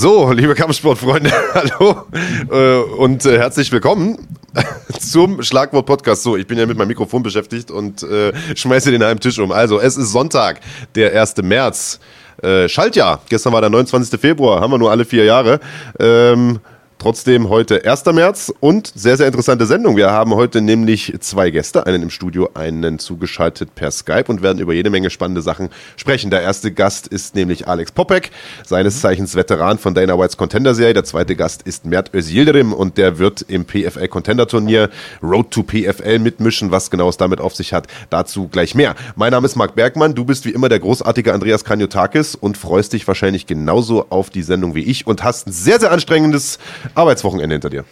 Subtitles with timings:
[0.00, 2.06] So, liebe Kampfsportfreunde, hallo
[2.50, 4.16] äh, und äh, herzlich willkommen
[4.98, 6.22] zum Schlagwort-Podcast.
[6.22, 9.52] So, ich bin ja mit meinem Mikrofon beschäftigt und äh, schmeiße den einem Tisch um.
[9.52, 10.60] Also, es ist Sonntag,
[10.94, 11.36] der 1.
[11.42, 12.00] März.
[12.42, 13.20] Äh, Schaltjahr.
[13.28, 14.18] Gestern war der 29.
[14.18, 15.60] Februar, haben wir nur alle vier Jahre.
[15.98, 16.60] Ähm,
[17.00, 18.04] Trotzdem heute 1.
[18.12, 19.96] März und sehr, sehr interessante Sendung.
[19.96, 24.58] Wir haben heute nämlich zwei Gäste, einen im Studio, einen zugeschaltet per Skype und werden
[24.58, 26.30] über jede Menge spannende Sachen sprechen.
[26.30, 28.32] Der erste Gast ist nämlich Alex Popek,
[28.66, 30.92] seines Zeichens Veteran von Dana Whites Contender Serie.
[30.92, 34.90] Der zweite Gast ist Mert Özildirim und der wird im PFL Contender Turnier
[35.22, 36.70] Road to PFL mitmischen.
[36.70, 38.94] Was genau es damit auf sich hat, dazu gleich mehr.
[39.16, 40.14] Mein Name ist Marc Bergmann.
[40.14, 44.42] Du bist wie immer der großartige Andreas Kanyotakis und freust dich wahrscheinlich genauso auf die
[44.42, 46.58] Sendung wie ich und hast ein sehr, sehr anstrengendes
[46.94, 47.84] Arbeitswochenende hinter dir.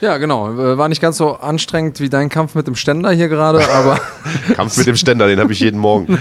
[0.00, 0.50] Ja, genau.
[0.52, 3.98] Äh, war nicht ganz so anstrengend wie dein Kampf mit dem Ständer hier gerade, aber.
[4.54, 6.18] Kampf mit dem Ständer, den habe ich jeden Morgen.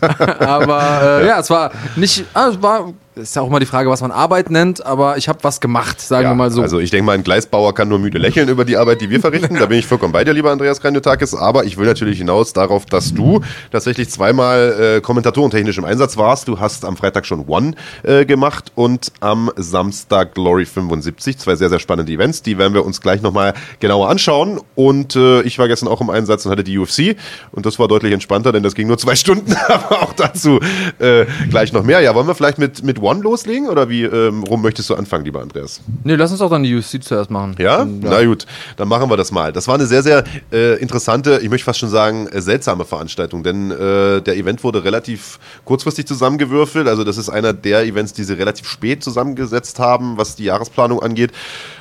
[0.38, 2.24] aber äh, ja, es war nicht.
[2.34, 5.28] Ah, es war ist ja auch mal die Frage, was man Arbeit nennt, aber ich
[5.28, 6.62] habe was gemacht, sagen ja, wir mal so.
[6.62, 9.20] Also ich denke mal, ein Gleisbauer kann nur müde lächeln über die Arbeit, die wir
[9.20, 9.56] verrichten.
[9.56, 11.34] Da bin ich vollkommen bei dir, lieber Andreas Kranjotakis.
[11.34, 16.48] Aber ich will natürlich hinaus darauf, dass du tatsächlich zweimal äh, kommentatorentechnisch im Einsatz warst.
[16.48, 21.38] Du hast am Freitag schon One äh, gemacht und am Samstag Glory 75.
[21.38, 22.42] Zwei sehr, sehr spannende Events.
[22.42, 24.60] Die werden wir uns gleich nochmal genauer anschauen.
[24.74, 27.16] Und äh, ich war gestern auch im Einsatz und hatte die UFC.
[27.52, 29.54] Und das war deutlich entspannter, denn das ging nur zwei Stunden.
[29.68, 30.60] aber auch dazu
[30.98, 32.00] äh, gleich noch mehr.
[32.00, 34.94] Ja, wollen wir vielleicht mit, mit One One loslegen oder wie ähm, rum möchtest du
[34.94, 35.80] anfangen, lieber Andreas?
[36.04, 37.56] Nee, lass uns doch dann die UFC zuerst machen.
[37.58, 37.80] Ja?
[37.80, 37.86] ja?
[37.86, 39.50] Na gut, dann machen wir das mal.
[39.50, 43.42] Das war eine sehr, sehr äh, interessante, ich möchte fast schon sagen, äh, seltsame Veranstaltung,
[43.42, 46.86] denn äh, der Event wurde relativ kurzfristig zusammengewürfelt.
[46.86, 51.00] Also, das ist einer der Events, die sie relativ spät zusammengesetzt haben, was die Jahresplanung
[51.00, 51.32] angeht.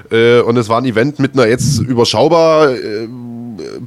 [0.10, 3.08] Äh, und es war ein Event mit einer jetzt überschaubar äh,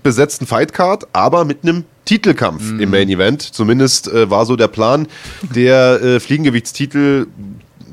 [0.02, 2.80] besetzten Fightcard, aber mit einem Titelkampf mhm.
[2.80, 3.42] im Main Event.
[3.42, 5.06] Zumindest äh, war so der Plan.
[5.54, 7.26] Der äh, Fliegengewichtstitel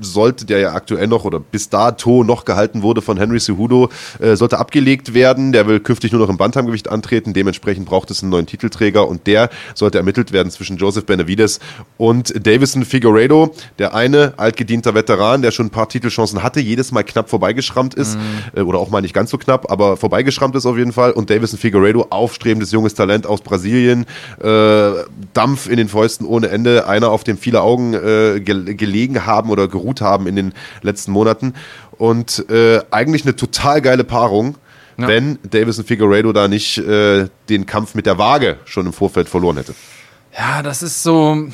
[0.01, 4.35] sollte, der ja aktuell noch oder bis dato noch gehalten wurde von Henry Cejudo, äh,
[4.35, 5.51] sollte abgelegt werden.
[5.51, 7.33] Der will künftig nur noch im Bantamgewicht antreten.
[7.33, 11.59] Dementsprechend braucht es einen neuen Titelträger und der sollte ermittelt werden zwischen Joseph Benavides
[11.97, 13.53] und Davison Figueredo.
[13.79, 18.15] Der eine altgedienter Veteran, der schon ein paar Titelchancen hatte, jedes Mal knapp vorbeigeschrammt ist
[18.15, 18.59] mhm.
[18.59, 21.11] äh, oder auch mal nicht ganz so knapp, aber vorbeigeschrammt ist auf jeden Fall.
[21.11, 24.05] Und Davison Figueredo, aufstrebendes junges Talent aus Brasilien,
[24.41, 24.91] äh,
[25.33, 29.49] Dampf in den Fäusten ohne Ende, einer, auf dem viele Augen äh, ge gelegen haben
[29.49, 31.53] oder gerufen geruht haben in den letzten Monaten.
[31.97, 34.57] Und äh, eigentlich eine total geile Paarung,
[34.97, 35.07] ja.
[35.07, 39.57] wenn Davison Figueredo da nicht äh, den Kampf mit der Waage schon im Vorfeld verloren
[39.57, 39.73] hätte.
[40.37, 41.47] Ja, das ist so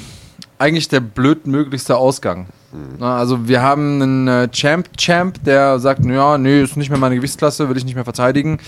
[0.57, 2.47] eigentlich der blödmöglichste Ausgang.
[2.71, 3.03] Mhm.
[3.03, 7.15] Also wir haben einen äh, Champ, Champ, der sagt, ja, nee, ist nicht mehr meine
[7.15, 8.59] Gewichtsklasse, will ich nicht mehr verteidigen.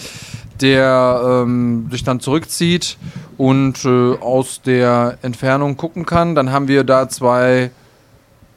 [0.62, 2.98] Der ähm, sich dann zurückzieht
[3.36, 6.34] und äh, aus der Entfernung gucken kann.
[6.34, 7.72] Dann haben wir da zwei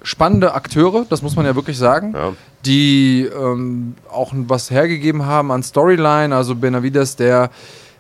[0.03, 2.33] spannende Akteure, das muss man ja wirklich sagen, ja.
[2.65, 6.35] die ähm, auch was hergegeben haben an Storyline.
[6.35, 7.51] Also Benavides, der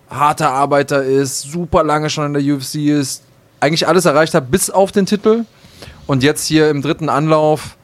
[0.09, 3.23] harter Arbeiter ist, super lange schon in der UFC ist,
[3.61, 5.45] eigentlich alles erreicht hat bis auf den Titel.
[6.07, 7.77] Und jetzt hier im dritten Anlauf,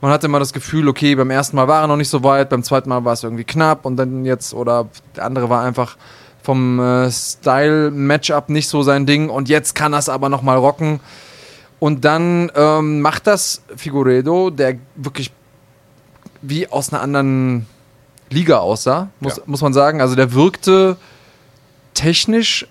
[0.00, 2.50] man hatte immer das Gefühl, okay, beim ersten Mal war er noch nicht so weit,
[2.50, 5.96] beim zweiten Mal war es irgendwie knapp und dann jetzt, oder der andere war einfach
[6.42, 11.00] vom äh, Style-Matchup nicht so sein Ding und jetzt kann er es aber nochmal rocken.
[11.82, 15.32] Und dann ähm, macht das Figueredo, der wirklich
[16.40, 17.66] wie aus einer anderen
[18.30, 19.42] Liga aussah, muss, ja.
[19.46, 20.00] muss man sagen.
[20.00, 20.96] Also der wirkte
[21.92, 22.68] technisch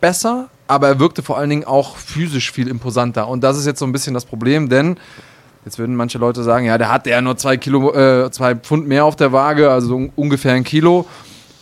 [0.00, 3.28] besser, aber er wirkte vor allen Dingen auch physisch viel imposanter.
[3.28, 4.96] Und das ist jetzt so ein bisschen das Problem, denn
[5.66, 8.88] jetzt würden manche Leute sagen, ja, der hat ja nur zwei Kilo, äh, zwei Pfund
[8.88, 11.04] mehr auf der Waage, also un ungefähr ein Kilo.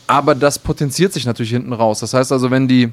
[0.06, 1.98] Aber das potenziert sich natürlich hinten raus.
[1.98, 2.92] Das heißt also, wenn die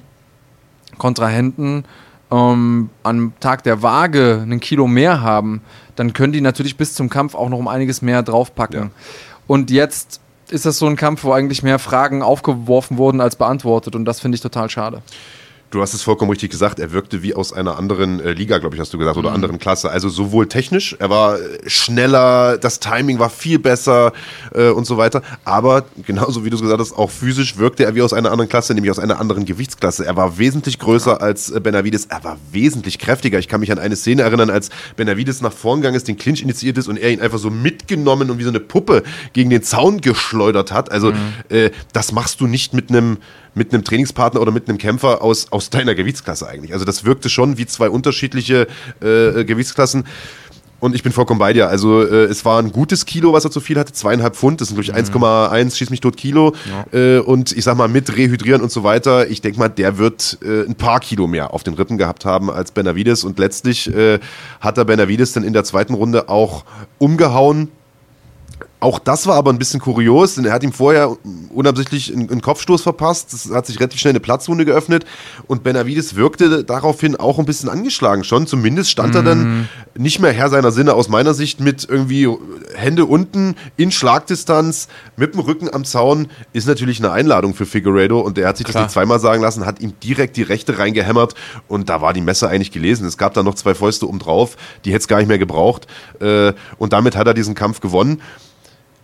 [0.97, 1.85] Kontrahenten
[2.33, 5.61] ähm, am Tag der Waage ein Kilo mehr haben,
[5.95, 8.81] dann können die natürlich bis zum Kampf auch noch um einiges mehr draufpacken.
[8.81, 8.89] Ja.
[9.45, 10.19] Und jetzt
[10.49, 13.95] ist das so ein Kampf, wo eigentlich mehr Fragen aufgeworfen wurden als beantwortet.
[13.95, 15.03] Und das finde ich total schade.
[15.73, 18.75] Du hast es vollkommen richtig gesagt, er wirkte wie aus einer anderen äh, Liga, glaube
[18.75, 19.35] ich, hast du gesagt, oder mhm.
[19.37, 19.89] anderen Klasse.
[19.89, 24.13] Also sowohl technisch, er war äh, schneller, das Timing war viel besser
[24.53, 25.23] äh, und so weiter.
[25.45, 28.49] Aber genauso wie du es gesagt hast, auch physisch wirkte er wie aus einer anderen
[28.49, 30.05] Klasse, nämlich aus einer anderen Gewichtsklasse.
[30.05, 31.17] Er war wesentlich größer ja.
[31.17, 33.39] als äh, Benavides, er war wesentlich kräftiger.
[33.39, 36.43] Ich kann mich an eine Szene erinnern, als Benavides nach vorn gegangen ist, den Clinch
[36.43, 39.01] initiiert ist und er ihn einfach so mitgenommen und wie so eine Puppe
[39.33, 40.91] gegen den Zaun geschleudert hat.
[40.91, 41.17] Also mhm.
[41.49, 43.17] äh, das machst du nicht mit einem
[43.55, 46.73] mit einem Trainingspartner oder mit einem Kämpfer aus, aus deiner Gewichtsklasse eigentlich.
[46.73, 48.67] Also das wirkte schon wie zwei unterschiedliche
[49.01, 50.05] äh, Gewichtsklassen.
[50.83, 51.69] Und ich bin vollkommen bei dir.
[51.69, 54.67] Also äh, es war ein gutes Kilo, was er zu viel hatte, zweieinhalb Pfund, das
[54.67, 56.53] sind glaube ich 1,1, schieß mich tot Kilo.
[56.91, 56.99] Ja.
[56.99, 60.39] Äh, und ich sag mal, mit Rehydrieren und so weiter, ich denke mal, der wird
[60.43, 63.23] äh, ein paar Kilo mehr auf den Rippen gehabt haben als Benavides.
[63.23, 64.19] Und letztlich äh,
[64.59, 66.65] hat er Benavides dann in der zweiten Runde auch
[66.97, 67.69] umgehauen
[68.83, 71.15] auch das war aber ein bisschen kurios, denn er hat ihm vorher
[71.53, 73.31] unabsichtlich einen, Kopfstoß verpasst.
[73.31, 75.05] Es hat sich relativ schnell eine Platzwunde geöffnet
[75.47, 78.45] und Benavides wirkte daraufhin auch ein bisschen angeschlagen schon.
[78.45, 79.17] Zumindest stand mm.
[79.17, 79.67] er dann mhm.
[79.97, 82.27] nicht mehr Herr seiner Sinne aus meiner Sicht mit irgendwie
[82.75, 86.27] Hände unten in Schlagdistanz mit dem Rücken am Zaun.
[86.51, 88.83] Ist natürlich eine Einladung für Figueredo und er hat sich Klar.
[88.83, 91.35] das nicht zweimal sagen lassen, hat ihm direkt die Rechte reingehämmert
[91.69, 93.07] und da war die Messe eigentlich gelesen.
[93.07, 95.87] Es gab da noch zwei Fäuste oben drauf, die hätte es gar nicht mehr gebraucht
[96.19, 98.21] äh, und damit hat er diesen Kampf gewonnen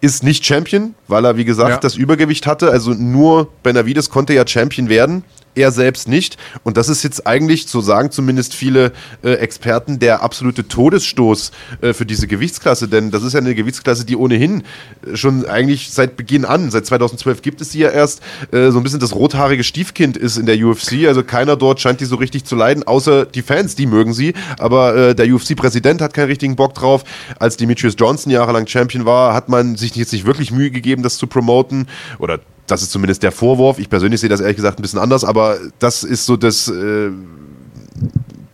[0.02, 1.78] ist nicht Champion, weil er, wie gesagt, ja.
[1.78, 2.72] das Übergewicht hatte.
[2.72, 5.24] Also nur Benavides konnte ja Champion werden
[5.56, 6.38] er selbst nicht.
[6.64, 8.92] Und das ist jetzt eigentlich, so sagen zumindest viele
[9.24, 11.52] äh, Experten, der absolute Todesstoß
[11.82, 12.88] äh, für diese Gewichtsklasse.
[12.88, 14.64] Denn das ist ja eine Gewichtsklasse, die ohnehin
[15.06, 18.80] äh, schon eigentlich seit Beginn an, seit 2012 gibt es sie ja erst, äh, so
[18.80, 21.08] ein bisschen das rothaarige Stiefkind ist in der UFC.
[21.08, 24.34] Also keiner dort scheint die so richtig zu leiden, außer die Fans, die mögen sie.
[24.58, 27.04] Aber äh, der UFC-Präsident hat keinen richtigen Bock drauf.
[27.40, 31.18] Als Demetrius Johnson jahrelang Champion war, hat man sich jetzt nicht wirklich Mühe gegeben, das
[31.18, 31.88] zu promoten.
[32.20, 32.40] Oder
[32.72, 33.80] das ist zumindest der Vorwurf.
[33.80, 37.10] Ich persönlich sehe das ehrlich gesagt ein bisschen anders, aber das ist so das, äh,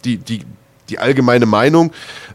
[0.03, 0.41] die, die,
[0.89, 1.91] die allgemeine Meinung.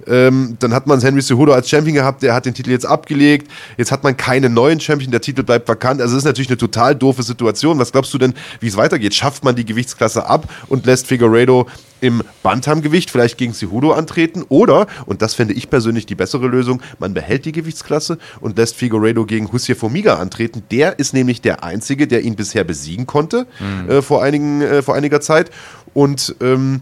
[0.06, 3.50] Ähm, dann hat man Henry Cejudo als Champion gehabt, der hat den Titel jetzt abgelegt.
[3.76, 6.00] Jetzt hat man keinen neuen Champion, der Titel bleibt vakant.
[6.00, 7.78] Also es ist natürlich eine total doofe Situation.
[7.78, 9.14] Was glaubst du denn, wie es weitergeht?
[9.14, 11.66] Schafft man die Gewichtsklasse ab und lässt Figueredo
[12.00, 14.44] im Bantamgewicht vielleicht gegen Cejudo antreten?
[14.48, 18.76] Oder, und das fände ich persönlich die bessere Lösung, man behält die Gewichtsklasse und lässt
[18.76, 20.62] Figueredo gegen Hussein Formiga antreten.
[20.70, 23.90] Der ist nämlich der Einzige, der ihn bisher besiegen konnte mhm.
[23.90, 25.50] äh, vor, einigen, äh, vor einiger Zeit.
[25.92, 26.80] Und ähm,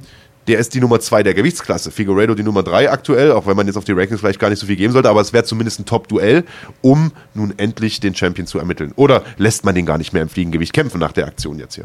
[0.48, 1.90] der ist die Nummer 2 der Gewichtsklasse.
[1.90, 4.58] Figueredo die Nummer 3 aktuell, auch wenn man jetzt auf die Rankings vielleicht gar nicht
[4.58, 6.44] so viel geben sollte, aber es wäre zumindest ein Top-Duell,
[6.80, 8.92] um nun endlich den Champion zu ermitteln.
[8.96, 11.84] Oder lässt man den gar nicht mehr im Fliegengewicht kämpfen nach der Aktion jetzt hier?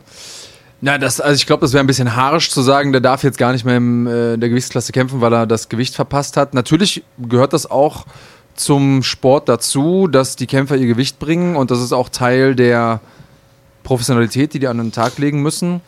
[0.82, 3.38] Na, das, also ich glaube, das wäre ein bisschen haarisch zu sagen, der darf jetzt
[3.38, 6.54] gar nicht mehr in äh, der Gewichtsklasse kämpfen, weil er das Gewicht verpasst hat.
[6.54, 8.06] Natürlich gehört das auch
[8.56, 13.02] zum Sport dazu, dass die Kämpfer ihr Gewicht bringen und das ist auch Teil der
[13.84, 15.82] Professionalität, die die an den Tag legen müssen.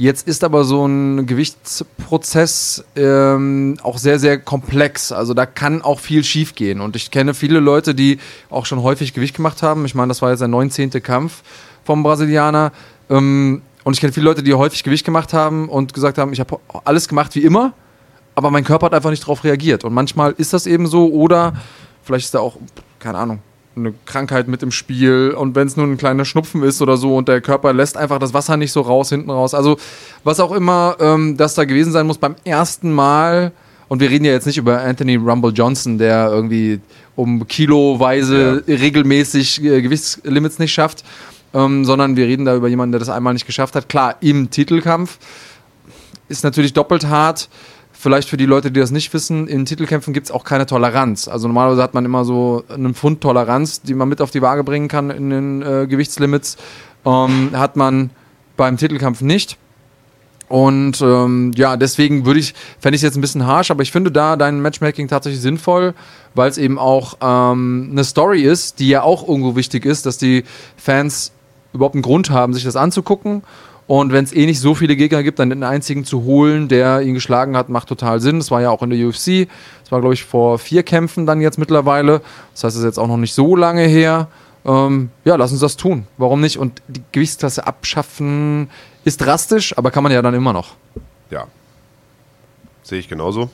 [0.00, 5.12] Jetzt ist aber so ein Gewichtsprozess ähm, auch sehr, sehr komplex.
[5.12, 6.80] Also da kann auch viel schiefgehen.
[6.80, 8.18] Und ich kenne viele Leute, die
[8.48, 9.84] auch schon häufig Gewicht gemacht haben.
[9.84, 10.90] Ich meine, das war jetzt der 19.
[11.02, 11.42] Kampf
[11.84, 12.72] vom Brasilianer.
[13.10, 16.40] Ähm, und ich kenne viele Leute, die häufig Gewicht gemacht haben und gesagt haben, ich
[16.40, 17.74] habe alles gemacht wie immer,
[18.34, 19.84] aber mein Körper hat einfach nicht darauf reagiert.
[19.84, 21.52] Und manchmal ist das eben so oder
[22.04, 22.56] vielleicht ist da auch,
[23.00, 23.40] keine Ahnung,
[23.76, 27.16] eine Krankheit mit im Spiel und wenn es nur ein kleiner Schnupfen ist oder so
[27.16, 29.54] und der Körper lässt einfach das Wasser nicht so raus, hinten raus.
[29.54, 29.78] Also
[30.24, 33.52] was auch immer ähm, das da gewesen sein muss beim ersten Mal.
[33.88, 36.80] Und wir reden ja jetzt nicht über Anthony Rumble Johnson, der irgendwie
[37.16, 38.74] um kiloweise ja.
[38.76, 41.04] regelmäßig äh, Gewichtslimits nicht schafft,
[41.54, 43.88] ähm, sondern wir reden da über jemanden, der das einmal nicht geschafft hat.
[43.88, 45.18] Klar, im Titelkampf
[46.28, 47.48] ist natürlich doppelt hart
[48.00, 51.28] vielleicht für die Leute, die das nicht wissen, in Titelkämpfen gibt es auch keine Toleranz.
[51.28, 54.64] Also normalerweise hat man immer so einen Pfund Toleranz, die man mit auf die Waage
[54.64, 56.56] bringen kann in den äh, Gewichtslimits.
[57.04, 58.10] Ähm, hat man
[58.56, 59.58] beim Titelkampf nicht.
[60.48, 63.92] Und ähm, ja, deswegen würde ich, fände ich es jetzt ein bisschen harsh, aber ich
[63.92, 65.94] finde da dein Matchmaking tatsächlich sinnvoll,
[66.34, 70.18] weil es eben auch ähm, eine Story ist, die ja auch irgendwo wichtig ist, dass
[70.18, 70.44] die
[70.76, 71.32] Fans
[71.72, 73.42] überhaupt einen Grund haben, sich das anzugucken
[73.90, 77.00] und wenn es eh nicht so viele Gegner gibt, dann den einzigen zu holen, der
[77.00, 78.38] ihn geschlagen hat, macht total Sinn.
[78.38, 79.48] Das war ja auch in der UFC.
[79.82, 82.20] Das war, glaube ich, vor vier Kämpfen dann jetzt mittlerweile.
[82.52, 84.28] Das heißt, es ist jetzt auch noch nicht so lange her.
[84.64, 86.06] Ähm, ja, lass uns das tun.
[86.18, 86.56] Warum nicht?
[86.56, 88.70] Und die Gewichtsklasse abschaffen
[89.02, 90.76] ist drastisch, aber kann man ja dann immer noch.
[91.32, 91.48] Ja,
[92.84, 93.50] sehe ich genauso.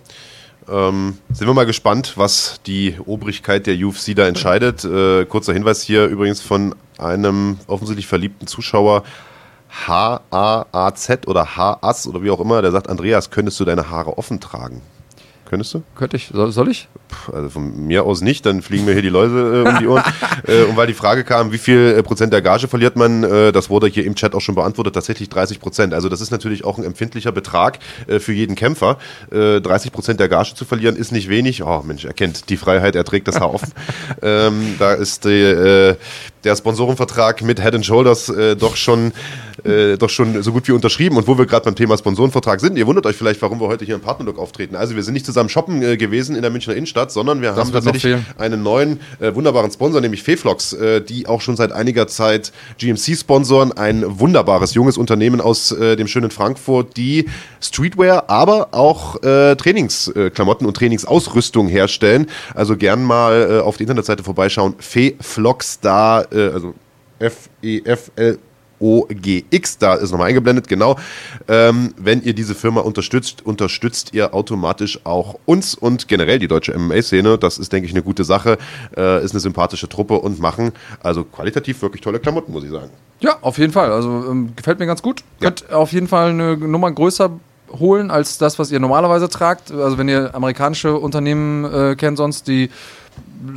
[0.68, 4.84] Ähm, sind wir mal gespannt, was die Obrigkeit der UFC da entscheidet.
[4.84, 9.02] Äh, kurzer Hinweis hier übrigens von einem offensichtlich verliebten Zuschauer.
[9.86, 14.40] H-A-A-Z oder H-As oder wie auch immer, der sagt, Andreas, könntest du deine Haare offen
[14.40, 14.82] tragen?
[15.46, 15.82] Könntest du?
[15.94, 16.30] Könnte ich.
[16.32, 16.88] Soll, soll, ich?
[17.32, 20.02] Also von mir aus nicht, dann fliegen mir hier die Läuse äh, um die Ohren.
[20.46, 23.52] äh, und weil die Frage kam, wie viel äh, Prozent der Gage verliert man, äh,
[23.52, 25.94] das wurde hier im Chat auch schon beantwortet, tatsächlich 30 Prozent.
[25.94, 27.78] Also das ist natürlich auch ein empfindlicher Betrag
[28.08, 28.98] äh, für jeden Kämpfer.
[29.30, 31.62] 30 äh, Prozent der Gage zu verlieren ist nicht wenig.
[31.62, 33.72] Oh Mensch, er kennt die Freiheit, er trägt das Haar offen.
[34.22, 35.94] ähm, da ist die,
[36.44, 39.12] der Sponsorenvertrag mit Head and Shoulders doch schon
[39.64, 41.16] äh, doch schon so gut wie unterschrieben.
[41.16, 43.84] Und wo wir gerade beim Thema Sponsorenvertrag sind, ihr wundert euch vielleicht, warum wir heute
[43.84, 44.76] hier im Partnerlook auftreten.
[44.76, 47.58] Also wir sind nicht zusammen shoppen äh, gewesen in der Münchner Innenstadt, sondern wir Das
[47.58, 52.06] haben tatsächlich einen neuen äh, wunderbaren Sponsor, nämlich Feflox, äh, die auch schon seit einiger
[52.06, 53.72] Zeit GMC sponsoren.
[53.72, 57.26] Ein wunderbares junges Unternehmen aus äh, dem schönen Frankfurt, die
[57.60, 62.26] Streetwear, aber auch äh, Trainingsklamotten und Trainingsausrüstung herstellen.
[62.54, 64.74] Also gern mal auf die Internetseite vorbeischauen.
[64.78, 66.74] Feflox da, also
[67.18, 68.38] F-E-F-L.
[68.80, 70.96] OGX, da ist nochmal eingeblendet, genau.
[71.48, 76.76] Ähm, wenn ihr diese Firma unterstützt, unterstützt ihr automatisch auch uns und generell die deutsche
[76.76, 77.38] MMA-Szene.
[77.38, 78.58] Das ist, denke ich, eine gute Sache.
[78.96, 82.90] Äh, ist eine sympathische Truppe und machen also qualitativ wirklich tolle Klamotten, muss ich sagen.
[83.20, 83.90] Ja, auf jeden Fall.
[83.92, 85.22] Also ähm, gefällt mir ganz gut.
[85.40, 87.30] Könnt auf jeden Fall eine Nummer größer
[87.72, 89.72] holen als das, was ihr normalerweise tragt.
[89.72, 92.70] Also wenn ihr amerikanische Unternehmen äh, kennt sonst, die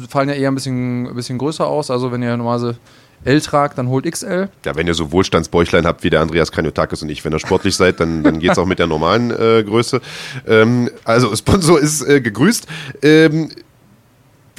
[0.08, 1.92] fallen ja eher ein bisschen, ein bisschen größer aus.
[1.92, 2.78] Also wenn ihr normalerweise
[3.24, 4.50] L tragt, dann holt XL.
[4.66, 7.76] Ja, wenn ihr so Wohlstandsbäuchlein habt wie der Andreas Kranjotakis und ich, wenn ihr sportlich
[7.76, 10.02] seid, dann, dann geht es auch mit der normalen äh, Größe.
[10.48, 12.68] Ähm, also Sponsor ist äh, gegrüßt.
[13.02, 13.50] Ähm,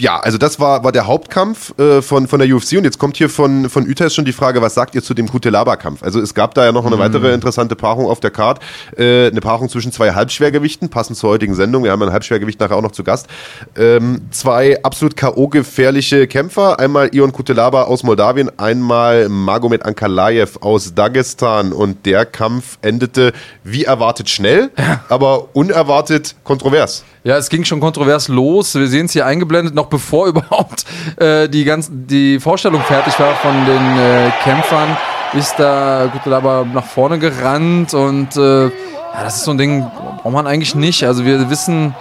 [0.00, 3.19] ja, also das war, war der Hauptkampf äh, von, von der UFC und jetzt kommt
[3.19, 6.02] hier von, von Ütes schon die Frage, was sagt ihr zu dem Kutelaba-Kampf?
[6.02, 8.61] Also es gab da ja noch eine weitere interessante Paarung auf der Card,
[8.97, 12.76] äh, eine Paarung zwischen zwei Halbschwergewichten, passend zur heutigen Sendung, wir haben ein Halbschwergewicht nachher
[12.76, 13.28] auch noch zu Gast.
[13.76, 21.73] Ähm, zwei absolut K.O.-gefährliche Kämpfer, einmal Ion Kutelaba aus Moldawien, einmal Magomed Ankalaev aus Dagestan
[21.73, 23.33] und der Kampf endete
[23.64, 24.71] wie erwartet schnell,
[25.09, 27.04] aber unerwartet kontrovers.
[27.23, 28.75] Ja, es ging schon kontrovers los.
[28.75, 30.85] Wir sehen es hier eingeblendet, noch bevor überhaupt
[31.17, 34.97] äh, die, ganz, die Vorstellung fertig war von den äh, Kämpfern,
[35.35, 39.85] ist da Kutelaba nach vorne gerannt und äh, ja, das ist so ein Ding,
[40.23, 41.05] braucht man eigentlich nicht.
[41.05, 41.95] Also wir wissen,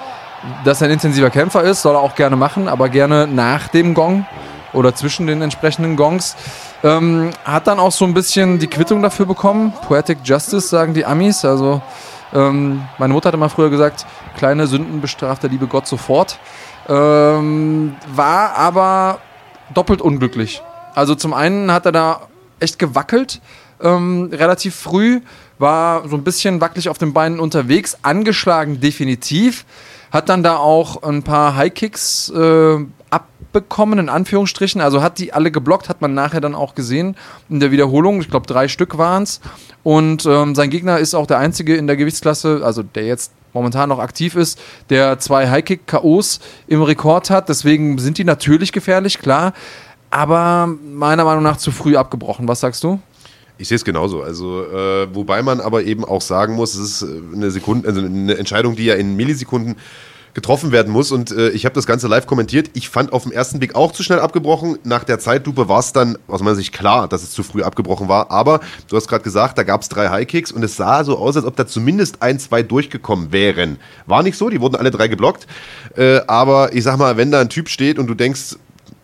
[0.63, 3.93] dass er ein intensiver Kämpfer ist, soll er auch gerne machen, aber gerne nach dem
[3.93, 4.25] Gong
[4.73, 6.35] oder zwischen den entsprechenden Gongs.
[6.83, 9.73] Ähm, hat dann auch so ein bisschen die Quittung dafür bekommen.
[9.87, 11.43] Poetic Justice, sagen die Amis.
[11.43, 11.81] Also
[12.33, 14.05] ähm, meine Mutter hatte mal früher gesagt,
[14.37, 16.39] kleine Sünden bestraft der liebe Gott sofort.
[16.89, 19.19] Ähm, war aber
[19.73, 20.61] doppelt unglücklich.
[20.95, 22.27] Also zum einen hat er da
[22.59, 23.41] echt gewackelt,
[23.81, 25.21] ähm, relativ früh,
[25.59, 29.65] war so ein bisschen wackelig auf den Beinen unterwegs, angeschlagen definitiv,
[30.11, 32.77] hat dann da auch ein paar High-Kicks äh,
[33.11, 37.15] abbekommen, in Anführungsstrichen, also hat die alle geblockt, hat man nachher dann auch gesehen
[37.49, 39.41] in der Wiederholung, ich glaube drei Stück waren es
[39.83, 43.89] und ähm, sein Gegner ist auch der einzige in der Gewichtsklasse, also der jetzt momentan
[43.89, 47.49] noch aktiv ist, der zwei High-Kick-KOs im Rekord hat.
[47.49, 49.53] Deswegen sind die natürlich gefährlich, klar.
[50.11, 52.47] Aber meiner Meinung nach zu früh abgebrochen.
[52.47, 52.99] Was sagst du?
[53.57, 54.23] Ich sehe es genauso.
[54.23, 58.01] Also, äh, wobei man aber eben auch sagen muss, es ist äh, eine Sekunde, also
[58.01, 59.75] eine Entscheidung, die ja in Millisekunden
[60.39, 61.11] getroffen werden muss.
[61.11, 62.71] Und äh, ich habe das Ganze live kommentiert.
[62.73, 64.79] Ich fand auf den ersten Blick auch zu schnell abgebrochen.
[64.85, 68.07] Nach der Zeitlupe war es dann aus meiner Sicht klar, dass es zu früh abgebrochen
[68.07, 68.31] war.
[68.31, 71.35] Aber du hast gerade gesagt, da gab es drei High-Kicks und es sah so aus,
[71.35, 73.77] als ob da zumindest ein, zwei durchgekommen wären.
[74.05, 75.45] War nicht so, die wurden alle drei geblockt.
[75.97, 78.55] Äh, aber ich sag mal, wenn da ein Typ steht und du denkst,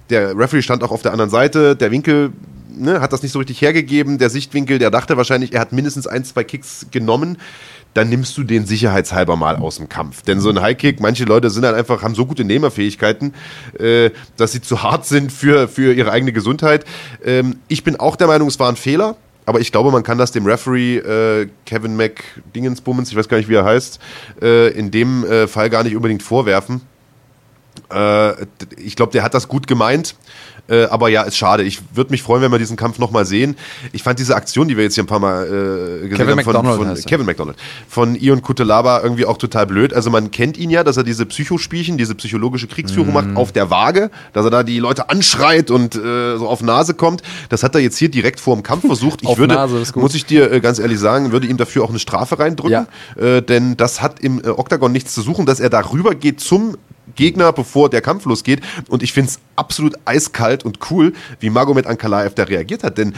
[0.10, 2.32] der Referee stand auch auf der anderen Seite, der Winkel
[2.78, 6.08] ne, hat das nicht so richtig hergegeben, der Sichtwinkel, der dachte wahrscheinlich, er hat mindestens
[6.08, 7.38] ein, zwei Kicks genommen,
[7.96, 10.22] dann nimmst du den sicherheitshalber mal aus dem Kampf.
[10.22, 13.34] Denn so ein Highkick, manche Leute sind halt einfach, haben so gute Nehmerfähigkeiten,
[13.80, 16.86] äh, dass sie zu hart sind für, für ihre eigene Gesundheit.
[17.24, 19.16] Ähm, ich bin auch der Meinung, es war ein Fehler.
[19.48, 23.48] Aber ich glaube, man kann das dem Referee äh, Kevin McDingensbummens, ich weiß gar nicht,
[23.48, 24.00] wie er heißt,
[24.42, 26.82] äh, in dem äh, Fall gar nicht unbedingt vorwerfen.
[27.94, 28.34] Äh,
[28.78, 30.16] ich glaube, der hat das gut gemeint.
[30.68, 31.64] Äh, aber ja, ist schade.
[31.64, 33.56] Ich würde mich freuen, wenn wir diesen Kampf nochmal sehen.
[33.92, 36.44] Ich fand diese Aktion, die wir jetzt hier ein paar Mal äh, gesehen Kevin haben,
[36.44, 37.08] von, McDonald von heißt.
[37.08, 37.58] Kevin McDonald,
[37.88, 39.94] von Ion Kutelaba irgendwie auch total blöd.
[39.94, 43.14] Also man kennt ihn ja, dass er diese Psychospielchen, diese psychologische Kriegsführung Mhm.
[43.14, 46.94] macht auf der Waage, dass er da die Leute anschreit und äh, so auf Nase
[46.94, 47.22] kommt.
[47.50, 49.22] Das hat er jetzt hier direkt vor dem Kampf versucht.
[49.22, 51.90] Ich Auf würde, Nase muss ich dir äh, ganz ehrlich sagen, würde ihm dafür auch
[51.90, 55.70] eine Strafe reindrücken, äh, denn das hat im äh, Oktagon nichts zu suchen, dass er
[55.70, 56.76] darüber geht zum
[57.16, 58.62] Gegner, bevor der Kampf losgeht.
[58.90, 62.98] Und ich finde es absolut eiskalt und cool, wie Magomed Ankalaev da reagiert hat.
[62.98, 63.14] Denn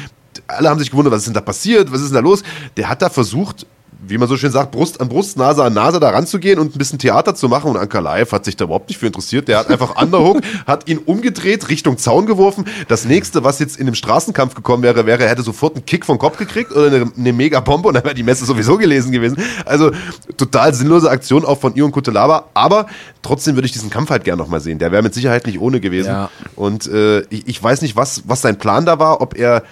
[0.47, 2.43] alle haben sich gewundert, was ist denn da passiert, was ist denn da los?
[2.75, 3.65] Der hat da versucht,
[4.05, 6.77] wie man so schön sagt, Brust an Brust, Nase an Nase da ranzugehen und ein
[6.77, 7.71] bisschen Theater zu machen.
[7.71, 9.47] Und Ankalaev hat sich da überhaupt nicht für interessiert.
[9.47, 12.65] Der hat einfach Underhook, hat ihn umgedreht, Richtung Zaun geworfen.
[12.87, 16.05] Das nächste, was jetzt in dem Straßenkampf gekommen wäre, wäre, er hätte sofort einen Kick
[16.05, 19.37] vom Kopf gekriegt oder eine, eine Mega-Bombe und dann wäre die Messe sowieso gelesen gewesen.
[19.65, 19.91] Also
[20.37, 22.45] total sinnlose Aktion auch von Ion Kutelaba.
[22.53, 22.87] Aber
[23.21, 24.79] trotzdem würde ich diesen Kampf halt gern nochmal sehen.
[24.79, 26.09] Der wäre mit Sicherheit nicht ohne gewesen.
[26.09, 26.29] Ja.
[26.55, 29.63] Und äh, ich, ich weiß nicht, was, was sein Plan da war, ob er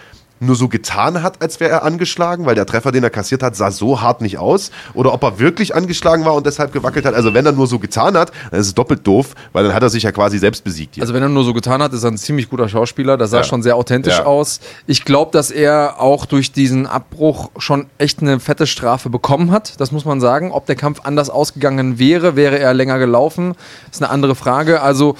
[0.46, 3.56] nur so getan hat, als wäre er angeschlagen, weil der Treffer, den er kassiert hat,
[3.56, 4.72] sah so hart nicht aus.
[4.94, 7.14] Oder ob er wirklich angeschlagen war und deshalb gewackelt hat.
[7.14, 9.84] Also wenn er nur so getan hat, dann ist es doppelt doof, weil dann hat
[9.84, 10.96] er sich ja quasi selbst besiegt.
[10.96, 11.04] Hier.
[11.04, 13.18] Also wenn er nur so getan hat, ist er ein ziemlich guter Schauspieler.
[13.18, 13.44] Das sah ja.
[13.44, 14.26] schon sehr authentisch ja.
[14.26, 14.60] aus.
[14.88, 19.80] Ich glaube, dass er auch durch diesen Abbruch schon echt eine fette Strafe bekommen hat.
[19.80, 20.52] Das muss man sagen.
[20.52, 23.56] Ob der Kampf anders ausgegangen wäre, wäre er länger gelaufen,
[23.92, 24.82] ist eine andere Frage.
[24.82, 25.16] Also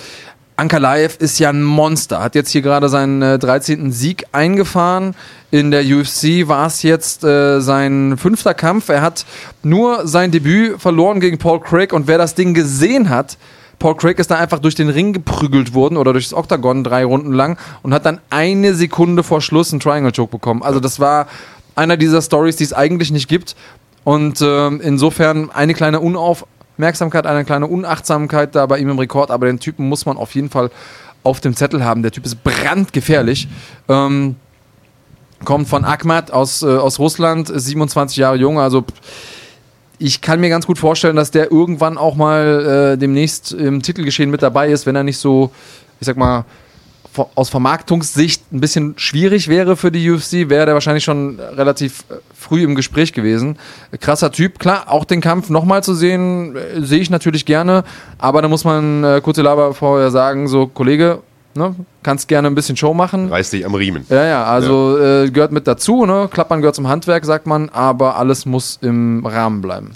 [0.58, 3.92] Ankalaev ist ja ein Monster, hat jetzt hier gerade seinen äh, 13.
[3.92, 5.14] Sieg eingefahren.
[5.52, 8.90] In der UFC war es jetzt äh, sein fünfter Kampf.
[8.90, 9.26] Er hat
[9.64, 13.38] nur sein Debüt verloren gegen Paul Craig und wer das Ding gesehen hat,
[13.80, 17.34] Paul Craig ist da einfach durch den Ring geprügelt worden oder durchs Oktagon drei Runden
[17.34, 20.64] lang und hat dann eine Sekunde vor Schluss einen Triangle Choke bekommen.
[20.64, 21.28] Also das war
[21.76, 23.56] einer dieser Stories, die es eigentlich nicht gibt.
[24.06, 26.46] Und äh, insofern eine kleine Unauf
[26.78, 30.36] Merksamkeit, eine kleine Unachtsamkeit da bei ihm im Rekord, aber den Typen muss man auf
[30.36, 30.72] jeden Fall
[31.24, 32.02] auf dem Zettel haben.
[32.04, 33.48] Der Typ ist brandgefährlich.
[33.88, 34.36] Ähm,
[35.44, 38.86] kommt von Akhmat aus, äh, aus Russland, 27 Jahre jung, also
[39.98, 44.30] ich kann mir ganz gut vorstellen, dass der irgendwann auch mal äh, demnächst im Titelgeschehen
[44.30, 45.52] mit dabei ist, wenn er nicht so,
[46.00, 46.46] ich sag mal,
[47.36, 52.16] aus Vermarktungssicht ein bisschen schwierig wäre für die UFC, wäre der wahrscheinlich schon relativ äh,
[52.34, 53.58] früh im Gespräch gewesen.
[54.00, 57.84] Krasser Typ, klar, auch den Kampf nochmal zu sehen, äh, sehe ich natürlich gerne,
[58.18, 61.20] aber da muss man äh, kurze Laber vorher sagen, so Kollege,
[61.56, 63.30] ne, kannst gerne ein bisschen Show machen.
[63.30, 64.06] Reiß dich am Riemen.
[64.10, 65.24] Ja, ja, also ja.
[65.24, 66.30] Äh, gehört mit dazu, ne?
[66.32, 69.92] Klappern gehört zum Handwerk, sagt man, aber alles muss im Rahmen bleiben.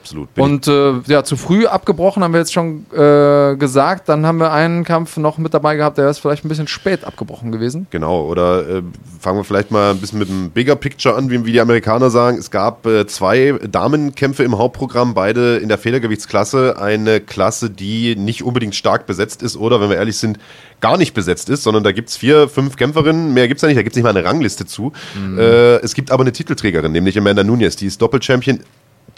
[0.00, 0.28] Absolut.
[0.36, 4.08] Und äh, ja, zu früh abgebrochen haben wir jetzt schon äh, gesagt.
[4.08, 7.04] Dann haben wir einen Kampf noch mit dabei gehabt, der ist vielleicht ein bisschen spät
[7.04, 7.86] abgebrochen gewesen.
[7.90, 8.82] Genau, oder äh,
[9.20, 12.10] fangen wir vielleicht mal ein bisschen mit dem Bigger Picture an, wie, wie die Amerikaner
[12.10, 12.38] sagen.
[12.38, 16.80] Es gab äh, zwei Damenkämpfe im Hauptprogramm, beide in der Federgewichtsklasse.
[16.80, 20.38] Eine Klasse, die nicht unbedingt stark besetzt ist oder, wenn wir ehrlich sind,
[20.80, 23.66] gar nicht besetzt ist, sondern da gibt es vier, fünf Kämpferinnen, mehr gibt es da
[23.66, 24.92] nicht, da gibt es nicht mal eine Rangliste zu.
[25.16, 25.38] Mhm.
[25.38, 28.60] Äh, es gibt aber eine Titelträgerin, nämlich Amanda Nunez, die ist Doppelchampion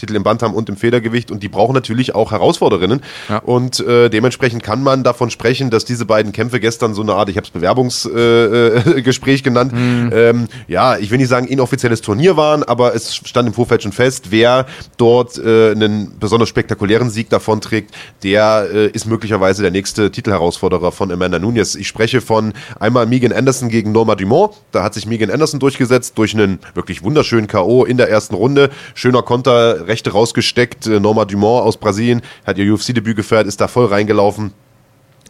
[0.00, 3.00] Titel im Bantam und im Federgewicht und die brauchen natürlich auch Herausforderinnen.
[3.28, 3.38] Ja.
[3.38, 7.28] Und äh, dementsprechend kann man davon sprechen, dass diese beiden Kämpfe gestern so eine Art,
[7.28, 10.10] ich habe es Bewerbungsgespräch äh, äh genannt, mhm.
[10.12, 13.92] ähm, ja, ich will nicht sagen inoffizielles Turnier waren, aber es stand im Vorfeld schon
[13.92, 14.66] fest, wer
[14.96, 21.10] dort äh, einen besonders spektakulären Sieg davonträgt, der äh, ist möglicherweise der nächste Titelherausforderer von
[21.10, 21.74] Amanda Nunes.
[21.74, 24.54] Ich spreche von einmal Megan Anderson gegen Norma Dumont.
[24.72, 27.84] Da hat sich Megan Anderson durchgesetzt durch einen wirklich wunderschönen K.O.
[27.84, 28.70] in der ersten Runde.
[28.94, 30.86] Schöner Konter Rechte rausgesteckt.
[30.86, 34.52] Äh, Norma Dumont aus Brasilien hat ihr UFC-Debüt gefeiert, ist da voll reingelaufen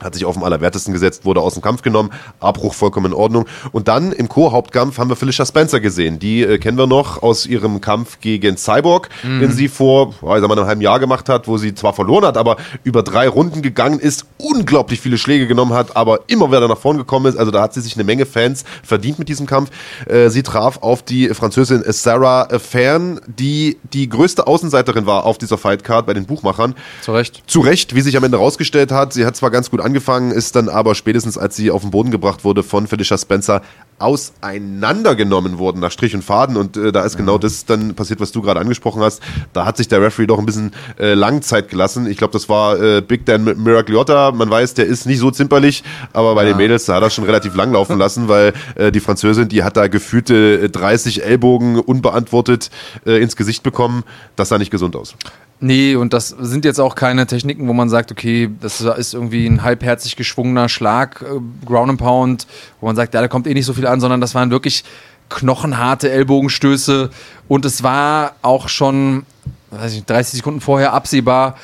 [0.03, 3.47] hat sich auf dem Allerwertesten gesetzt, wurde aus dem Kampf genommen, Abbruch vollkommen in Ordnung.
[3.73, 6.19] Und dann im Co-Hauptkampf haben wir Felicia Spencer gesehen.
[6.19, 9.41] Die äh, kennen wir noch aus ihrem Kampf gegen Cyborg, mhm.
[9.41, 11.93] den sie vor, oh, ich sag mal, einem halben Jahr gemacht hat, wo sie zwar
[11.93, 16.49] verloren hat, aber über drei Runden gegangen ist, unglaublich viele Schläge genommen hat, aber immer
[16.49, 17.37] wieder nach vorn gekommen ist.
[17.37, 19.71] Also da hat sie sich eine Menge Fans verdient mit diesem Kampf.
[20.07, 25.59] Äh, sie traf auf die Französin Sarah Fern, die die größte Außenseiterin war auf dieser
[25.59, 26.75] Fightcard bei den Buchmachern.
[27.03, 27.43] Zu Recht.
[27.47, 29.13] Zu Recht, wie sich am Ende rausgestellt hat.
[29.13, 32.13] Sie hat zwar ganz gut angefangen, ist dann aber spätestens, als sie auf den Boden
[32.13, 33.61] gebracht wurde von Felicia Spencer,
[33.99, 36.57] auseinandergenommen worden nach Strich und Faden.
[36.57, 39.21] Und äh, da ist genau das dann passiert, was du gerade angesprochen hast.
[39.53, 42.07] Da hat sich der Referee doch ein bisschen äh, Langzeit gelassen.
[42.07, 44.33] Ich glaube, das war äh, Big Dan Miragliotta.
[44.33, 46.53] Man weiß, der ist nicht so zimperlich, aber bei ja.
[46.53, 49.65] den Mädels, da hat er schon relativ lang laufen lassen, weil äh, die Französin, die
[49.65, 52.71] hat da gefühlte 30 Ellbogen unbeantwortet
[53.05, 54.05] äh, ins Gesicht bekommen.
[54.37, 55.15] Das sah nicht gesund aus.
[55.63, 59.47] Nee, und das sind jetzt auch keine Techniken, wo man sagt, okay, das ist irgendwie
[59.47, 62.47] ein halbherzig geschwungener Schlag, äh, Ground and Pound,
[62.81, 64.85] wo man sagt, ja, da kommt eh nicht so viel an, sondern das waren wirklich
[65.29, 67.11] knochenharte Ellbogenstöße
[67.47, 69.27] und es war auch schon,
[69.71, 71.57] weiß ich, 30 Sekunden vorher absehbar,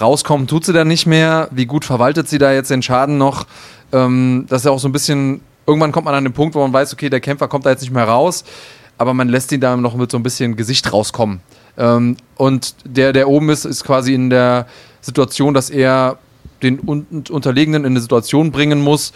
[0.00, 1.48] rauskommen tut sie da nicht mehr.
[1.50, 3.46] Wie gut verwaltet sie da jetzt den Schaden noch?
[3.92, 6.60] Ähm, das ist ja auch so ein bisschen, irgendwann kommt man an den Punkt, wo
[6.60, 8.44] man weiß, okay, der Kämpfer kommt da jetzt nicht mehr raus,
[8.96, 11.40] aber man lässt ihn da noch mit so ein bisschen Gesicht rauskommen.
[11.76, 14.66] Ähm, und der, der oben ist, ist quasi in der
[15.00, 16.18] Situation, dass er
[16.62, 19.12] den Unterlegenen in eine Situation bringen muss,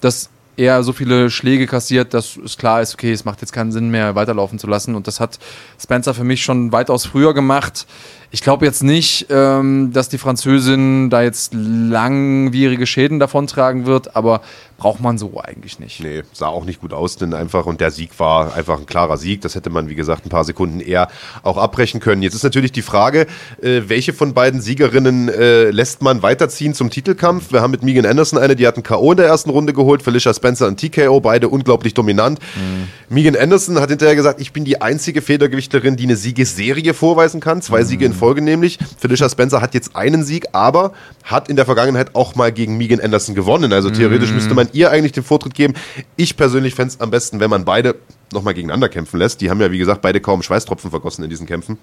[0.00, 3.70] dass er so viele Schläge kassiert, dass es klar ist, okay, es macht jetzt keinen
[3.70, 4.96] Sinn mehr, weiterlaufen zu lassen.
[4.96, 5.38] Und das hat
[5.80, 7.86] Spencer für mich schon weitaus früher gemacht.
[8.30, 14.42] Ich glaube jetzt nicht, ähm, dass die Französin da jetzt langwierige Schäden davontragen wird, aber
[14.78, 16.00] braucht man so eigentlich nicht.
[16.00, 19.16] Nee, sah auch nicht gut aus, denn einfach, und der Sieg war einfach ein klarer
[19.16, 19.40] Sieg.
[19.40, 21.08] Das hätte man, wie gesagt, ein paar Sekunden eher
[21.42, 22.22] auch abbrechen können.
[22.22, 23.26] Jetzt ist natürlich die Frage,
[23.60, 27.50] äh, welche von beiden Siegerinnen äh, lässt man weiterziehen zum Titelkampf?
[27.52, 29.10] Wir haben mit Megan Anderson eine, die hat einen K.O.
[29.10, 32.38] in der ersten Runde geholt, Felicia Spencer und TKO, beide unglaublich dominant.
[32.54, 32.88] Mhm.
[33.08, 37.62] Megan Anderson hat hinterher gesagt, ich bin die einzige Federgewichtlerin, die eine Siegesserie vorweisen kann.
[37.62, 37.86] Zwei mhm.
[37.86, 38.78] Siege in Folge nämlich.
[38.98, 40.92] Felicia Spencer hat jetzt einen Sieg, aber
[41.24, 43.72] hat in der Vergangenheit auch mal gegen Megan Anderson gewonnen.
[43.72, 44.36] Also theoretisch mhm.
[44.36, 45.74] müsste man ihr eigentlich den Vortritt geben.
[46.16, 47.96] Ich persönlich fände es am besten, wenn man beide
[48.32, 49.40] nochmal gegeneinander kämpfen lässt.
[49.40, 51.78] Die haben ja, wie gesagt, beide kaum Schweißtropfen vergossen in diesen Kämpfen.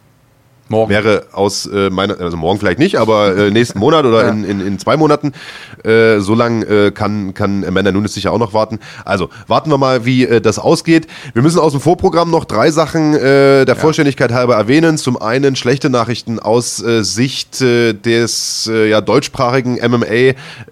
[0.67, 0.89] Morgen.
[0.89, 4.29] Wäre aus äh, meiner, also morgen vielleicht nicht, aber äh, nächsten Monat oder Ja.
[4.31, 5.33] in, in, in zwei Monaten.
[5.83, 8.79] Äh, so lang äh, kann, kann Amanda Nunes sicher auch noch warten.
[9.03, 11.05] Also warten wir mal, wie äh, das ausgeht.
[11.33, 14.97] Wir müssen aus dem Vorprogramm noch drei Sachen äh, der Vollständigkeit halber erwähnen.
[14.97, 19.75] Zum einen schlechte Nachrichten aus äh, Sicht äh, des äh, ja, deutschsprachigen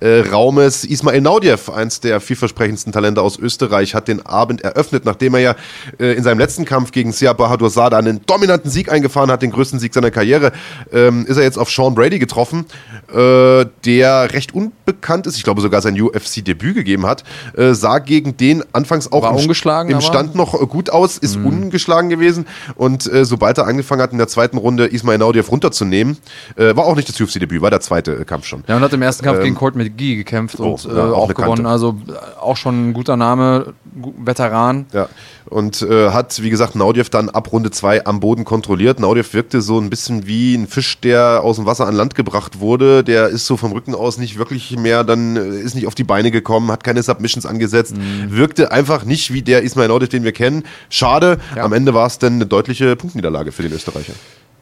[0.02, 0.86] MMA-Raumes.
[0.86, 5.56] Ismail Naudiev, eins der vielversprechendsten Talente aus Österreich, hat den Abend eröffnet, nachdem er ja
[6.00, 9.52] äh, in seinem letzten Kampf gegen Sia Bahadur Sada einen dominanten Sieg eingefahren hat, den
[9.52, 10.52] größten Sieg seiner Karriere,
[10.92, 12.66] ähm, ist er jetzt auf Sean Brady getroffen,
[13.14, 17.24] äh, der recht unbekannt ist, ich glaube sogar sein UFC-Debüt gegeben hat,
[17.56, 21.36] äh, sah gegen den anfangs auch im, ungeschlagen, im Stand noch äh, gut aus, ist
[21.36, 26.18] ungeschlagen gewesen und äh, sobald er angefangen hat, in der zweiten Runde Ismail Naudiev runterzunehmen,
[26.56, 28.64] äh, war auch nicht das UFC-Debüt, war der zweite äh, Kampf schon.
[28.68, 31.12] Ja, und hat im ersten Kampf Ähm, gegen Colt McGee gekämpft und oh, äh, ja,
[31.12, 31.66] auch auch, gewonnen.
[31.66, 31.98] Also
[32.40, 33.74] auch schon ein guter Name,
[34.18, 34.86] Veteran.
[34.94, 35.10] Ja,
[35.46, 39.00] und hat, wie gesagt, Naudiev dann ab Runde 2 am Boden kontrolliert.
[39.00, 42.60] Naudiev wirkte so ein bisschen wie ein Fisch, der aus dem Wasser an Land gebracht
[42.60, 43.04] wurde.
[43.04, 46.04] Der ist so vom Rücken aus nicht wirklich mehr, dann äh, ist nicht auf die
[46.04, 47.94] Beine gekommen, hat keine Submissions angesetzt,
[48.30, 50.64] wirkte einfach nicht wie der Ismail Naudiev, den wir kennen.
[50.90, 51.64] Schade, Ja.
[51.64, 54.14] am Ende war es dann eine deutliche Punktniederlage für den Österreicher.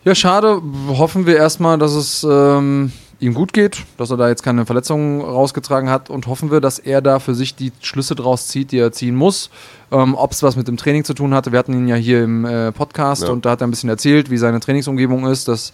[0.04, 0.62] Ja, schade.
[0.90, 5.22] Hoffen wir erstmal, dass es ähm, ihm gut geht, dass er da jetzt keine Verletzungen
[5.22, 8.80] rausgetragen hat und hoffen wir, dass er da für sich die Schlüsse draus zieht, die
[8.80, 9.50] er ziehen muss.
[9.92, 11.52] Ähm, Ob es was mit dem Training zu tun hatte.
[11.52, 13.30] Wir hatten ihn ja hier im äh, Podcast Ja.
[13.30, 15.48] und da hat er ein bisschen erzählt, wie seine Trainingsumgebung ist.
[15.48, 15.72] Das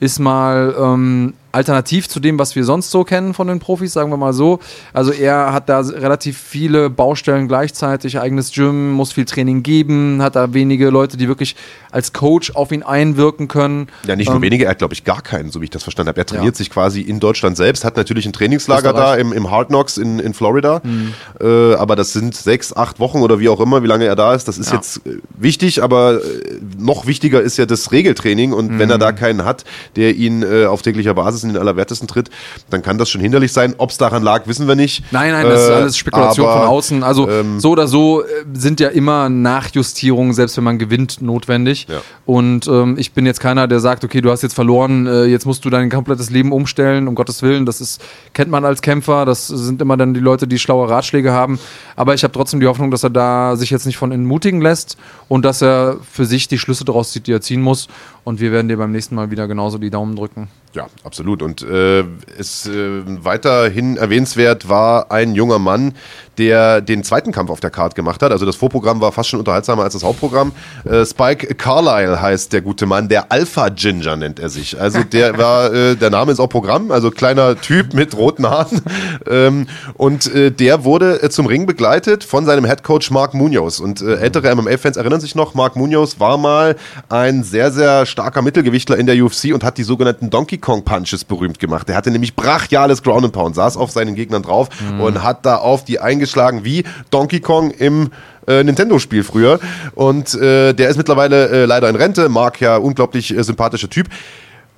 [0.00, 4.10] ist mal ähm, alternativ zu dem, was wir sonst so kennen von den Profis, sagen
[4.10, 4.58] wir mal so.
[4.92, 10.36] Also er hat da relativ viele Baustellen gleichzeitig, eigenes Gym, muss viel Training geben, hat
[10.36, 11.56] da wenige Leute, die wirklich
[11.90, 13.88] als Coach auf ihn einwirken können.
[14.06, 15.82] Ja, nicht nur Ähm, wenige, er hat, glaube ich, gar keinen, so wie ich das
[15.82, 16.20] verstanden habe.
[16.20, 16.58] Er trainiert Ja.
[16.58, 20.18] sich quasi in Deutschland selbst, hat natürlich ein Trainingslager da im, im Hard Knocks in,
[20.18, 20.82] in Florida.
[20.84, 21.14] Mhm.
[21.40, 24.34] Äh, aber das sind sechs, acht Wochen oder wie auch immer, wie lange er da
[24.34, 24.48] ist.
[24.48, 24.76] Das ist Ja.
[24.76, 28.52] jetzt äh, wichtig, aber äh, noch wichtiger ist ja das Regeltraining.
[28.52, 28.92] Und wenn Mhm.
[28.92, 29.64] er da keinen hat,
[29.96, 32.30] der ihn äh, auf täglicher Basis in den Allerwertesten tritt,
[32.70, 33.74] dann kann das schon hinderlich sein.
[33.78, 35.04] Ob es daran lag, wissen wir nicht.
[35.10, 37.02] Nein, nein, das ist Äh, alles Spekulation aber, von außen.
[37.02, 41.86] Also ähm, so oder so äh, sind ja immer Nachjustierungen, selbst wenn man gewinnt, notwendig.
[41.88, 42.00] Ja.
[42.26, 45.46] Und ähm, ich bin jetzt keiner, der sagt, okay, du hast jetzt verloren, äh, jetzt
[45.46, 47.66] musst du dein komplettes Leben umstellen, um Gottes Willen.
[47.66, 51.32] Das ist, kennt man als Kämpfer, das sind immer dann die Leute, die schlaue Ratschläge
[51.32, 51.58] haben.
[51.96, 54.96] Aber ich habe trotzdem die Hoffnung, dass er da sich jetzt nicht von entmutigen lässt
[55.28, 57.88] und dass er für sich die Schlüsse daraus zieht, die er ziehen muss.
[58.24, 60.48] Und wir werden dir beim nächsten Mal wieder genauso die Daumen drücken.
[60.74, 61.42] Ja, absolut.
[61.42, 62.04] Und äh,
[62.38, 65.94] es äh, weiterhin erwähnenswert war ein junger Mann,
[66.38, 68.32] der den zweiten Kampf auf der Card gemacht hat.
[68.32, 70.52] Also das Vorprogramm war fast schon unterhaltsamer als das Hauptprogramm.
[70.84, 74.80] Äh, Spike Carlyle heißt der gute Mann, der Alpha Ginger nennt er sich.
[74.80, 78.80] Also der war, äh, der Name ist auch Programm, also kleiner Typ mit roten Haaren.
[79.28, 83.80] Ähm, und äh, der wurde äh, zum Ring begleitet von seinem Headcoach Mark Munoz.
[83.80, 86.76] Und äh, ältere MMA-Fans erinnern sich noch, Mark Munoz war mal
[87.08, 91.24] ein sehr, sehr starker Mittelgewichtler in der UFC und hat die sogenannten Donkey Kong Punches
[91.24, 91.88] berühmt gemacht.
[91.88, 95.56] Der hatte nämlich brachiales Ground and Pound, saß auf seinen Gegnern drauf und hat da
[95.56, 98.10] auf die eingeschlagen wie Donkey Kong im
[98.46, 99.58] äh, Nintendo-Spiel früher.
[99.94, 102.28] Und äh, der ist mittlerweile äh, leider in Rente.
[102.28, 104.08] Mark ja unglaublich äh, sympathischer Typ.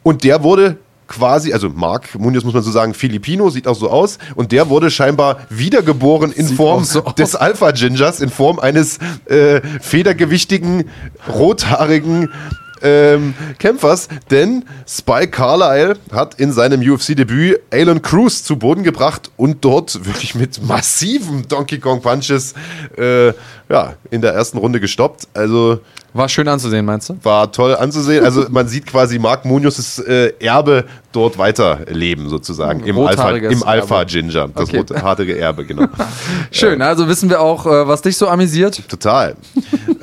[0.02, 3.90] Und der wurde quasi, also Mark Munoz muss man so sagen, Filipino, sieht auch so
[3.90, 4.18] aus.
[4.36, 8.98] Und der wurde scheinbar wiedergeboren in Sieht Form so des Alpha Gingers, in Form eines
[9.26, 10.84] äh, federgewichtigen,
[11.28, 12.28] rothaarigen
[12.82, 19.64] ähm, Kämpfers, denn Spike Carlyle hat in seinem UFC-Debüt Alan Cruz zu Boden gebracht und
[19.64, 22.54] dort wirklich mit massiven Donkey Kong Punches
[22.96, 23.28] äh,
[23.68, 25.28] ja, in der ersten Runde gestoppt.
[25.34, 25.80] Also
[26.12, 27.16] War schön anzusehen, meinst du?
[27.22, 28.24] war toll anzusehen.
[28.24, 34.04] Also man sieht quasi Mark Munoz' äh, Erbe dort weiterleben sozusagen im Alpha, im Alpha.
[34.04, 34.78] Ginger, das Okay.
[34.78, 35.86] rothaarige Erbe, genau.
[36.52, 38.80] Schön, also wissen wir auch, äh, was dich so amüsiert.
[38.88, 39.34] Total.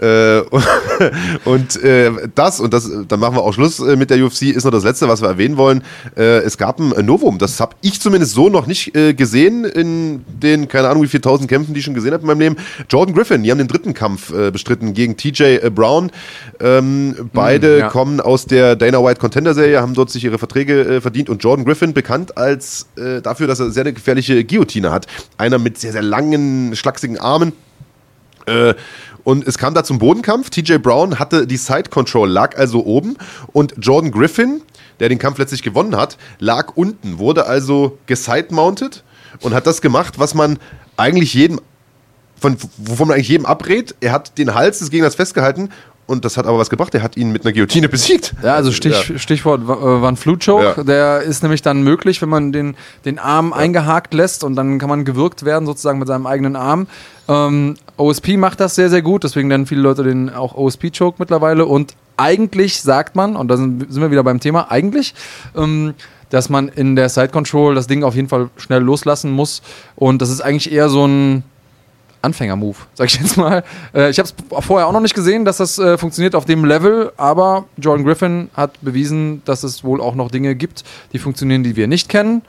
[0.01, 0.39] äh,
[1.45, 4.65] und äh, das, und das, dann machen wir auch Schluss äh, mit der UFC, ist
[4.65, 5.84] noch das Letzte, was wir erwähnen wollen.
[6.15, 10.25] Äh, es gab ein Novum, das habe ich zumindest so noch nicht äh, gesehen in
[10.27, 12.56] den, keine Ahnung, wie viel tausend Kämpfen, die ich schon gesehen habe in meinem Leben.
[12.89, 16.12] Jordan Griffin, die haben den dritten Kampf äh, bestritten gegen TJ Brown.
[16.60, 17.89] Ähm, beide ja.
[17.89, 21.43] kommen aus der Dana White Contender Serie, haben dort sich ihre Verträge äh, verdient und
[21.43, 25.08] Jordan Griffin bekannt als äh, dafür, dass er sehr eine gefährliche Guillotine hat.
[25.38, 27.53] Einer mit sehr, sehr langen, schlachsigen Armen.
[28.45, 28.75] Äh,
[29.27, 30.49] und es kam da zum Bodenkampf.
[30.49, 33.17] TJ Brown hatte die Side Control, lag also oben.
[33.51, 34.61] Und Jordan Griffin,
[35.01, 39.03] der den Kampf letztlich gewonnen hat, lag unten, wurde also geside-mounted
[39.41, 40.59] und hat das gemacht, was man
[40.95, 41.59] eigentlich jedem,
[42.39, 43.95] von, wovon man eigentlich jedem abrät.
[43.99, 45.71] Er hat den Hals des Gegners festgehalten
[46.08, 46.96] und das hat aber was gebracht.
[46.96, 48.34] Er hat ihn mit einer Guillotine besiegt.
[48.41, 49.20] Ja, also Stich, ja.
[49.20, 50.74] Stichwort äh, Van Flute Choke.
[50.78, 50.84] Ja.
[50.84, 53.58] Der ist nämlich dann möglich, wenn man den, den Arm ja.
[53.58, 56.88] eingehakt lässt und dann kann man gewirkt werden, sozusagen mit seinem eigenen Arm.
[57.28, 61.17] Ähm, OSP macht das sehr, sehr gut, deswegen nennen viele Leute den auch OSP Choke
[61.20, 61.65] mittlerweile.
[61.65, 65.13] Und eigentlich sagt man, und da sind, sind wir wieder beim Thema, eigentlich,
[65.58, 65.93] ähm,
[66.30, 69.62] dass man in der Side Control das Ding auf jeden Fall schnell loslassen muss.
[69.98, 71.43] Und das ist eigentlich eher so ein
[72.27, 73.63] Anfänger-Move, sag ich jetzt mal.
[73.93, 76.65] Äh, ich habe es vorher auch noch nicht gesehen, dass das äh, funktioniert auf dem
[76.65, 81.63] Level, aber Jordan Griffin hat bewiesen, dass es wohl auch noch Dinge gibt, die funktionieren,
[81.63, 82.41] die wir nicht kennen.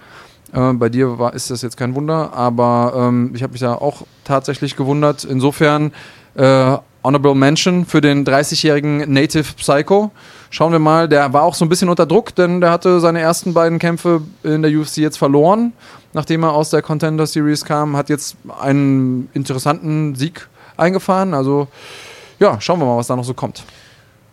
[0.53, 3.75] Äh, bei dir war, ist das jetzt kein Wunder, aber ähm, ich habe mich da
[3.75, 5.25] auch tatsächlich gewundert.
[5.25, 5.93] Insofern
[6.35, 10.11] äh, Honorable Mention für den 30-jährigen Native Psycho.
[10.51, 13.21] Schauen wir mal, der war auch so ein bisschen unter Druck, denn der hatte seine
[13.21, 15.73] ersten beiden Kämpfe in der UFC jetzt verloren,
[16.15, 21.35] nachdem er aus der Contender Series kam, hat jetzt einen interessanten Sieg eingefahren.
[21.35, 21.69] Also
[22.39, 23.65] ja, schauen wir mal, was da noch so kommt.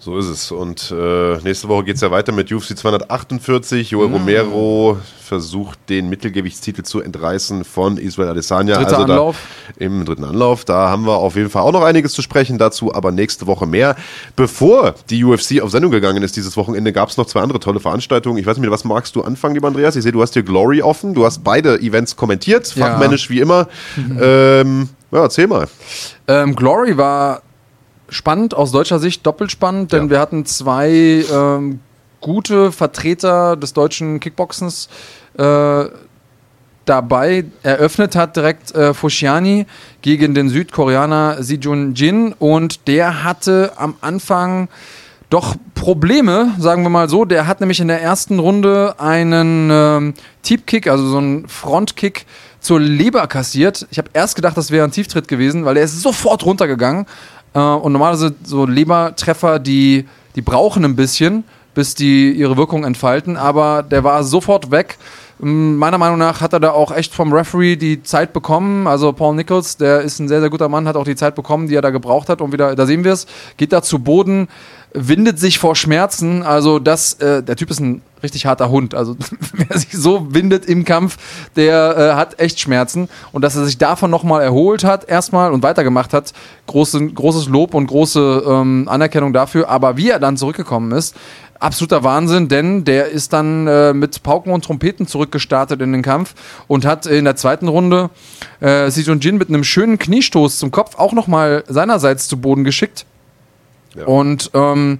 [0.05, 0.51] So ist es.
[0.51, 3.89] Und äh, nächste Woche geht es ja weiter mit UFC 248.
[3.89, 4.13] Joel mm.
[4.13, 8.75] Romero versucht, den Mittelgewichtstitel zu entreißen von Israel Adesanya.
[8.75, 9.37] Dritter also Anlauf.
[9.77, 10.63] Im dritten Anlauf.
[10.63, 13.65] Da haben wir auf jeden Fall auch noch einiges zu sprechen dazu, aber nächste Woche
[13.65, 13.95] mehr.
[14.35, 17.79] Bevor die UFC auf Sendung gegangen ist dieses Wochenende, gab es noch zwei andere tolle
[17.79, 18.37] Veranstaltungen.
[18.37, 19.95] Ich weiß nicht, was magst du anfangen, lieber Andreas?
[19.95, 21.15] Ich sehe, du hast hier Glory offen.
[21.15, 23.29] Du hast beide Events kommentiert, fachmännisch ja.
[23.31, 23.67] wie immer.
[23.95, 24.21] Mhm.
[24.25, 25.67] Ähm, ja, erzähl mal.
[26.27, 27.41] Ähm, Glory war
[28.09, 30.09] spannend, aus deutscher Sicht doppelt spannend, denn ja.
[30.09, 31.79] wir hatten zwei ähm,
[32.21, 34.89] gute Vertreter des deutschen Kickboxens
[35.37, 35.85] äh,
[36.85, 37.45] dabei.
[37.63, 39.65] Eröffnet hat direkt äh, Fushiani
[40.01, 44.69] gegen den Südkoreaner Sijun Jin und der hatte am Anfang
[45.29, 47.25] doch Probleme, sagen wir mal so.
[47.25, 50.13] Der hat nämlich in der ersten Runde einen ähm,
[50.43, 52.25] Teep-Kick, also so einen Frontkick
[52.59, 53.85] zur Leber kassiert.
[53.91, 57.05] Ich habe erst gedacht, das wäre ein Tieftritt gewesen, weil er ist sofort runtergegangen.
[57.55, 63.37] Äh, und normalerweise so Lebertreffer, die, die brauchen ein bisschen, bis die ihre Wirkung entfalten,
[63.37, 64.97] aber der war sofort weg.
[65.37, 68.87] Meiner Meinung nach hat er da auch echt vom Referee die Zeit bekommen.
[68.87, 71.67] Also Paul Nichols, der ist ein sehr, sehr guter Mann, hat auch die Zeit bekommen,
[71.67, 72.39] die er da gebraucht hat.
[72.39, 74.47] Und wieder, da sehen wir es, geht da zu Boden,
[74.95, 76.43] windet sich vor Schmerzen.
[76.43, 78.95] Also das, äh, der Typ ist ein richtig harter Hund.
[78.95, 79.15] Also
[79.53, 81.17] wer sich so windet im Kampf,
[81.55, 83.09] der äh, hat echt Schmerzen.
[83.31, 86.33] Und dass er sich davon nochmal erholt hat, erstmal und weitergemacht hat,
[86.67, 89.69] große, großes Lob und große ähm, Anerkennung dafür.
[89.69, 91.15] Aber wie er dann zurückgekommen ist,
[91.59, 96.35] absoluter Wahnsinn, denn der ist dann äh, mit Pauken und Trompeten zurückgestartet in den Kampf
[96.67, 98.09] und hat in der zweiten Runde
[98.59, 103.05] äh, Sijun Jin mit einem schönen Kniestoß zum Kopf auch nochmal seinerseits zu Boden geschickt.
[104.05, 104.97] Und ähm,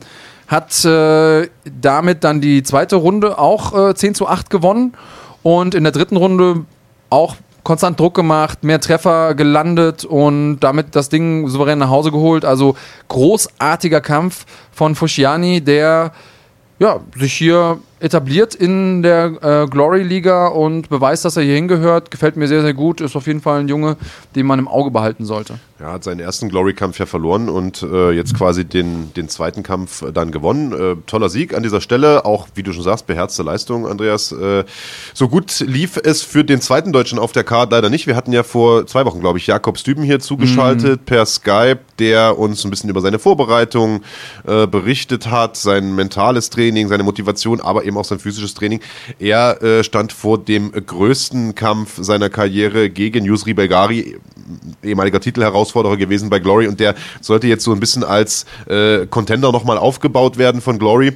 [0.47, 1.49] hat äh,
[1.81, 4.93] damit dann die zweite Runde auch äh, 10 zu 8 gewonnen
[5.43, 6.65] und in der dritten Runde
[7.09, 12.45] auch konstant Druck gemacht, mehr Treffer gelandet und damit das Ding souverän nach Hause geholt.
[12.45, 12.75] Also
[13.07, 16.11] großartiger Kampf von Fushiani, der
[16.77, 22.11] ja, sich hier etabliert in der äh, Glory-Liga und beweist, dass er hier hingehört.
[22.11, 23.01] Gefällt mir sehr, sehr gut.
[23.01, 23.97] Ist auf jeden Fall ein Junge,
[24.35, 25.57] den man im Auge behalten sollte.
[25.77, 30.05] Er hat seinen ersten Glory-Kampf ja verloren und äh, jetzt quasi den, den zweiten Kampf
[30.13, 30.71] dann gewonnen.
[30.71, 32.23] Äh, toller Sieg an dieser Stelle.
[32.23, 34.31] Auch, wie du schon sagst, beherzte Leistung, Andreas.
[34.31, 34.63] Äh,
[35.13, 38.07] so gut lief es für den zweiten Deutschen auf der Karte leider nicht.
[38.07, 41.05] Wir hatten ja vor zwei Wochen, glaube ich, Jakob Stüben hier zugeschaltet mhm.
[41.05, 44.01] per Skype, der uns ein bisschen über seine Vorbereitung
[44.47, 48.79] äh, berichtet hat, sein mentales Training, seine Motivation, aber eben auch sein physisches Training.
[49.19, 54.15] Er äh, stand vor dem größten Kampf seiner Karriere gegen Yusri Belgari,
[54.83, 55.19] ehemaliger
[55.65, 59.77] Titelherausforderer gewesen bei Glory und der sollte jetzt so ein bisschen als äh, Contender nochmal
[59.77, 61.13] aufgebaut werden von Glory.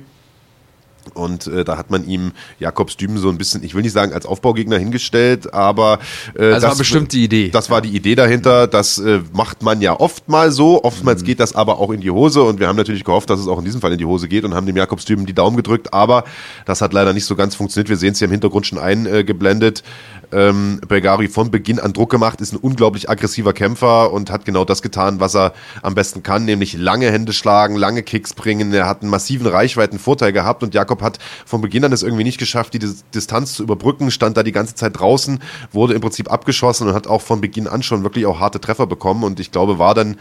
[1.13, 4.13] Und äh, da hat man ihm Jakobs Düben so ein bisschen, ich will nicht sagen
[4.13, 5.99] als Aufbaugegner hingestellt, aber
[6.35, 7.49] äh, das, das war bestimmt die Idee.
[7.49, 8.67] Das war die Idee dahinter.
[8.67, 10.83] Das äh, macht man ja oft mal so.
[10.83, 11.25] Oftmals mhm.
[11.25, 12.43] geht das aber auch in die Hose.
[12.43, 14.43] Und wir haben natürlich gehofft, dass es auch in diesem Fall in die Hose geht
[14.43, 15.93] und haben dem Jakobs Düben die Daumen gedrückt.
[15.93, 16.25] Aber
[16.65, 17.89] das hat leider nicht so ganz funktioniert.
[17.89, 19.83] Wir sehen es hier im Hintergrund schon eingeblendet.
[20.31, 24.63] Ähm, Belgari von Beginn an Druck gemacht, ist ein unglaublich aggressiver Kämpfer und hat genau
[24.63, 28.73] das getan, was er am besten kann, nämlich lange Hände schlagen, lange Kicks bringen.
[28.73, 32.37] Er hat einen massiven Reichweitenvorteil gehabt und Jakob hat von Beginn an es irgendwie nicht
[32.37, 32.79] geschafft, die
[33.13, 35.39] Distanz zu überbrücken, stand da die ganze Zeit draußen,
[35.71, 38.87] wurde im Prinzip abgeschossen und hat auch von Beginn an schon wirklich auch harte Treffer
[38.87, 40.17] bekommen und ich glaube, war dann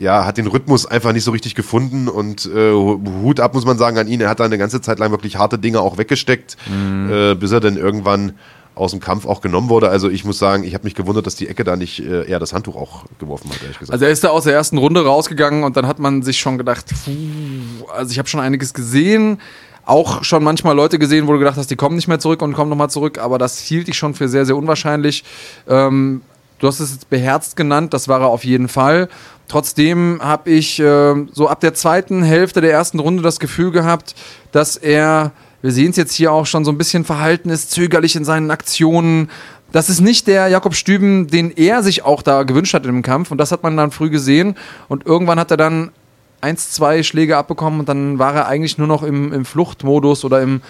[0.00, 3.76] ja, hat den Rhythmus einfach nicht so richtig gefunden und äh, Hut ab, muss man
[3.76, 4.22] sagen, an ihn.
[4.22, 7.10] Er hat da eine ganze Zeit lang wirklich harte Dinge auch weggesteckt, mhm.
[7.12, 8.32] äh, bis er dann irgendwann
[8.80, 9.88] aus dem Kampf auch genommen wurde.
[9.88, 12.38] Also ich muss sagen, ich habe mich gewundert, dass die Ecke da nicht äh, eher
[12.38, 13.92] das Handtuch auch geworfen hat, ehrlich gesagt.
[13.92, 16.58] Also er ist da aus der ersten Runde rausgegangen und dann hat man sich schon
[16.58, 19.40] gedacht, puh, also ich habe schon einiges gesehen.
[19.86, 22.52] Auch schon manchmal Leute gesehen, wo du gedacht hast, die kommen nicht mehr zurück und
[22.52, 25.24] kommen nochmal zurück, aber das hielt ich schon für sehr, sehr unwahrscheinlich.
[25.68, 26.22] Ähm,
[26.60, 29.08] Du hast es jetzt beherzt genannt, das war er auf jeden Fall.
[29.48, 34.14] Trotzdem habe ich äh, so ab der zweiten Hälfte der ersten Runde das Gefühl gehabt,
[34.52, 38.16] dass er, wir sehen es jetzt hier auch schon so ein bisschen verhalten ist, zögerlich
[38.16, 39.30] in seinen Aktionen.
[39.72, 43.30] Das ist nicht der Jakob Stüben, den er sich auch da gewünscht hat im Kampf.
[43.30, 44.56] Und das hat man dann früh gesehen.
[44.88, 45.92] Und irgendwann hat er dann
[46.40, 50.40] eins, zwei Schläge abbekommen und dann war er eigentlich nur noch im, im Fluchtmodus oder
[50.40, 50.62] im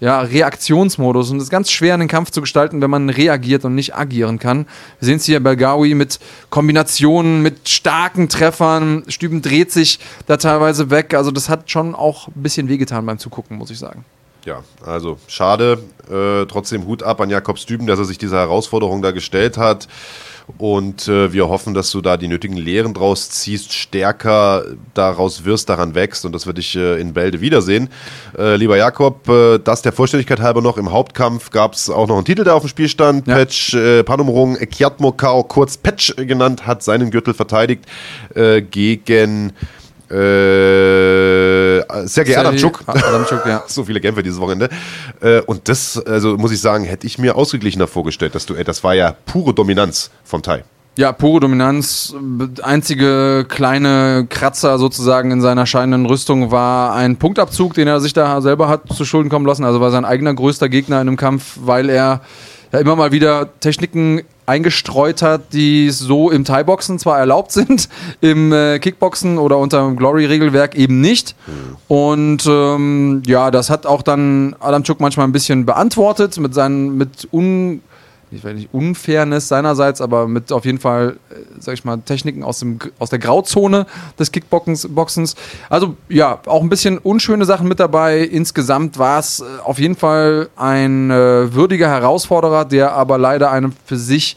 [0.00, 1.30] ja, Reaktionsmodus.
[1.30, 4.40] Und es ist ganz schwer, einen Kampf zu gestalten, wenn man reagiert und nicht agieren
[4.40, 4.66] kann.
[4.98, 6.18] Wir sehen es hier bei Gawi mit
[6.50, 9.04] Kombinationen, mit starken Treffern.
[9.06, 11.14] Stüben dreht sich da teilweise weg.
[11.14, 14.04] Also das hat schon auch ein bisschen wehgetan beim Zugucken, muss ich sagen.
[14.44, 15.78] Ja, also schade.
[16.10, 19.88] Äh, trotzdem Hut ab an Jakob Stüben, dass er sich dieser Herausforderung da gestellt hat.
[20.58, 25.68] Und äh, wir hoffen, dass du da die nötigen Lehren draus ziehst, stärker daraus wirst,
[25.68, 27.88] daran wächst und das würde ich äh, in Bälde wiedersehen.
[28.36, 32.16] Äh, lieber Jakob, äh, das der Vollständigkeit halber noch, im Hauptkampf gab es auch noch
[32.16, 33.28] einen Titel, der auf dem Spiel stand.
[33.28, 33.36] Ja.
[33.36, 37.84] Patch äh, Panumrung Kiatmokao, kurz Patch genannt, hat seinen Gürtel verteidigt
[38.34, 39.52] äh, gegen
[40.12, 42.82] äh, Sergei Adamczuk.
[42.86, 43.62] Adamczuk ja.
[43.68, 44.68] so viele Kämpfe dieses Wochenende.
[45.20, 48.84] Äh, und das, also muss ich sagen, hätte ich mir ausgeglichener vorgestellt, dass du, das
[48.84, 50.64] war ja pure Dominanz vom Thai.
[50.98, 52.14] Ja, pure Dominanz.
[52.62, 58.42] Einzige kleine Kratzer sozusagen in seiner scheinenden Rüstung war ein Punktabzug, den er sich da
[58.42, 59.64] selber hat zu Schulden kommen lassen.
[59.64, 62.20] Also war sein eigener größter Gegner in einem Kampf, weil er
[62.72, 67.88] ja immer mal wieder Techniken eingestreut hat, die so im Thai-Boxen zwar erlaubt sind,
[68.20, 71.34] im äh, Kickboxen oder unter dem Glory-Regelwerk eben nicht.
[71.46, 71.76] Mhm.
[71.88, 77.28] Und ähm, ja, das hat auch dann Adamchuk manchmal ein bisschen beantwortet mit seinen, mit
[77.32, 77.82] un
[78.32, 82.42] ich weiß nicht, Unfairness seinerseits, aber mit auf jeden Fall, äh, sag ich mal, Techniken
[82.42, 83.86] aus, dem, aus der Grauzone
[84.18, 85.36] des Kickboxens.
[85.68, 88.20] Also ja, auch ein bisschen unschöne Sachen mit dabei.
[88.20, 93.72] Insgesamt war es äh, auf jeden Fall ein äh, würdiger Herausforderer, der aber leider eine
[93.84, 94.36] für sich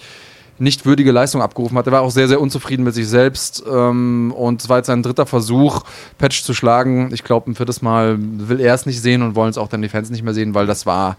[0.58, 1.86] nicht würdige Leistung abgerufen hat.
[1.86, 5.03] Er war auch sehr, sehr unzufrieden mit sich selbst ähm, und es war jetzt sein
[5.03, 5.84] dritter Versuch,
[6.17, 7.10] Patch zu schlagen.
[7.13, 9.81] Ich glaube, ein viertes Mal will er es nicht sehen und wollen es auch dann
[9.81, 11.17] die Fans nicht mehr sehen, weil das war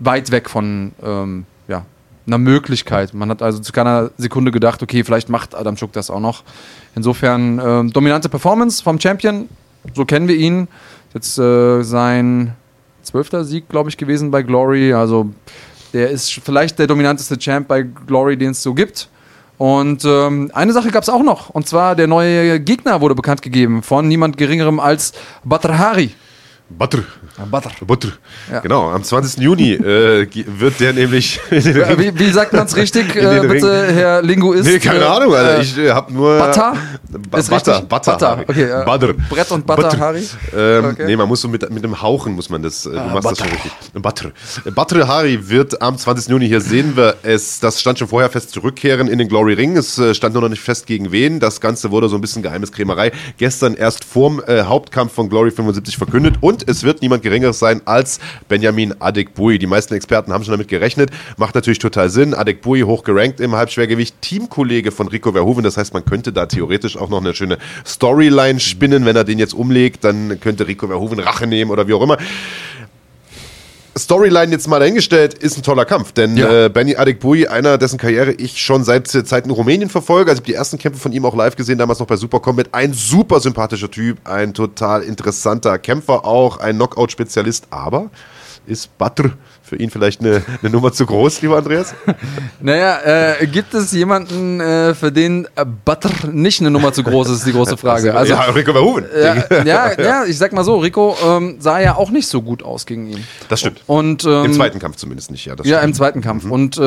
[0.00, 1.44] weit weg von ähm,
[2.28, 3.12] einer Möglichkeit.
[3.14, 6.44] Man hat also zu keiner Sekunde gedacht, okay, vielleicht macht Adam Schuck das auch noch.
[6.94, 9.48] Insofern äh, dominante Performance vom Champion,
[9.94, 10.68] so kennen wir ihn.
[11.14, 12.54] Jetzt äh, sein
[13.02, 14.92] zwölfter Sieg, glaube ich, gewesen bei Glory.
[14.92, 15.30] Also
[15.92, 19.08] der ist vielleicht der dominanteste Champ bei Glory, den es so gibt.
[19.56, 23.42] Und ähm, eine Sache gab es auch noch, und zwar der neue Gegner wurde bekannt
[23.42, 25.12] gegeben von niemand Geringerem als
[25.42, 26.12] Batrahari.
[26.68, 27.02] Butter.
[27.46, 27.70] Butter.
[27.86, 28.08] Butter.
[28.50, 28.60] Ja.
[28.60, 29.40] Genau, am 20.
[29.40, 31.38] Juni äh, wird der nämlich.
[31.50, 33.94] wie, wie, sagt man es richtig, äh, bitte, Ring.
[33.94, 34.64] Herr Linguist?
[34.64, 35.60] Nee, keine äh, Ahnung, Alter.
[35.60, 36.38] Ich äh, habe nur.
[36.38, 36.74] Butter?
[37.30, 38.12] Ba ist Butter, Butter.
[38.12, 38.44] Butter.
[38.46, 39.14] Okay, äh, Butter.
[39.28, 39.98] Brett und Butter, Butter.
[39.98, 40.28] Harry?
[40.56, 41.04] Ähm, okay.
[41.06, 42.86] Nee, man muss so mit, mit dem Hauchen, muss man das.
[42.86, 43.30] Äh, du ah, machst Butter.
[43.30, 44.02] das schon richtig.
[44.02, 44.30] Butter.
[44.74, 46.28] Butter Harry wird am 20.
[46.28, 49.76] Juni, hier sehen wir es, das stand schon vorher fest, zurückkehren in den Glory Ring.
[49.76, 51.38] Es äh, stand nur noch nicht fest gegen wen.
[51.38, 53.12] Das Ganze wurde so ein bisschen Geheimniskrämerei.
[53.36, 58.20] Gestern erst vorm Hauptkampf von Glory 75 verkündet und es wird niemand Geringeres sein als
[58.48, 59.58] Benjamin Adekbui.
[59.58, 61.10] Die meisten Experten haben schon damit gerechnet.
[61.36, 62.34] Macht natürlich total Sinn.
[62.34, 65.62] Adekbui hochgerankt im Halbschwergewicht, Teamkollege von Rico Verhoeven.
[65.62, 69.04] Das heißt, man könnte da theoretisch auch noch eine schöne Storyline spinnen.
[69.04, 72.16] Wenn er den jetzt umlegt, dann könnte Rico Verhoeven Rache nehmen oder wie auch immer.
[73.98, 76.12] Storyline jetzt mal dahingestellt, ist ein toller Kampf.
[76.12, 76.66] Denn ja.
[76.66, 80.44] äh, Benny Adekbui, einer, dessen Karriere ich schon seit Zeiten in Rumänien verfolge, also ich
[80.44, 82.68] habe die ersten Kämpfe von ihm auch live gesehen, damals noch bei Super Combat.
[82.72, 88.10] Ein super sympathischer Typ, ein total interessanter Kämpfer auch, ein Knockout-Spezialist, aber
[88.66, 89.30] ist Badr
[89.68, 91.94] für ihn vielleicht eine, eine Nummer zu groß, lieber Andreas?
[92.60, 97.28] Naja, äh, gibt es jemanden, äh, für den äh, Butter nicht eine Nummer zu groß
[97.28, 98.14] ist, ist die große Frage.
[98.14, 99.04] Also, ja, Rico Verhoeven.
[99.14, 102.62] Ja, ja, ja, ich sag mal so, Rico ähm, sah ja auch nicht so gut
[102.62, 103.24] aus gegen ihn.
[103.48, 103.82] Das stimmt.
[103.86, 105.54] Und, ähm, Im zweiten Kampf zumindest nicht, ja.
[105.62, 106.44] ja, im zweiten Kampf.
[106.44, 106.52] Mhm.
[106.52, 106.80] Und äh,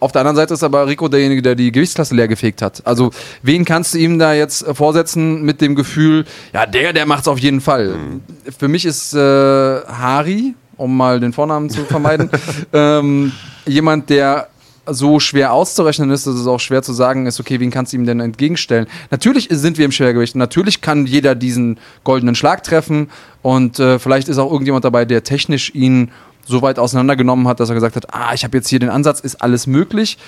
[0.00, 2.84] auf der anderen Seite ist aber Rico derjenige, der die Gewichtsklasse leer gefegt hat.
[2.84, 7.06] Also, wen kannst du ihm da jetzt äh, vorsetzen mit dem Gefühl, ja, der, der
[7.06, 7.88] macht's auf jeden Fall.
[7.88, 8.22] Mhm.
[8.58, 12.28] Für mich ist äh, Hari um mal den Vornamen zu vermeiden,
[12.72, 13.32] ähm,
[13.66, 14.48] jemand, der
[14.84, 17.98] so schwer auszurechnen ist, dass es auch schwer zu sagen ist, okay, wen kannst du
[17.98, 18.88] ihm denn entgegenstellen?
[19.12, 20.34] Natürlich sind wir im Schwergewicht.
[20.34, 23.08] Natürlich kann jeder diesen goldenen Schlag treffen
[23.42, 26.10] und äh, vielleicht ist auch irgendjemand dabei, der technisch ihn
[26.44, 29.20] so weit auseinandergenommen hat, dass er gesagt hat, ah, ich habe jetzt hier den Ansatz,
[29.20, 30.18] ist alles möglich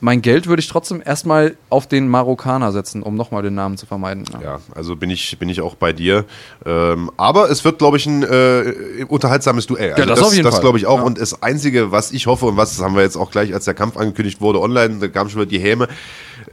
[0.00, 3.86] mein Geld würde ich trotzdem erstmal auf den Marokkaner setzen, um nochmal den Namen zu
[3.86, 4.24] vermeiden.
[4.32, 6.24] Ja, ja also bin ich, bin ich auch bei dir.
[6.64, 9.92] Ähm, aber es wird, glaube ich, ein äh, unterhaltsames Duell.
[9.92, 10.62] Also ja, das, das auf jeden das Fall.
[10.62, 10.98] glaube ich auch.
[10.98, 11.04] Ja.
[11.04, 13.74] Und das Einzige, was ich hoffe und was haben wir jetzt auch gleich, als der
[13.74, 15.88] Kampf angekündigt wurde online, da kam schon wieder die Häme.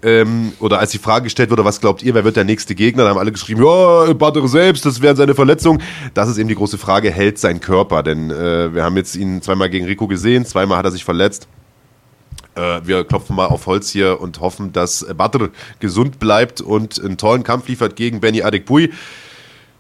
[0.02, 3.04] Ähm, oder als die Frage gestellt wurde, was glaubt ihr, wer wird der nächste Gegner?
[3.04, 5.82] Da haben alle geschrieben, ja, Badr selbst, das wäre seine Verletzung.
[6.16, 8.02] Das ist eben die große Frage, hält sein Körper?
[8.02, 11.48] Denn äh, wir haben jetzt ihn zweimal gegen Rico gesehen, zweimal hat er sich verletzt
[12.56, 17.18] äh, wir klopfen mal auf Holz hier und hoffen, dass Badr gesund bleibt und einen
[17.18, 18.92] tollen Kampf liefert gegen Benny Adekbui.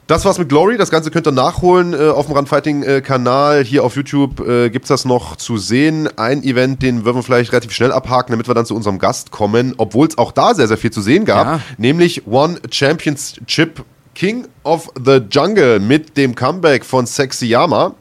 [0.07, 0.77] Das war's mit Glory.
[0.77, 3.63] Das Ganze könnt ihr nachholen äh, auf dem Runfighting-Kanal.
[3.63, 6.07] Hier auf YouTube äh, gibt's das noch zu sehen.
[6.15, 9.31] Ein Event, den würden wir vielleicht relativ schnell abhaken, damit wir dann zu unserem Gast
[9.31, 11.47] kommen, obwohl es auch da sehr, sehr viel zu sehen gab.
[11.47, 11.59] Ja.
[11.77, 13.83] Nämlich One Championship
[14.13, 17.95] King of the Jungle mit dem Comeback von Sexy Yama.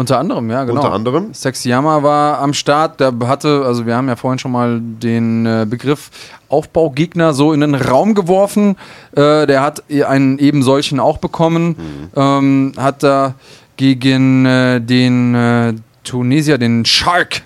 [0.00, 0.80] Unter anderem, ja, genau.
[0.80, 1.34] Unter anderem.
[1.34, 5.66] Sexyama war am Start, der hatte, also wir haben ja vorhin schon mal den äh,
[5.68, 6.10] Begriff
[6.48, 8.76] Aufbaugegner so in den Raum geworfen.
[9.12, 11.68] Äh, der hat einen eben solchen auch bekommen.
[11.68, 12.08] Mhm.
[12.16, 13.34] Ähm, hat da
[13.76, 17.42] gegen äh, den Tunesier, den Shark,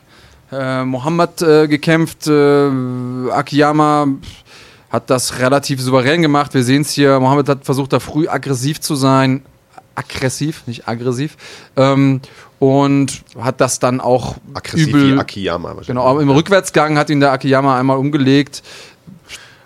[0.52, 2.28] Mohammed gekämpft.
[2.28, 4.06] Akiyama
[4.90, 6.54] hat das relativ souverän gemacht.
[6.54, 7.18] Wir sehen es hier.
[7.18, 9.42] Mohammed hat versucht, da früh aggressiv zu sein
[9.94, 11.36] aggressiv, nicht aggressiv.
[11.76, 12.20] Ähm,
[12.58, 15.76] und hat das dann auch aggressiv übel, wie Akiyama.
[15.86, 18.62] Genau, im Rückwärtsgang hat ihn der Akiyama einmal umgelegt.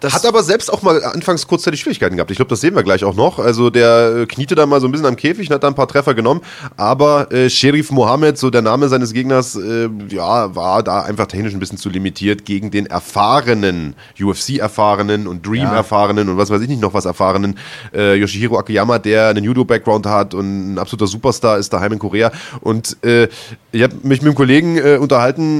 [0.00, 2.30] Das hat aber selbst auch mal anfangs kurzzeitig Schwierigkeiten gehabt.
[2.30, 3.40] Ich glaube, das sehen wir gleich auch noch.
[3.40, 5.74] Also der äh, kniete da mal so ein bisschen am Käfig und hat da ein
[5.74, 6.40] paar Treffer genommen.
[6.76, 11.52] Aber äh, Sheriff Mohammed, so der Name seines Gegners, äh, ja, war da einfach technisch
[11.52, 16.32] ein bisschen zu limitiert gegen den erfahrenen, UFC-erfahrenen und Dream-erfahrenen ja.
[16.32, 17.58] und was weiß ich nicht noch was erfahrenen
[17.92, 22.30] äh, Yoshihiro Akiyama, der einen Judo-Background hat und ein absoluter Superstar ist daheim in Korea.
[22.60, 23.28] Und äh,
[23.72, 25.58] ich habe mich mit einem Kollegen äh, unterhalten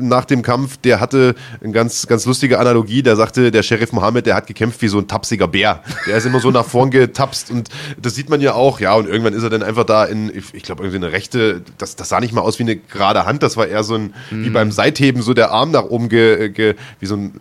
[0.00, 3.92] nach dem Kampf, der hatte eine ganz, ganz lustige Analogie, der sagt, sagte, der Sheriff
[3.92, 5.82] Mohammed, der hat gekämpft wie so ein tapsiger Bär.
[6.06, 7.68] Der ist immer so nach vorn getapst und
[8.00, 10.62] das sieht man ja auch, ja, und irgendwann ist er dann einfach da in, ich
[10.62, 13.56] glaube, irgendwie eine rechte, das, das sah nicht mal aus wie eine gerade Hand, das
[13.56, 14.44] war eher so ein, mhm.
[14.44, 17.32] wie beim Seitheben, so der Arm nach oben, ge, ge, wie so ein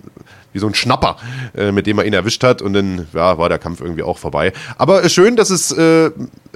[0.53, 1.17] wie so ein Schnapper,
[1.55, 4.17] äh, mit dem er ihn erwischt hat und dann ja, war der Kampf irgendwie auch
[4.17, 4.53] vorbei.
[4.77, 6.11] Aber schön, dass es äh,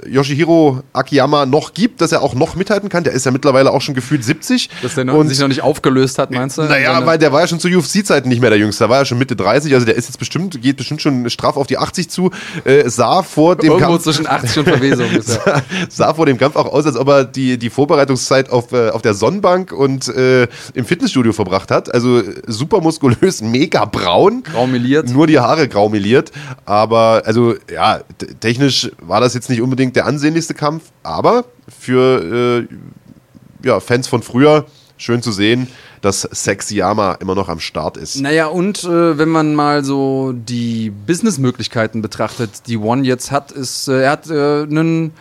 [0.06, 3.04] Yoshihiro Akiyama noch gibt, dass er auch noch mithalten kann.
[3.04, 4.70] Der ist ja mittlerweile auch schon gefühlt 70.
[4.82, 6.62] Dass der noch, und, sich noch nicht aufgelöst hat, meinst du?
[6.62, 8.84] Naja, weil der war ja schon zu UFC-Zeiten nicht mehr der Jüngste.
[8.84, 11.56] Der war ja schon Mitte 30, also der ist jetzt bestimmt, geht bestimmt schon straff
[11.56, 12.30] auf die 80 zu.
[12.64, 14.04] Äh, sah vor dem Irgendwo Kampf.
[14.04, 15.06] zwischen 80 und Verwesung.
[15.20, 18.90] sah, sah vor dem Kampf auch aus, als ob er die, die Vorbereitungszeit auf, äh,
[18.90, 21.92] auf der Sonnenbank und äh, im Fitnessstudio verbracht hat.
[21.92, 24.42] Also super muskulös, mega braun.
[24.42, 25.08] Graumeliert.
[25.10, 26.32] Nur die Haare graumeliert.
[26.64, 28.00] Aber, also, ja,
[28.40, 34.22] technisch war das jetzt nicht unbedingt der ansehnlichste Kampf, aber für äh, ja, Fans von
[34.22, 34.66] früher
[34.96, 35.68] schön zu sehen,
[36.00, 38.20] dass Sexy Yama immer noch am Start ist.
[38.20, 43.88] Naja, und äh, wenn man mal so die Businessmöglichkeiten betrachtet, die One jetzt hat, ist,
[43.88, 45.12] äh, er hat äh, ein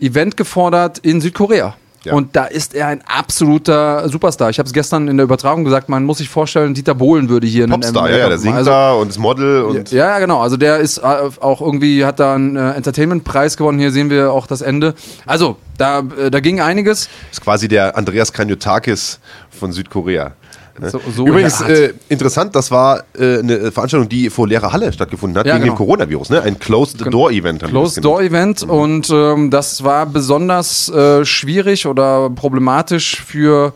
[0.00, 1.76] Event gefordert in Südkorea.
[2.06, 2.14] Ja.
[2.14, 4.48] Und da ist er ein absoluter Superstar.
[4.48, 7.48] Ich habe es gestern in der Übertragung gesagt, man muss sich vorstellen, Dieter Bohlen würde
[7.48, 9.90] hier Popstar, einen ja, ja, der singt also, da und ist Model und.
[9.90, 10.40] Ja, ja, genau.
[10.40, 13.80] Also der ist äh, auch irgendwie, hat da einen äh, Entertainment-Preis gewonnen.
[13.80, 14.94] Hier sehen wir auch das Ende.
[15.26, 17.08] Also, da, äh, da ging einiges.
[17.30, 19.18] Das ist quasi der Andreas Kanyotakis
[19.50, 20.32] von Südkorea.
[20.78, 20.90] Ne?
[20.90, 25.38] So, so Übrigens äh, interessant, das war äh, eine Veranstaltung, die vor leerer Halle stattgefunden
[25.38, 25.74] hat, ja, wegen genau.
[25.74, 26.42] dem Coronavirus, ne?
[26.42, 27.62] Ein Closed-Door-Event.
[27.64, 28.70] Closed-Door-Event mhm.
[28.70, 33.72] und ähm, das war besonders äh, schwierig oder problematisch für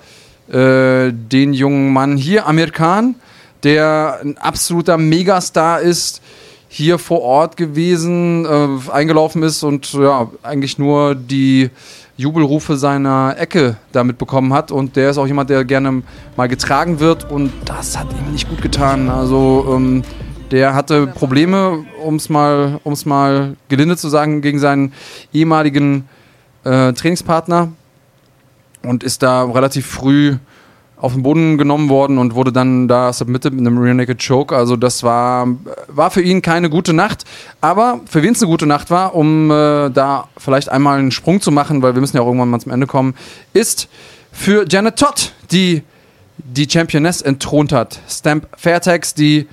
[0.51, 3.15] äh, den jungen Mann hier, Amir Khan,
[3.63, 6.21] der ein absoluter Megastar ist,
[6.69, 11.71] hier vor Ort gewesen, äh, eingelaufen ist und ja, eigentlich nur die
[12.21, 14.71] Jubelrufe seiner Ecke damit bekommen hat.
[14.71, 16.03] Und der ist auch jemand, der gerne
[16.37, 17.31] mal getragen wird.
[17.31, 19.09] Und das hat ihm nicht gut getan.
[19.09, 20.03] Also ähm,
[20.51, 24.93] der hatte Probleme, um es mal, um's mal gelinde zu sagen, gegen seinen
[25.33, 26.09] ehemaligen
[26.65, 27.73] äh, Trainingspartner.
[28.83, 30.37] Und ist da relativ früh
[31.01, 34.55] auf den Boden genommen worden und wurde dann da submitted mit einem Rear Naked Choke.
[34.55, 35.49] Also das war,
[35.89, 37.25] war für ihn keine gute Nacht.
[37.61, 41.41] Aber für wen es eine gute Nacht war, um äh, da vielleicht einmal einen Sprung
[41.41, 43.15] zu machen, weil wir müssen ja auch irgendwann mal zum Ende kommen,
[43.55, 43.89] ist
[44.31, 45.83] für Janet Todd, die
[46.39, 47.99] die Championess entthront hat.
[48.09, 49.47] Stamp Fairtex, die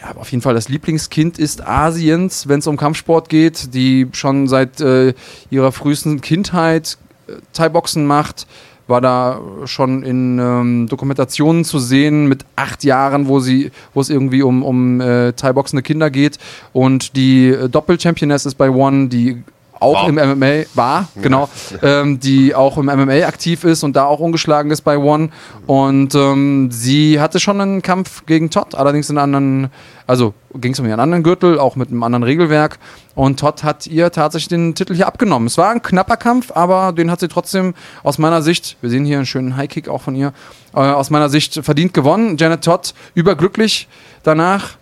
[0.00, 4.48] ja, auf jeden Fall das Lieblingskind ist Asiens, wenn es um Kampfsport geht, die schon
[4.48, 5.12] seit äh,
[5.50, 6.96] ihrer frühesten Kindheit
[7.28, 8.46] äh, Thai-Boxen macht,
[8.90, 14.10] war da schon in ähm, Dokumentationen zu sehen mit acht Jahren, wo sie, wo es
[14.10, 16.38] irgendwie um, um äh, Thai-boxende Kinder geht.
[16.72, 19.42] Und die äh, Doppel-Championess ist bei One, die
[19.80, 20.08] auch wow.
[20.08, 21.48] im MMA war, genau,
[21.82, 25.30] ähm, die auch im MMA aktiv ist und da auch ungeschlagen ist bei One.
[25.66, 29.70] Und ähm, sie hatte schon einen Kampf gegen Todd, allerdings in anderen,
[30.06, 32.78] also ging es um ihren anderen Gürtel, auch mit einem anderen Regelwerk.
[33.14, 35.46] Und Todd hat ihr tatsächlich den Titel hier abgenommen.
[35.46, 39.04] Es war ein knapper Kampf, aber den hat sie trotzdem aus meiner Sicht, wir sehen
[39.04, 40.32] hier einen schönen High-Kick auch von ihr,
[40.74, 42.36] äh, aus meiner Sicht verdient gewonnen.
[42.36, 43.88] Janet Todd überglücklich
[44.22, 44.72] danach.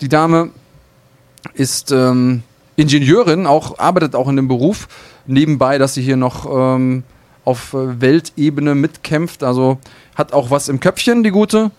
[0.00, 0.50] Die Dame
[1.54, 2.42] ist ähm,
[2.78, 4.86] Ingenieurin, auch arbeitet auch in dem Beruf
[5.26, 7.02] nebenbei, dass sie hier noch ähm,
[7.44, 9.42] auf äh, Weltebene mitkämpft.
[9.42, 9.78] Also
[10.14, 11.72] hat auch was im Köpfchen, die gute.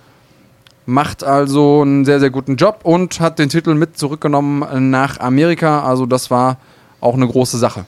[0.86, 5.84] Macht also einen sehr, sehr guten Job und hat den Titel mit zurückgenommen nach Amerika.
[5.84, 6.58] Also das war
[7.00, 7.86] auch eine große Sache.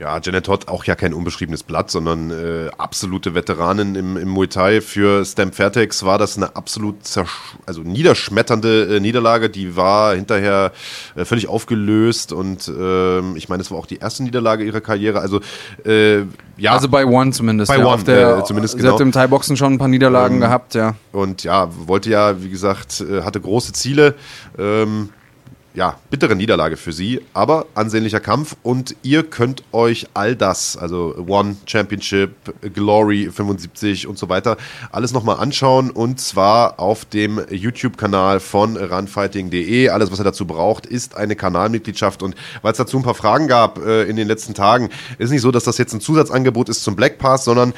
[0.00, 4.46] Ja, Janet Todd auch ja kein unbeschriebenes Blatt, sondern äh, absolute Veteranin im, im Muay
[4.46, 4.80] Thai.
[4.80, 6.96] Für Stamp Fairtex war das eine absolut
[7.66, 9.50] also niederschmetternde äh, Niederlage.
[9.50, 10.72] Die war hinterher
[11.16, 15.20] äh, völlig aufgelöst und ähm, ich meine, es war auch die erste Niederlage ihrer Karriere.
[15.20, 15.40] Also
[15.84, 16.20] äh,
[16.56, 16.72] ja.
[16.72, 17.70] Also bei One zumindest.
[17.70, 18.94] Bei ja, One, der, äh, zumindest Sie genau.
[18.94, 20.94] hat im Thai-Boxen schon ein paar Niederlagen Ähm, gehabt, ja.
[21.12, 24.14] Und ja, wollte ja, wie gesagt, äh, hatte große Ziele.
[24.58, 25.10] Ähm,
[25.74, 31.14] ja, bittere Niederlage für sie, aber ansehnlicher Kampf und ihr könnt euch all das, also
[31.28, 32.32] One Championship,
[32.74, 34.56] Glory 75 und so weiter,
[34.90, 39.90] alles nochmal anschauen und zwar auf dem YouTube-Kanal von runfighting.de.
[39.90, 43.46] Alles, was ihr dazu braucht, ist eine Kanalmitgliedschaft und weil es dazu ein paar Fragen
[43.46, 46.82] gab äh, in den letzten Tagen, ist nicht so, dass das jetzt ein Zusatzangebot ist
[46.82, 47.74] zum Black Pass, sondern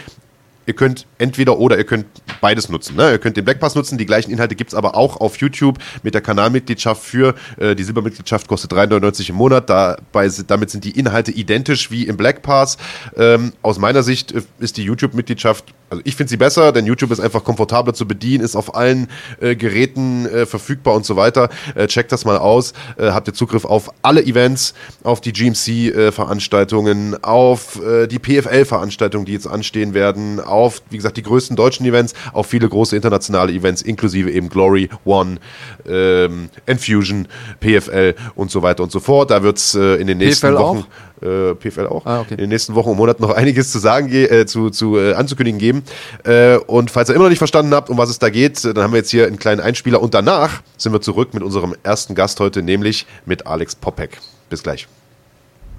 [0.67, 2.07] Ihr könnt entweder oder ihr könnt
[2.41, 2.97] beides nutzen.
[2.97, 3.13] Ne?
[3.13, 5.79] Ihr könnt den Black Pass nutzen, die gleichen Inhalte gibt es aber auch auf YouTube
[6.03, 9.69] mit der Kanalmitgliedschaft für äh, die Silbermitgliedschaft kostet 3,99 im Monat.
[9.69, 12.79] Dabei, damit sind die Inhalte identisch wie im Black Pass.
[13.17, 17.11] Ähm, aus meiner Sicht äh, ist die YouTube-Mitgliedschaft, also ich finde sie besser, denn YouTube
[17.11, 19.09] ist einfach komfortabler zu bedienen, ist auf allen
[19.43, 21.51] äh, Geräten äh, verfügbar und so weiter.
[21.75, 22.73] Äh, checkt das mal aus.
[22.97, 24.73] Äh, habt ihr Zugriff auf alle Events,
[25.05, 31.23] auf die GMC-Veranstaltungen, auf äh, die PFL-Veranstaltungen, die jetzt anstehen werden, auf, wie gesagt, die
[31.23, 35.41] größten deutschen Events, auf viele große internationale Events, inklusive eben Glory, One,
[35.87, 37.29] ähm, Enfusion,
[37.61, 39.31] PFL und so weiter und so fort.
[39.31, 40.87] Da wird es äh, in den nächsten PFL Wochen.
[41.23, 42.05] Äh, PFL auch.
[42.07, 42.33] Ah, okay.
[42.35, 45.15] In den nächsten Wochen und Monaten noch einiges zu sagen, ge- äh, zu, zu äh,
[45.15, 45.83] anzukündigen geben.
[46.25, 48.75] Äh, und falls ihr immer noch nicht verstanden habt, um was es da geht, äh,
[48.75, 51.75] dann haben wir jetzt hier einen kleinen Einspieler und danach sind wir zurück mit unserem
[51.83, 54.19] ersten Gast heute, nämlich mit Alex Popek.
[54.51, 54.87] Bis gleich.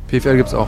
[0.07, 0.67] PFL gibt's auch.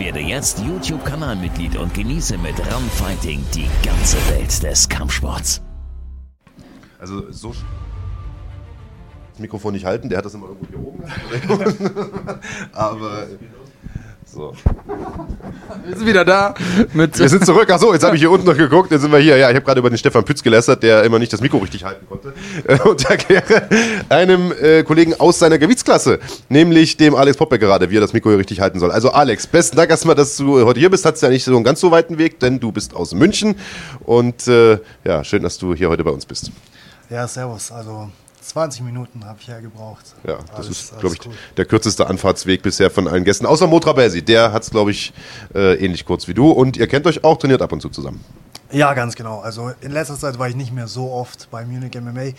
[0.00, 5.60] Werde jetzt YouTube-Kanalmitglied und genieße mit Run Fighting die ganze Welt des Kampfsports.
[6.98, 7.50] Also so.
[7.50, 7.62] sch-
[9.32, 11.04] Das Mikrofon nicht halten, der hat das immer irgendwo hier oben.
[12.72, 13.26] Aber.
[14.32, 14.52] So.
[15.86, 16.54] Wir sind wieder da
[16.92, 17.68] mit Wir sind zurück.
[17.68, 18.92] Achso, jetzt habe ich hier unten noch geguckt.
[18.92, 19.36] Jetzt sind wir hier.
[19.36, 21.84] Ja, ich habe gerade über den Stefan Pütz gelästert, der immer nicht das Mikro richtig
[21.84, 22.32] halten konnte.
[22.64, 23.68] Äh, Und erkläre
[24.08, 28.30] einem äh, Kollegen aus seiner Gewichtsklasse, nämlich dem Alex Poppe gerade, wie er das Mikro
[28.30, 28.92] hier richtig halten soll.
[28.92, 31.04] Also Alex, besten Dank erstmal, dass du heute hier bist.
[31.04, 33.56] Hat ja nicht so einen ganz so weiten Weg, denn du bist aus München.
[34.04, 36.52] Und äh, ja, schön, dass du hier heute bei uns bist.
[37.08, 37.72] Ja, servus.
[37.72, 38.08] Also
[38.50, 40.04] 20 Minuten habe ich ja gebraucht.
[40.26, 41.32] Ja, das Alles- ist, glaube ich, gut.
[41.56, 43.46] der kürzeste Anfahrtsweg bisher von allen Gästen.
[43.46, 45.12] Außer Motra Belsi, der hat es, glaube ich,
[45.54, 46.50] äh, ähnlich kurz wie du.
[46.50, 48.24] Und ihr kennt euch auch, trainiert ab und zu zusammen.
[48.72, 49.40] Ja, ganz genau.
[49.40, 52.32] Also in letzter Zeit war ich nicht mehr so oft bei Munich MMA,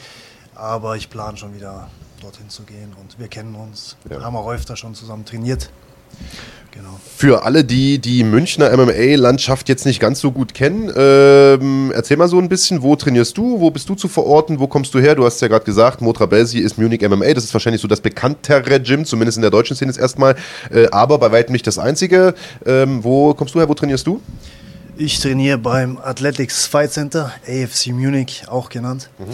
[0.56, 1.90] aber ich plane schon wieder
[2.22, 3.96] dorthin zu gehen und wir kennen uns.
[4.10, 4.22] Ja.
[4.22, 5.72] Haben auch öfter schon zusammen trainiert.
[6.72, 7.00] Genau.
[7.18, 12.28] Für alle, die die Münchner MMA-Landschaft jetzt nicht ganz so gut kennen, ähm, erzähl mal
[12.28, 15.16] so ein bisschen, wo trainierst du, wo bist du zu verorten, wo kommst du her?
[15.16, 18.00] Du hast ja gerade gesagt, Motra Belsi ist Munich MMA, das ist wahrscheinlich so das
[18.00, 20.36] bekanntere Gym, zumindest in der deutschen Szene jetzt erstmal,
[20.72, 22.34] äh, aber bei weitem nicht das einzige.
[22.66, 24.22] Ähm, wo kommst du her, wo trainierst du?
[24.98, 29.10] Ich trainiere beim Athletics Fight Center, AFC Munich auch genannt.
[29.20, 29.26] Mhm.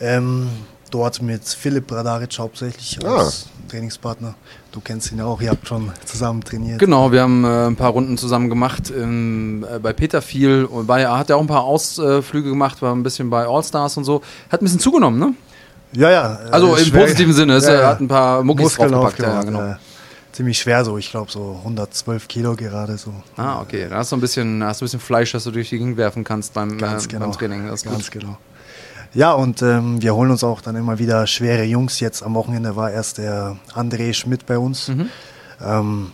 [0.00, 0.48] Ähm,
[0.90, 3.16] dort mit Philipp Bradaric hauptsächlich Ah.
[3.18, 4.34] als Trainingspartner.
[4.72, 6.78] Du kennst ihn ja auch, ihr habt schon zusammen trainiert.
[6.78, 10.86] Genau, wir haben äh, ein paar Runden zusammen gemacht im, äh, bei Peter viel und
[10.86, 14.04] bei, er hat ja auch ein paar Ausflüge gemacht, war ein bisschen bei All-Stars und
[14.04, 14.22] so.
[14.50, 15.34] Hat ein bisschen zugenommen, ne?
[15.92, 16.34] Ja, ja.
[16.46, 17.86] äh, Also im schwer- positiven Sinne, es, Ja, er ja.
[17.88, 19.34] hat ein paar Muckis Muskeln draufgepackt.
[19.34, 19.60] Ja, genau.
[19.60, 19.78] ja.
[20.32, 23.12] Ziemlich schwer so, ich glaube so 112 Kilo gerade so.
[23.36, 23.86] Ah, okay.
[23.90, 25.96] Da hast du ein bisschen, hast du ein bisschen Fleisch, das du durch die Gegend
[25.96, 27.26] werfen kannst beim, Ganz äh, genau.
[27.26, 27.66] beim Training.
[27.66, 28.10] Ganz gut.
[28.12, 28.38] genau.
[29.14, 32.00] Ja, und ähm, wir holen uns auch dann immer wieder schwere Jungs.
[32.00, 34.88] Jetzt am Wochenende war erst der André Schmidt bei uns.
[34.88, 35.08] Mhm.
[35.64, 36.12] Ähm,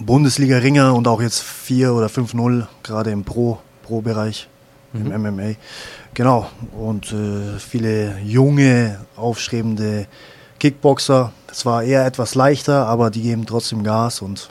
[0.00, 4.48] Bundesliga-Ringer und auch jetzt 4 oder 5-0, gerade im Pro- Pro-Bereich
[4.94, 5.10] Mhm.
[5.10, 5.54] im MMA.
[6.14, 6.46] Genau.
[6.78, 10.06] Und äh, viele junge, aufstrebende
[10.60, 11.32] Kickboxer.
[11.46, 14.50] Das war eher etwas leichter, aber die geben trotzdem Gas und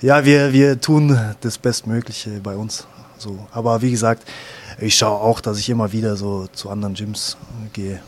[0.00, 2.88] ja, wir, wir tun das Bestmögliche bei uns.
[3.18, 3.46] So.
[3.52, 4.24] Aber wie gesagt,
[4.80, 7.36] ich schaue auch, dass ich immer wieder so zu anderen Gyms
[7.72, 8.00] gehe.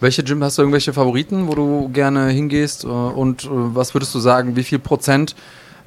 [0.00, 2.84] Welche Gym hast du irgendwelche Favoriten, wo du gerne hingehst?
[2.84, 5.34] Äh, Und äh, was würdest du sagen, wie viel Prozent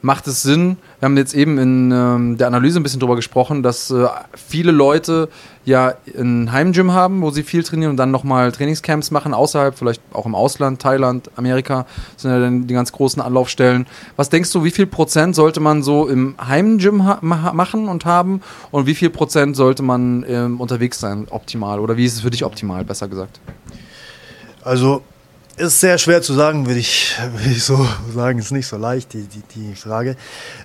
[0.02, 0.78] macht es Sinn?
[1.00, 4.72] Wir haben jetzt eben in ähm, der Analyse ein bisschen drüber gesprochen, dass äh, viele
[4.72, 5.30] Leute
[5.66, 10.02] ja ein Heimgym haben, wo sie viel trainieren und dann nochmal Trainingscamps machen, außerhalb, vielleicht
[10.14, 11.86] auch im Ausland, Thailand, Amerika,
[12.16, 13.86] sind ja dann die ganz großen Anlaufstellen.
[14.16, 18.06] Was denkst du, wie viel Prozent sollte man so im Heimgym ha ma machen und
[18.06, 18.41] haben
[18.72, 21.80] und wie viel Prozent sollte man ähm, unterwegs sein, optimal?
[21.80, 23.39] Oder wie ist es für dich optimal, besser gesagt?
[24.64, 25.02] Also
[25.58, 28.39] ist sehr schwer zu sagen, würde ich, würde ich so sagen.
[28.39, 30.16] Ist nicht so leicht, die, die, die Frage.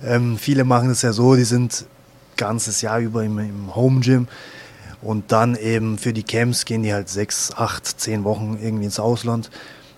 [0.05, 1.87] Ähm, viele machen es ja so, die sind
[2.37, 4.29] ganzes Jahr über im, im Home Gym
[5.01, 9.01] und dann eben für die Camps gehen die halt sechs, acht, zehn Wochen irgendwie ins
[9.01, 9.51] Ausland.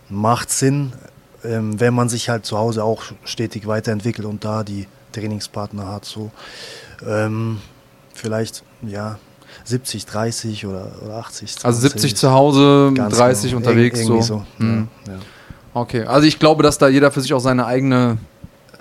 [0.09, 0.93] Macht Sinn,
[1.45, 6.05] ähm, wenn man sich halt zu Hause auch stetig weiterentwickelt und da die Trainingspartner hat.
[6.05, 6.31] So.
[7.07, 7.61] Ähm,
[8.15, 9.19] vielleicht, ja,
[9.65, 11.53] 70, 30 oder, oder 80.
[11.57, 11.65] 20.
[11.65, 13.57] Also 70 zu Hause, Ganz 30 genau.
[13.59, 13.99] unterwegs.
[14.01, 14.45] Ir- irgendwie so.
[14.59, 14.65] so.
[14.65, 14.89] Mhm.
[15.07, 15.19] Ja, ja.
[15.73, 18.19] Okay, also ich glaube, dass da jeder für sich auch seine eigene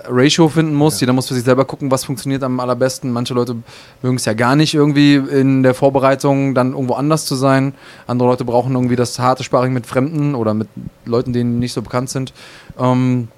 [0.05, 0.99] Ratio finden muss.
[0.99, 3.11] Jeder muss für sich selber gucken, was funktioniert am allerbesten.
[3.11, 3.55] Manche Leute
[4.01, 7.73] mögen es ja gar nicht irgendwie in der Vorbereitung dann irgendwo anders zu sein.
[8.05, 10.67] Andere Leute brauchen irgendwie das harte Sparring mit Fremden oder mit
[11.05, 12.33] Leuten, denen nicht so bekannt sind.
[12.77, 13.29] Ähm,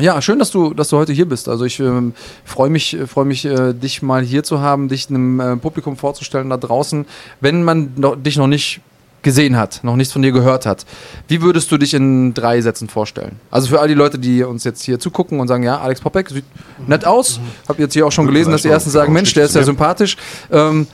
[0.00, 1.48] ja, schön, dass du, dass du heute hier bist.
[1.48, 2.14] Also ich ähm,
[2.44, 6.50] freue mich, freue mich, äh, dich mal hier zu haben, dich einem äh, Publikum vorzustellen
[6.50, 7.06] da draußen.
[7.40, 8.80] Wenn man noch, dich noch nicht
[9.22, 10.84] gesehen hat, noch nichts von dir gehört hat,
[11.28, 13.40] wie würdest du dich in drei Sätzen vorstellen?
[13.50, 16.28] Also für all die Leute, die uns jetzt hier zugucken und sagen, ja, Alex Popek
[16.28, 16.44] sieht
[16.86, 17.40] nett aus.
[17.66, 20.16] Hab jetzt hier auch schon gelesen, dass die ersten sagen, Mensch, der ist ja sympathisch.
[20.50, 20.86] Ähm,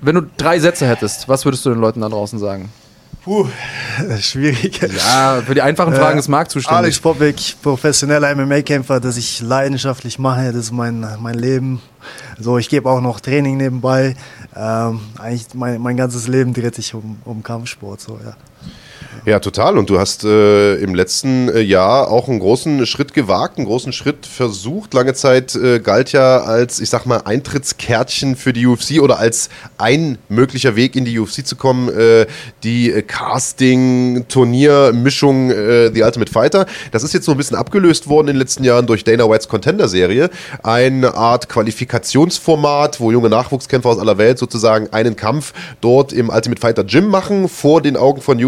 [0.00, 2.70] wenn du drei Sätze hättest, was würdest du den Leuten da draußen sagen?
[3.24, 3.48] Puh,
[4.20, 4.80] schwierig.
[4.82, 6.76] Ja, für die einfachen Fragen Äh, ist Marc zuständig.
[6.76, 11.80] Alex Popek, professioneller MMA-Kämpfer, das ich leidenschaftlich mache, das ist mein, mein Leben.
[12.38, 14.14] So, ich gebe auch noch Training nebenbei.
[14.54, 18.00] Ähm, eigentlich mein, mein ganzes Leben dreht sich um, um Kampfsport.
[18.02, 18.36] So, ja.
[19.26, 19.78] Ja, total.
[19.78, 23.92] Und du hast äh, im letzten äh, Jahr auch einen großen Schritt gewagt, einen großen
[23.92, 24.92] Schritt versucht.
[24.92, 29.48] Lange Zeit äh, galt ja als, ich sag mal, Eintrittskärtchen für die UFC oder als
[29.78, 32.26] ein möglicher Weg in die UFC zu kommen, äh,
[32.64, 36.66] die äh, Casting-Turnier-Mischung äh, The Ultimate Fighter.
[36.92, 39.48] Das ist jetzt so ein bisschen abgelöst worden in den letzten Jahren durch Dana Whites
[39.48, 40.28] Contender-Serie.
[40.62, 46.60] Eine Art Qualifikationsformat, wo junge Nachwuchskämpfer aus aller Welt sozusagen einen Kampf dort im Ultimate
[46.60, 48.38] Fighter Gym machen, vor den Augen von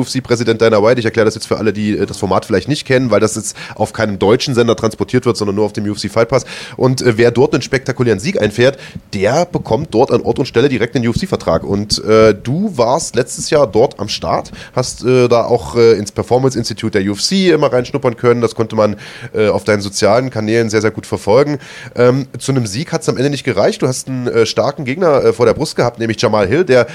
[0.57, 0.99] UFC-Präsident Dana White.
[0.99, 3.37] Ich erkläre das jetzt für alle, die äh, das Format vielleicht nicht kennen, weil das
[3.37, 6.45] jetzt auf keinem deutschen Sender transportiert wird, sondern nur auf dem UFC Fight Pass.
[6.77, 8.79] Und äh, wer dort einen spektakulären Sieg einfährt,
[9.15, 11.65] der bekommt dort an Ort und Stelle direkt den UFC-Vertrag.
[11.65, 16.13] Und äh, du warst letztes Jahr dort am Start, hast äh, da auch äh, ins
[16.13, 18.41] Performance Institute der UFC immer reinschnuppern können.
[18.41, 18.97] Das konnte man
[19.35, 21.59] äh, auf deinen sozialen Kanälen sehr, sehr gut verfolgen.
[21.95, 23.83] Ähm, zu einem Sieg hat es am Ende nicht gereicht.
[23.83, 26.87] Du hast einen starken Gegner vor der Brust gehabt, nämlich Jamal Hill, der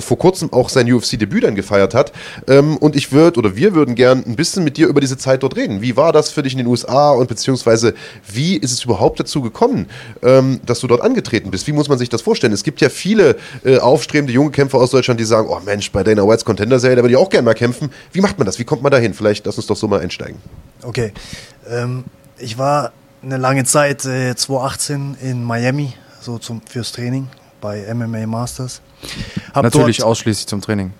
[0.00, 2.12] vor kurzem auch sein UFC-Debüt dann gefeiert hat.
[2.46, 5.42] Ähm, und ich würde oder wir würden gern ein bisschen mit dir über diese Zeit
[5.42, 5.82] dort reden.
[5.82, 7.94] Wie war das für dich in den USA und beziehungsweise
[8.30, 9.86] wie ist es überhaupt dazu gekommen,
[10.22, 11.66] ähm, dass du dort angetreten bist?
[11.66, 12.52] Wie muss man sich das vorstellen?
[12.52, 16.02] Es gibt ja viele äh, aufstrebende junge Kämpfer aus Deutschland, die sagen, oh Mensch, bei
[16.02, 17.90] Dana Whites Contender Serie, da würde ich auch gerne mal kämpfen.
[18.12, 18.58] Wie macht man das?
[18.58, 19.14] Wie kommt man da hin?
[19.14, 20.38] Vielleicht lass uns doch so mal einsteigen.
[20.82, 21.12] Okay.
[21.68, 22.04] Ähm,
[22.38, 27.28] ich war eine lange Zeit, äh, 2018 in Miami, so zum, fürs Training
[27.60, 28.80] bei MMA Masters.
[29.52, 30.92] Hab Natürlich dort, ausschließlich zum Training.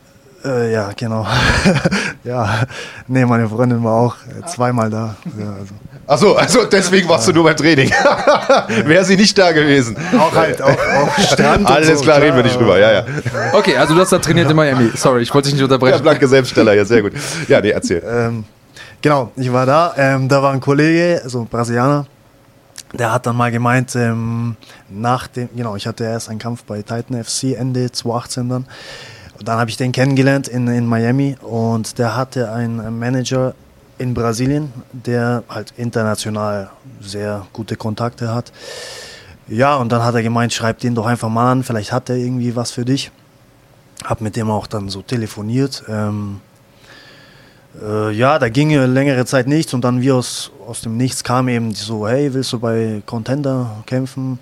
[0.45, 1.27] Äh, ja, genau.
[2.25, 2.63] ja,
[3.09, 5.17] nee, meine Freundin war auch äh, zweimal da.
[5.39, 5.75] Ja, also.
[6.07, 7.91] Achso, also deswegen warst du nur beim Training.
[8.87, 9.97] Wäre sie nicht da gewesen.
[10.17, 11.61] Auch halt, auch, auch Strand.
[11.61, 12.79] und Alles so, klar, reden wir nicht drüber.
[12.79, 13.05] Ja, ja.
[13.53, 14.91] Okay, also du hast da trainiert in Miami.
[14.95, 16.03] Sorry, ich wollte dich nicht Der unterbrechen.
[16.03, 17.13] blanke Selbststeller, ja, sehr gut.
[17.49, 18.03] Ja, nee, erzähl.
[18.09, 18.45] Ähm,
[19.03, 19.93] genau, ich war da.
[19.99, 22.07] Ähm, da war ein Kollege, so ein Brasilianer,
[22.93, 24.57] der hat dann mal gemeint, ähm,
[24.89, 28.67] nach dem, genau, ich hatte erst einen Kampf bei Titan FC Ende 2018 dann.
[29.45, 33.55] Dann habe ich den kennengelernt in, in Miami und der hatte einen Manager
[33.99, 36.71] in Brasilien, der halt international
[37.01, 38.53] sehr gute Kontakte hat.
[39.49, 42.17] Ja, und dann hat er gemeint, schreib den doch einfach mal an, vielleicht hat er
[42.17, 43.11] irgendwie was für dich.
[44.05, 45.85] Hab mit dem auch dann so telefoniert.
[45.89, 46.41] Ähm,
[47.83, 51.49] äh, ja, da ging längere Zeit nichts und dann wie aus, aus dem Nichts kam
[51.49, 54.39] eben so, hey, willst du bei Contender kämpfen?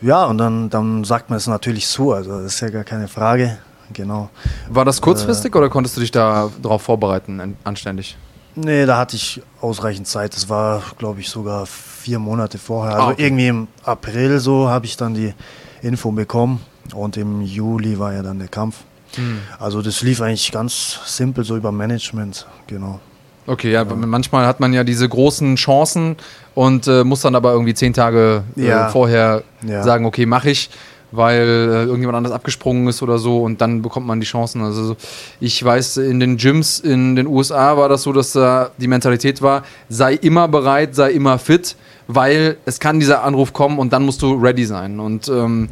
[0.00, 3.08] Ja, und dann, dann sagt man es natürlich zu, also das ist ja gar keine
[3.08, 3.58] Frage.
[3.92, 4.30] Genau.
[4.68, 8.16] War das kurzfristig oder konntest du dich da darauf vorbereiten, an- anständig?
[8.56, 10.34] Nee, da hatte ich ausreichend Zeit.
[10.34, 12.94] Das war, glaube ich, sogar vier Monate vorher.
[12.94, 13.24] Also Ah, okay.
[13.26, 15.34] irgendwie im April so habe ich dann die
[15.82, 16.60] Info bekommen
[16.94, 18.76] und im Juli war ja dann der Kampf.
[19.16, 19.38] Hm.
[19.58, 23.00] Also das lief eigentlich ganz simpel so über Management, genau.
[23.46, 26.16] Okay, ja, manchmal hat man ja diese großen Chancen
[26.54, 28.88] und äh, muss dann aber irgendwie zehn Tage äh, Ja.
[28.88, 29.82] vorher Ja.
[29.82, 30.70] sagen, okay, mache ich.
[31.14, 34.62] Weil äh, irgendjemand anders abgesprungen ist oder so und dann bekommt man die Chancen.
[34.62, 34.96] Also
[35.40, 39.42] ich weiß, in den Gyms in den USA war das so, dass da die Mentalität
[39.42, 44.04] war, sei immer bereit, sei immer fit, weil es kann dieser Anruf kommen und dann
[44.04, 45.00] musst du ready sein.
[45.00, 45.68] Und ähm,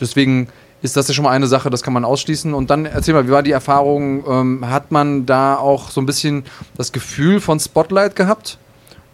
[0.00, 0.48] deswegen
[0.82, 2.52] ist das ja schon mal eine Sache, das kann man ausschließen.
[2.52, 4.24] Und dann erzähl mal, wie war die Erfahrung?
[4.28, 6.44] Ähm, hat man da auch so ein bisschen
[6.76, 8.58] das Gefühl von Spotlight gehabt?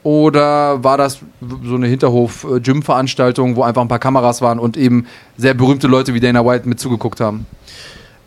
[0.02, 1.20] Oder war das
[1.62, 6.20] so eine Hinterhof-Gym-Veranstaltung, wo einfach ein paar Kameras waren und eben sehr berühmte Leute wie
[6.20, 7.46] Dana White mit zugeguckt haben?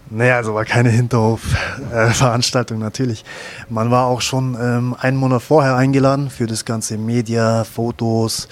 [0.10, 3.26] Naja, also war keine Hinterhof-Veranstaltung natürlich.
[3.70, 8.48] Man war auch schon ähm, einen Monat vorher eingeladen für das ganze Media, Fotos,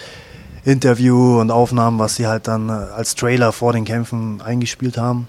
[0.64, 5.28] Interview und Aufnahmen, was sie halt dann äh, als Trailer vor den Kämpfen eingespielt haben.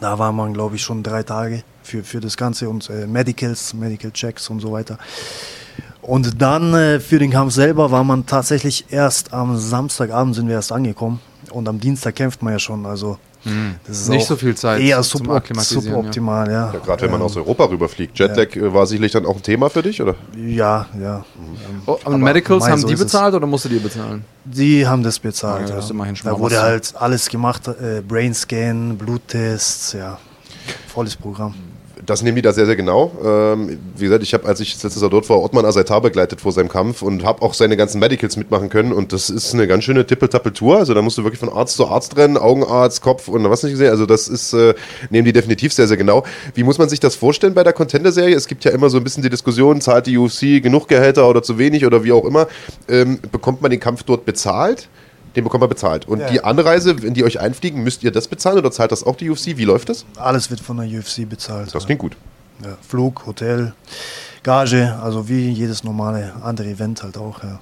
[0.00, 3.72] Da war man, glaube ich, schon drei Tage für, für das Ganze und äh, Medicals,
[3.72, 4.98] Medical Checks und so weiter.
[6.06, 10.54] Und dann äh, für den Kampf selber war man tatsächlich erst am Samstagabend sind wir
[10.54, 12.86] erst angekommen und am Dienstag kämpft man ja schon.
[12.86, 13.18] Also
[13.86, 16.46] das ist Nicht auch so viel Zeit Eher zum sub Akklimatisieren, ja.
[16.46, 16.72] ja.
[16.72, 18.18] Ja, Gerade wenn man Ähm, aus Europa rüberfliegt.
[18.18, 20.16] Jetlag äh, war sicherlich dann auch ein Thema für dich, oder?
[20.36, 21.24] Ja, ja.
[21.86, 24.24] Oh, und Aber Medicals haben so die bezahlt oder musstet ihr bezahlen?
[24.44, 25.62] Die haben das bezahlt.
[25.62, 30.18] Ja, Ja, das ist immerhin schon da wurde halt alles gemacht, äh, Brainscan, Bluttests, ja.
[30.88, 31.54] Volles Programm.
[32.06, 33.10] Das nehmen die da sehr, sehr genau.
[33.24, 36.52] Ähm, wie gesagt, ich habe, als ich letztes Jahr dort war, Ottman Azaitar begleitet vor
[36.52, 38.92] seinem Kampf und habe auch seine ganzen Medicals mitmachen können.
[38.92, 40.78] Und das ist eine ganz schöne Tippeltappel-Tour.
[40.78, 43.72] Also da musst du wirklich von Arzt zu Arzt rennen, Augenarzt, Kopf und was nicht
[43.72, 43.90] gesehen.
[43.90, 44.74] Also das ist, äh,
[45.10, 46.24] nehmen die definitiv sehr, sehr genau.
[46.54, 48.36] Wie muss man sich das vorstellen bei der Contender-Serie?
[48.36, 51.42] Es gibt ja immer so ein bisschen die Diskussion, zahlt die UFC genug Gehälter oder
[51.42, 52.46] zu wenig oder wie auch immer.
[52.88, 54.88] Ähm, bekommt man den Kampf dort bezahlt?
[55.36, 56.08] Den bekommt man bezahlt.
[56.08, 56.28] Und Ja.
[56.30, 59.28] die Anreise, wenn die euch einfliegen, müsst ihr das bezahlen oder zahlt das auch die
[59.30, 59.56] UFC?
[59.58, 60.04] Wie läuft das?
[60.16, 61.74] Alles wird von der UFC bezahlt.
[61.74, 62.16] Das klingt gut.
[62.64, 62.76] ja.
[62.80, 63.74] Flug, Hotel,
[64.42, 67.42] Gage, also wie jedes normale andere Event halt auch.
[67.42, 67.60] Ja.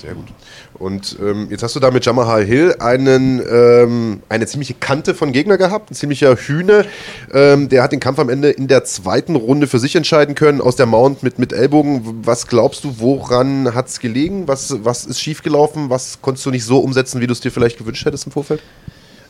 [0.00, 0.28] Sehr gut.
[0.74, 5.32] Und ähm, jetzt hast du da mit Jamahal Hill einen, ähm, eine ziemliche Kante von
[5.32, 6.86] Gegner gehabt, ein ziemlicher Hühne.
[7.34, 10.62] Ähm, der hat den Kampf am Ende in der zweiten Runde für sich entscheiden können,
[10.62, 12.22] aus der Mount mit, mit Ellbogen.
[12.24, 14.48] Was glaubst du, woran hat es gelegen?
[14.48, 15.90] Was, was ist schiefgelaufen?
[15.90, 18.62] Was konntest du nicht so umsetzen, wie du es dir vielleicht gewünscht hättest im Vorfeld?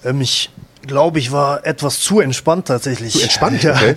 [0.04, 0.50] Ähm, ich
[0.82, 3.14] glaube, ich war etwas zu entspannt tatsächlich.
[3.14, 3.74] Zu entspannt, ja.
[3.74, 3.96] okay.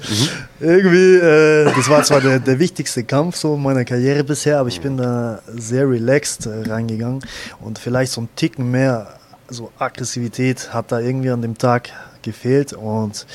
[0.60, 4.82] Irgendwie, äh, das war zwar der, der wichtigste Kampf so meiner Karriere bisher, aber ich
[4.82, 7.24] bin da sehr relaxed äh, reingegangen
[7.62, 9.08] und vielleicht so ein Ticken mehr
[9.50, 11.90] so Aggressivität hat da irgendwie an dem Tag
[12.22, 13.26] gefehlt und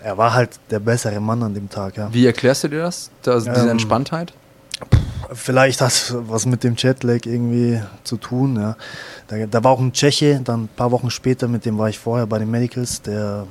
[0.00, 1.96] er war halt der bessere Mann an dem Tag.
[1.96, 2.12] Ja.
[2.12, 3.10] Wie erklärst du dir das?
[3.22, 4.32] das diese Ähm, Entspanntheit?
[5.32, 8.56] Vielleicht hat es was mit dem Jetlag irgendwie zu tun.
[8.56, 8.76] Ja.
[9.28, 11.98] Da, da war auch ein Tscheche, dann ein paar Wochen später, mit dem war ich
[11.98, 13.46] vorher bei den Medicals, der,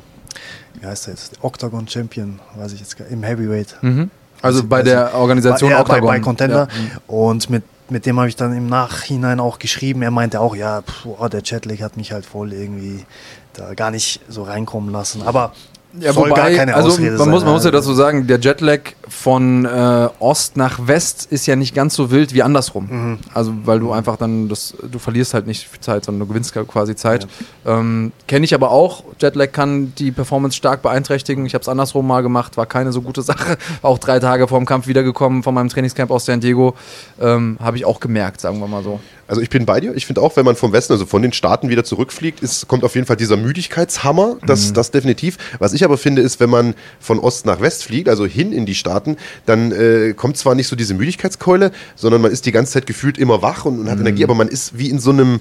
[0.80, 3.78] wie heißt der jetzt, Octagon Champion, weiß ich jetzt gar im Heavyweight.
[3.82, 4.10] Also
[4.42, 6.08] Also, bei also der Organisation bei, ja, bei, Octagon.
[6.08, 6.68] bei Contender.
[6.70, 7.02] Ja.
[7.08, 10.02] Und mit, mit dem habe ich dann im Nachhinein auch geschrieben.
[10.04, 13.06] Er meinte auch, ja, pff, oh, der Jetlag hat mich halt voll irgendwie
[13.54, 15.24] da gar nicht so reinkommen lassen.
[15.24, 15.54] Aber
[16.00, 17.30] Ja, soll wobei, gar keine also Ausrede man sein.
[17.30, 21.46] muss, man muss ja Also, dazu sagen, der Jetlag von äh, Ost nach West ist
[21.48, 22.88] ja nicht ganz so wild wie andersrum.
[22.90, 23.20] Mhm.
[23.34, 26.54] Also weil du einfach dann das, du verlierst halt nicht viel Zeit, sondern du gewinnst
[26.54, 27.28] quasi Zeit.
[27.66, 29.04] Ähm, Kenne ich aber auch.
[29.20, 31.46] Jetlag kann die Performance stark beeinträchtigen.
[31.46, 33.58] Ich habe es andersrum mal gemacht, war keine so gute Sache.
[33.82, 36.74] Auch drei Tage vor dem Kampf wiedergekommen von meinem Trainingscamp aus San Diego.
[37.20, 39.00] Ähm, habe ich auch gemerkt, sagen wir mal so.
[39.32, 39.96] Also ich bin bei dir.
[39.96, 42.84] Ich finde auch, wenn man vom Westen, also von den Staaten wieder zurückfliegt, ist, kommt
[42.84, 44.36] auf jeden Fall dieser Müdigkeitshammer.
[44.46, 45.38] Das, das definitiv.
[45.58, 48.66] Was ich aber finde, ist, wenn man von Ost nach West fliegt, also hin in
[48.66, 49.16] die Staaten,
[49.46, 53.18] dann äh, kommt zwar nicht so diese Müdigkeitskeule, sondern man ist die ganze Zeit gefühlt
[53.18, 55.40] immer wach und, und hat Energie, aber man ist wie in so einem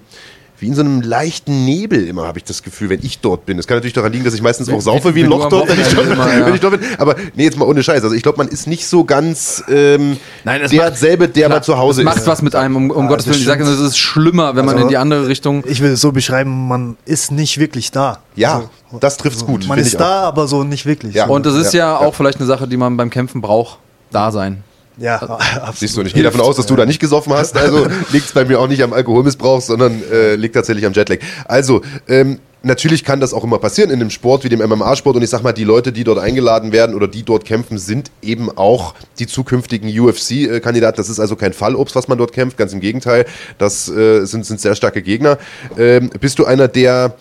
[0.61, 3.57] wie in so einem leichten Nebel immer, habe ich das Gefühl, wenn ich dort bin.
[3.57, 5.69] Das kann natürlich daran liegen, dass ich meistens auch saufe wie wie ein Loch dort,
[5.69, 6.47] wenn ich, dort, immer, ja.
[6.47, 6.89] wenn ich dort bin.
[6.99, 8.03] Aber nee, jetzt mal ohne Scheiß.
[8.05, 11.47] Also ich glaube, man ist nicht so ganz ähm, Nein, es der macht- selbe, der
[11.47, 12.27] Klar, mal zu Hause es macht ist.
[12.27, 13.39] was mit einem, um, um Ja, Gottes Willen.
[13.39, 15.65] Ich sage, es ist schlimmer, wenn man Also- in die andere Richtung.
[15.67, 18.19] Ich will es so beschreiben, man ist nicht wirklich da.
[18.37, 18.65] Ja,
[19.01, 21.15] das trifft's gut, Man ist ich da, aber so nicht wirklich.
[21.15, 21.27] Ja.
[21.27, 23.79] Und das ist ja, Ja, auch vielleicht eine Sache, die man beim Kämpfen braucht.
[24.11, 24.63] Da sein.
[25.01, 25.74] Ja, absolut.
[25.76, 27.57] Siehst du, und ich gehe davon aus, dass du da nicht gesoffen hast.
[27.57, 31.18] Also liegt es bei mir auch nicht am Alkoholmissbrauch, sondern äh, liegt tatsächlich am Jetlag.
[31.46, 35.16] Also, ähm, natürlich kann das auch immer passieren in einem Sport wie dem MMA-Sport.
[35.16, 38.11] Und ich sag mal, die Leute, die dort eingeladen werden oder die dort kämpfen, sind
[38.20, 40.98] eben auch die zukünftigen UFC-Kandidaten.
[40.98, 42.59] Das ist also kein Fallobst, was man dort kämpft.
[42.59, 43.24] Ganz im Gegenteil,
[43.57, 45.38] das äh, sind, sind sehr starke Gegner.
[45.78, 47.14] Ähm, bist du einer, der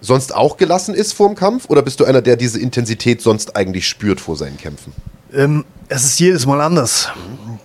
[0.00, 1.68] sonst auch gelassen ist vor dem Kampf?
[1.68, 4.94] Oder bist du einer, der diese Intensität sonst eigentlich spürt vor seinen Kämpfen?
[5.36, 7.10] Ähm, es ist jedes Mal anders.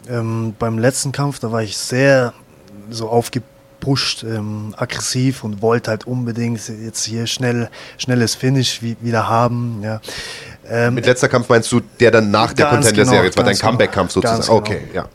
[0.09, 2.33] Ähm, beim letzten Kampf, da war ich sehr
[2.89, 9.29] so aufgepusht, ähm, aggressiv und wollte halt unbedingt jetzt hier schnell, schnelles Finish wie, wieder
[9.29, 9.79] haben.
[9.83, 10.01] Ja.
[10.69, 13.67] Ähm, Mit letzter Kampf meinst du, der dann nach der Contender-Serie, genau, war dein genau.
[13.69, 14.41] Comeback-Kampf sozusagen.
[14.41, 14.55] Genau.
[14.55, 15.05] Okay, ja.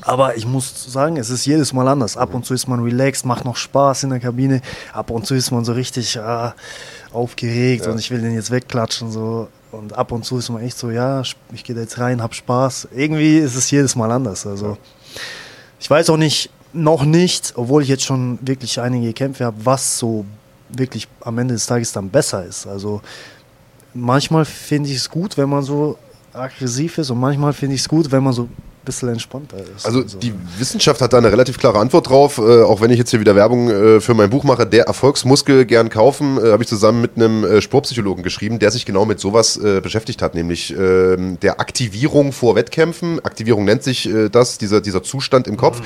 [0.00, 2.16] Aber ich muss sagen, es ist jedes Mal anders.
[2.16, 4.62] Ab und zu ist man relaxed, macht noch Spaß in der Kabine.
[4.92, 6.54] Ab und zu ist man so richtig, ah,
[7.12, 7.92] aufgeregt Ja.
[7.92, 9.48] und ich will den jetzt wegklatschen so.
[9.70, 12.34] Und ab und zu ist man echt so, ja, ich gehe da jetzt rein, hab
[12.34, 12.88] Spaß.
[12.94, 14.46] Irgendwie ist es jedes Mal anders.
[14.46, 14.78] Also
[15.78, 19.98] ich weiß auch nicht, noch nicht, obwohl ich jetzt schon wirklich einige Kämpfe habe, was
[19.98, 20.24] so
[20.68, 22.66] wirklich am Ende des Tages dann besser ist.
[22.66, 23.00] Also
[23.94, 25.98] manchmal finde ich es gut, wenn man so
[26.32, 28.48] aggressiv ist und manchmal finde ich es gut, wenn man so
[28.88, 29.84] bisschen entspannter ist.
[29.84, 32.38] Also die Wissenschaft hat da eine relativ klare Antwort drauf.
[32.38, 35.66] Äh, auch wenn ich jetzt hier wieder Werbung äh, für mein Buch mache, der Erfolgsmuskel
[35.66, 39.20] gern kaufen, äh, habe ich zusammen mit einem äh, Sportpsychologen geschrieben, der sich genau mit
[39.20, 43.22] sowas äh, beschäftigt hat, nämlich ähm, der Aktivierung vor Wettkämpfen.
[43.24, 45.82] Aktivierung nennt sich äh, das, dieser, dieser Zustand im Kopf.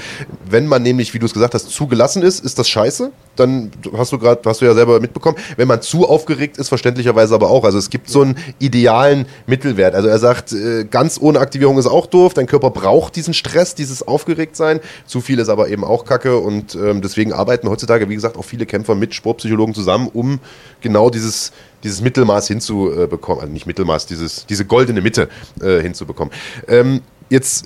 [0.49, 3.11] Wenn man nämlich, wie du es gesagt hast, zugelassen ist, ist das scheiße.
[3.35, 5.37] Dann hast du gerade, hast du ja selber mitbekommen.
[5.57, 7.65] Wenn man zu aufgeregt ist, verständlicherweise aber auch.
[7.65, 9.95] Also es gibt so einen idealen Mittelwert.
[9.95, 10.55] Also er sagt,
[10.91, 12.35] ganz ohne Aktivierung ist auch doof.
[12.35, 14.81] Dein Körper braucht diesen Stress, dieses Aufgeregtsein.
[15.07, 16.39] Zu viel ist aber eben auch Kacke.
[16.39, 20.41] Und ähm, deswegen arbeiten heutzutage, wie gesagt, auch viele Kämpfer mit Sportpsychologen zusammen, um
[20.81, 25.29] genau dieses dieses Mittelmaß hinzubekommen, also nicht Mittelmaß, dieses, diese goldene Mitte
[25.61, 26.33] äh, hinzubekommen.
[26.69, 27.65] Ähm, jetzt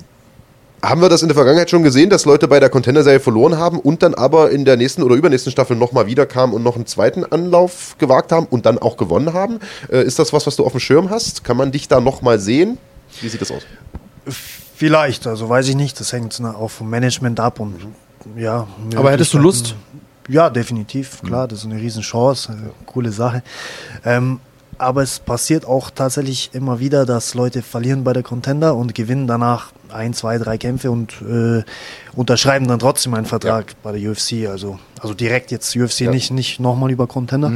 [0.83, 3.79] haben wir das in der Vergangenheit schon gesehen, dass Leute bei der Contender-Serie verloren haben
[3.79, 7.23] und dann aber in der nächsten oder übernächsten Staffel nochmal wiederkamen und noch einen zweiten
[7.23, 9.59] Anlauf gewagt haben und dann auch gewonnen haben.
[9.91, 11.43] Äh, ist das was, was du auf dem Schirm hast?
[11.43, 12.77] Kann man dich da nochmal sehen?
[13.21, 13.63] Wie sieht das aus?
[14.77, 17.75] Vielleicht, also weiß ich nicht, das hängt auch vom Management ab und
[18.35, 18.67] ja.
[18.95, 19.75] Aber hättest du Lust?
[20.29, 23.41] Ja, definitiv, klar, das ist eine Riesenchance, eine coole Sache.
[24.05, 24.39] Ähm,
[24.77, 29.25] aber es passiert auch tatsächlich immer wieder, dass Leute verlieren bei der Contender und gewinnen
[29.25, 31.63] danach ein, zwei, drei Kämpfe und äh,
[32.15, 34.47] unterschreiben dann trotzdem einen Vertrag bei der UFC.
[34.47, 36.11] Also, also direkt jetzt UFC, Ja.
[36.11, 37.51] nicht, nicht nochmal über Contender.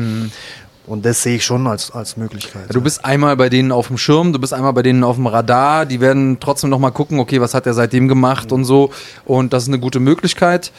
[0.87, 2.63] Und das sehe ich schon als, als Möglichkeit.
[2.67, 5.15] Ja, du bist einmal bei denen auf dem Schirm, du bist einmal bei denen auf
[5.15, 8.91] dem Radar, die werden trotzdem nochmal gucken, okay, was hat er seitdem gemacht und so.
[9.25, 10.71] Und das ist eine gute Möglichkeit.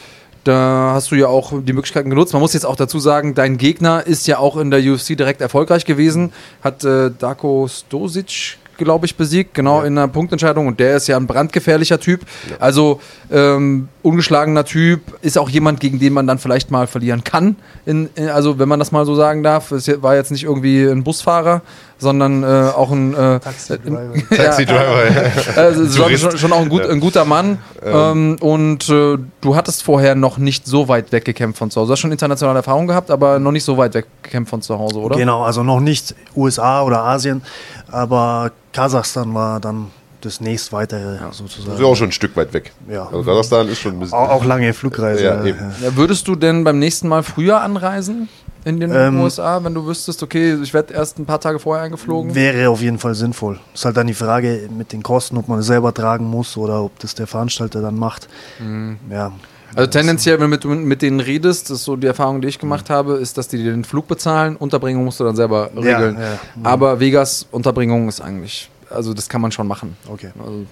[0.43, 2.33] Da hast du ja auch die Möglichkeiten genutzt.
[2.33, 5.39] Man muss jetzt auch dazu sagen, dein Gegner ist ja auch in der UFC direkt
[5.39, 6.33] erfolgreich gewesen.
[6.61, 10.67] Hat äh, Darko Stosic, glaube ich, besiegt, genau in einer Punktentscheidung.
[10.67, 12.25] Und der ist ja ein brandgefährlicher Typ.
[12.59, 12.99] Also
[13.31, 17.55] ähm, ungeschlagener Typ, ist auch jemand, gegen den man dann vielleicht mal verlieren kann.
[17.85, 19.71] In, in, also wenn man das mal so sagen darf.
[19.71, 21.61] Es war jetzt nicht irgendwie ein Busfahrer,
[21.97, 22.45] sondern äh,
[22.75, 24.13] auch ein äh, Taxi-Driver.
[24.29, 25.31] Taxi Driver.
[25.55, 27.59] also es schon, schon auch ein, gut, ein guter Mann.
[27.81, 31.87] Ähm, und äh, du hattest vorher noch nicht so weit weggekämpft von zu Hause.
[31.87, 34.99] Du hast schon internationale Erfahrung gehabt, aber noch nicht so weit weggekämpft von zu Hause,
[34.99, 35.15] oder?
[35.15, 37.41] Genau, also noch nicht USA oder Asien,
[37.89, 39.87] aber Kasachstan war dann
[40.25, 41.65] das nächst weitere sozusagen.
[41.67, 42.71] Das ist ja auch schon ein Stück weit weg.
[42.89, 43.05] Ja.
[43.07, 44.17] Also Kasachstan ist schon ein bisschen.
[44.17, 45.23] Auch, auch lange Flugreise.
[45.23, 45.59] Ja, eben.
[45.81, 48.29] Ja, würdest du denn beim nächsten Mal früher anreisen
[48.65, 51.83] in den Ähm, USA, wenn du wüsstest, okay, ich werde erst ein paar Tage vorher
[51.83, 52.33] eingeflogen?
[52.33, 53.59] Wäre auf jeden Fall sinnvoll.
[53.73, 56.81] Ist halt dann die Frage mit den Kosten, ob man es selber tragen muss oder
[56.83, 58.27] ob das der Veranstalter dann macht.
[59.09, 59.33] Ja.
[59.75, 62.59] Also tendenziell, wenn du mit, mit denen redest, das ist so die Erfahrung, die ich
[62.59, 65.97] gemacht habe, ist, dass die dir den Flug bezahlen, Unterbringung musst du dann selber Ja,
[65.97, 66.17] regeln.
[66.21, 66.37] ja.
[66.61, 69.97] Aber Vegas Unterbringung ist eigentlich, also das kann man schon machen.
[70.09, 70.31] Okay.
[70.39, 70.65] Also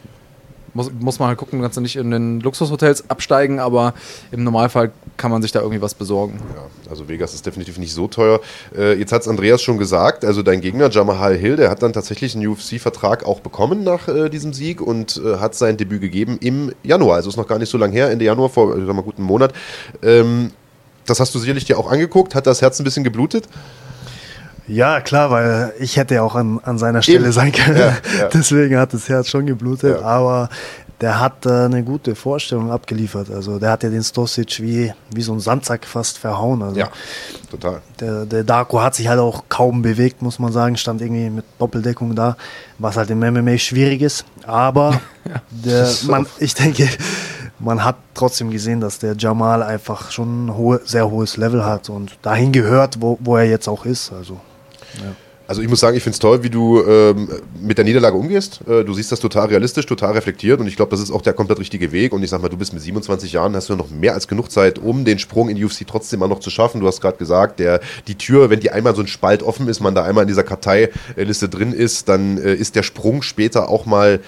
[0.73, 3.93] muss, muss man halt gucken, kannst du nicht in den Luxushotels absteigen, aber
[4.31, 6.39] im Normalfall kann man sich da irgendwie was besorgen.
[6.55, 8.39] Ja, also Vegas ist definitiv nicht so teuer.
[8.75, 11.93] Äh, jetzt hat es Andreas schon gesagt, also dein Gegner Jamal Hill, der hat dann
[11.93, 16.37] tatsächlich einen UFC-Vertrag auch bekommen nach äh, diesem Sieg und äh, hat sein Debüt gegeben
[16.41, 17.15] im Januar.
[17.17, 19.23] Also ist noch gar nicht so lange her, Ende Januar, vor äh, sag mal, guten
[19.23, 19.53] Monat.
[20.01, 20.51] Ähm,
[21.05, 22.35] das hast du sicherlich dir auch angeguckt.
[22.35, 23.47] Hat das Herz ein bisschen geblutet?
[24.71, 27.31] Ja, klar, weil ich hätte auch an, an seiner Stelle Eben.
[27.33, 27.77] sein können.
[27.77, 28.27] Ja, ja.
[28.33, 29.99] Deswegen hat das Herz schon geblutet.
[29.99, 30.05] Ja.
[30.05, 30.49] Aber
[31.01, 33.29] der hat äh, eine gute Vorstellung abgeliefert.
[33.31, 36.61] Also der hat ja den Stosic wie, wie so ein Sandsack fast verhauen.
[36.61, 36.83] Also
[37.49, 37.81] total.
[37.99, 40.77] der, der Darko hat sich halt auch kaum bewegt, muss man sagen.
[40.77, 42.37] Stand irgendwie mit Doppeldeckung da,
[42.77, 44.23] was halt im MMA schwierig ist.
[44.47, 45.01] Aber
[45.51, 46.87] der, man, ich denke,
[47.59, 51.89] man hat trotzdem gesehen, dass der Jamal einfach schon ein hohe, sehr hohes Level hat
[51.89, 54.13] und dahin gehört, wo, wo er jetzt auch ist.
[54.13, 54.39] Also,
[55.51, 57.27] Also ich muss sagen, ich finde es toll, wie du ähm,
[57.61, 58.61] mit der Niederlage umgehst.
[58.69, 61.33] Äh, du siehst das total realistisch, total reflektiert und ich glaube, das ist auch der
[61.33, 62.13] komplett richtige Weg.
[62.13, 64.49] Und ich sag mal, du bist mit 27 Jahren, hast du noch mehr als genug
[64.49, 66.79] Zeit, um den Sprung in die UFC trotzdem mal noch zu schaffen.
[66.79, 69.81] Du hast gerade gesagt, der, die Tür, wenn die einmal so ein Spalt offen ist,
[69.81, 73.85] man da einmal in dieser Karteiliste drin ist, dann äh, ist der Sprung später auch
[73.85, 74.21] mal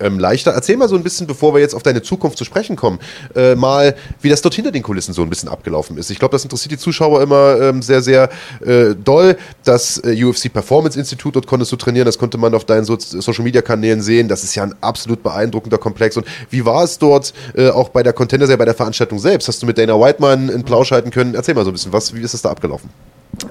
[0.00, 0.52] ähm, leichter.
[0.52, 2.98] Erzähl mal so ein bisschen, bevor wir jetzt auf deine Zukunft zu sprechen kommen,
[3.34, 6.10] äh, mal, wie das dort hinter den Kulissen so ein bisschen abgelaufen ist.
[6.10, 8.28] Ich glaube, das interessiert die Zuschauer immer ähm, sehr, sehr
[8.64, 9.36] äh, doll.
[9.64, 12.96] Das äh, UFC Performance Institute, dort konntest du trainieren, das konnte man auf deinen so
[12.98, 14.28] Social Media Kanälen sehen.
[14.28, 16.16] Das ist ja ein absolut beeindruckender Komplex.
[16.16, 19.48] Und wie war es dort äh, auch bei der Contender, bei der Veranstaltung selbst?
[19.48, 21.34] Hast du mit Dana Whiteman einen Plausch halten können?
[21.34, 22.90] Erzähl mal so ein bisschen, was, wie ist das da abgelaufen?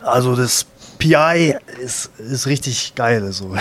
[0.03, 0.65] also das
[0.97, 3.31] PI ist, ist richtig geil.
[3.31, 3.55] So.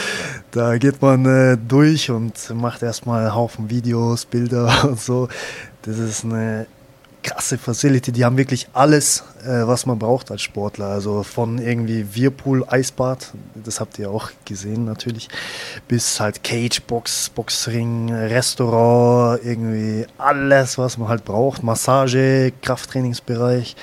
[0.50, 5.28] da geht man äh, durch und macht erstmal einen Haufen Videos, Bilder und so.
[5.82, 6.66] Das ist eine
[7.22, 8.12] krasse Facility.
[8.12, 10.86] Die haben wirklich alles, äh, was man braucht als Sportler.
[10.86, 15.28] Also von irgendwie Whirlpool, Eisbad, das habt ihr auch gesehen natürlich,
[15.88, 21.62] bis halt Cage, Box, Boxring, Restaurant, irgendwie alles, was man halt braucht.
[21.62, 23.76] Massage, Krafttrainingsbereich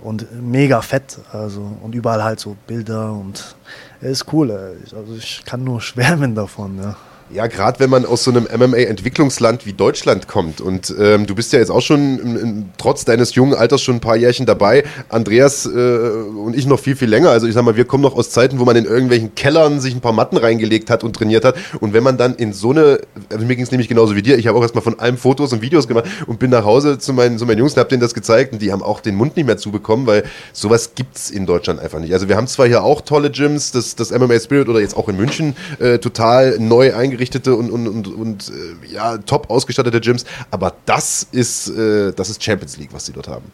[0.00, 1.18] und mega fett.
[1.32, 3.56] Also und überall halt so Bilder und
[4.00, 4.76] ist cool.
[4.96, 6.78] Also ich kann nur schwärmen davon.
[6.82, 6.96] Ja.
[7.30, 10.62] Ja, gerade wenn man aus so einem MMA-Entwicklungsland wie Deutschland kommt.
[10.62, 13.96] Und ähm, du bist ja jetzt auch schon im, im, trotz deines jungen Alters schon
[13.96, 17.28] ein paar Jährchen dabei, Andreas äh, und ich noch viel, viel länger.
[17.28, 19.94] Also ich sag mal, wir kommen noch aus Zeiten, wo man in irgendwelchen Kellern sich
[19.94, 21.56] ein paar Matten reingelegt hat und trainiert hat.
[21.80, 23.00] Und wenn man dann in so eine,
[23.30, 25.52] also mir ging es nämlich genauso wie dir, ich habe auch erstmal von allem Fotos
[25.52, 28.00] und Videos gemacht und bin nach Hause zu meinen, zu meinen Jungs und habe denen
[28.00, 28.54] das gezeigt.
[28.54, 30.24] Und die haben auch den Mund nicht mehr zubekommen, weil
[30.54, 32.14] sowas gibt's in Deutschland einfach nicht.
[32.14, 35.10] Also wir haben zwar hier auch tolle Gyms, das, das MMA Spirit oder jetzt auch
[35.10, 40.24] in München äh, total neu eingerichtete und, und, und, und äh, ja, top ausgestattete Gyms,
[40.50, 43.46] aber das ist, äh, das ist Champions League, was sie dort haben.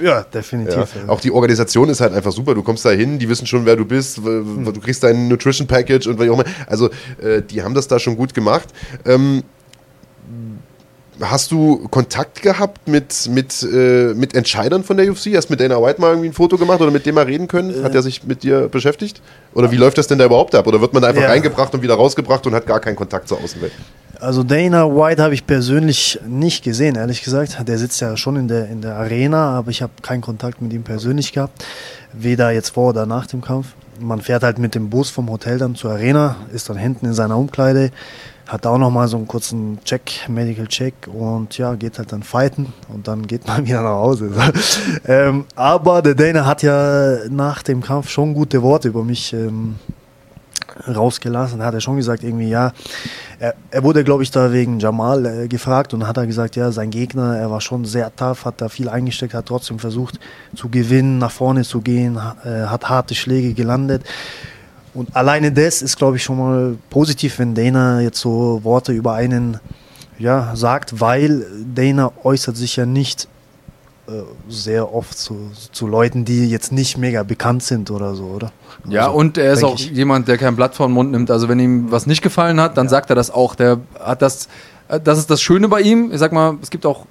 [0.00, 0.76] Ja, definitiv.
[0.76, 0.86] Ja.
[1.06, 1.08] ja.
[1.08, 2.54] Auch die Organisation ist halt einfach super.
[2.54, 5.66] Du kommst da hin, die wissen schon, wer du bist, w- du kriegst dein Nutrition
[5.66, 6.44] Package und was auch immer.
[6.68, 6.88] Also,
[7.20, 8.68] äh, die haben das da schon gut gemacht.
[9.04, 9.42] Ähm,
[11.20, 15.34] hast du Kontakt gehabt mit, mit, äh, mit Entscheidern von der UFC?
[15.36, 17.82] Hast mit Dana White mal irgendwie ein Foto gemacht oder mit dem mal reden können?
[17.82, 19.20] Hat er sich mit dir beschäftigt?
[19.54, 20.66] Oder wie läuft das denn da überhaupt ab?
[20.66, 21.28] Oder wird man da einfach Ja.
[21.28, 23.72] reingebracht und wieder rausgebracht und hat gar keinen Kontakt zur Außenwelt?
[24.20, 27.56] Also Dana White habe ich persönlich nicht gesehen, ehrlich gesagt.
[27.68, 30.72] Der sitzt ja schon in der, in der Arena, aber ich habe keinen Kontakt mit
[30.72, 31.64] ihm persönlich gehabt.
[32.12, 33.68] Weder jetzt vor oder nach dem Kampf.
[34.00, 37.14] Man fährt halt mit dem Bus vom Hotel dann zur Arena, ist dann hinten in
[37.14, 37.90] seiner Umkleide,
[38.48, 42.72] hat auch nochmal so einen kurzen Check, Medical Check und ja, geht halt dann fighten
[42.88, 44.30] und dann geht man wieder nach Hause.
[45.06, 49.76] ähm, aber der Dana hat ja nach dem Kampf schon gute Worte über mich ähm,
[50.86, 52.72] rausgelassen, hat er schon gesagt, irgendwie, ja,
[53.38, 56.72] er, er wurde, glaube ich, da wegen Jamal äh, gefragt und hat er gesagt, ja,
[56.72, 60.18] sein Gegner, er war schon sehr tough, hat da viel eingesteckt, hat trotzdem versucht
[60.54, 64.04] zu gewinnen, nach vorne zu gehen, äh, hat harte Schläge gelandet.
[64.94, 69.14] Und alleine das ist, glaube ich, schon mal positiv, wenn Dana jetzt so Worte über
[69.14, 69.58] einen
[70.18, 73.28] ja, sagt, weil Dana äußert sich ja nicht
[74.08, 78.52] äh, sehr oft zu, zu Leuten, die jetzt nicht mega bekannt sind oder so, oder?
[78.88, 79.90] Ja, Also, und er ist auch ich.
[79.90, 81.30] jemand, der kein Blatt vor den Mund nimmt.
[81.30, 83.54] Also wenn ihm was nicht gefallen hat, dann sagt er das auch.
[83.54, 84.48] Der hat das,
[84.88, 86.10] äh, das ist das Schöne bei ihm.
[86.10, 87.06] Ich sag mal, es gibt auch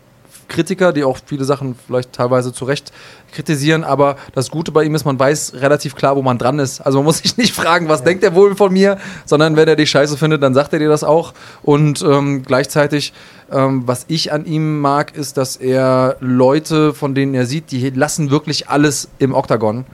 [0.48, 2.92] Kritiker, die auch viele Sachen vielleicht teilweise zu Recht
[3.32, 6.82] kritisieren, aber das Gute bei ihm ist, man weiß relativ klar, wo man dran ist.
[6.82, 9.76] Also man muss sich nicht fragen, was denkt er wohl von mir, sondern wenn er
[9.76, 11.34] dich scheiße findet, dann sagt er dir das auch.
[11.64, 13.14] Und ähm, gleichzeitig,
[13.52, 17.90] ähm, was ich an ihm mag, ist, dass er Leute, von denen er sieht, die
[17.90, 19.86] lassen wirklich alles im Oktagon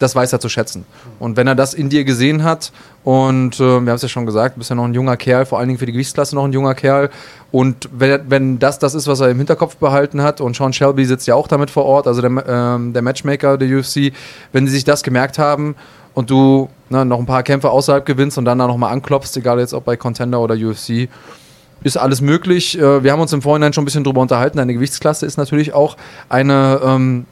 [0.00, 0.84] das weiß er zu schätzen.
[1.20, 2.72] Und wenn er das in dir gesehen hat,
[3.04, 5.46] und äh, wir haben es ja schon gesagt, du bist ja noch ein junger Kerl,
[5.46, 7.10] vor allen Dingen für die Gewichtsklasse noch ein junger Kerl.
[7.52, 11.04] Und wenn, wenn das das ist, was er im Hinterkopf behalten hat, und Sean Shelby
[11.04, 14.12] sitzt ja auch damit vor Ort, also der, ähm, der Matchmaker der UFC,
[14.52, 15.76] wenn sie sich das gemerkt haben
[16.14, 19.60] und du ne, noch ein paar Kämpfe außerhalb gewinnst und dann da nochmal anklopfst, egal
[19.60, 21.08] jetzt ob bei Contender oder UFC,
[21.82, 22.78] ist alles möglich.
[22.78, 24.58] Äh, Wir haben uns im Vorhinein schon ein bisschen drüber unterhalten.
[24.58, 25.96] Deine Gewichtsklasse ist natürlich auch
[26.28, 27.26] eine, ähm,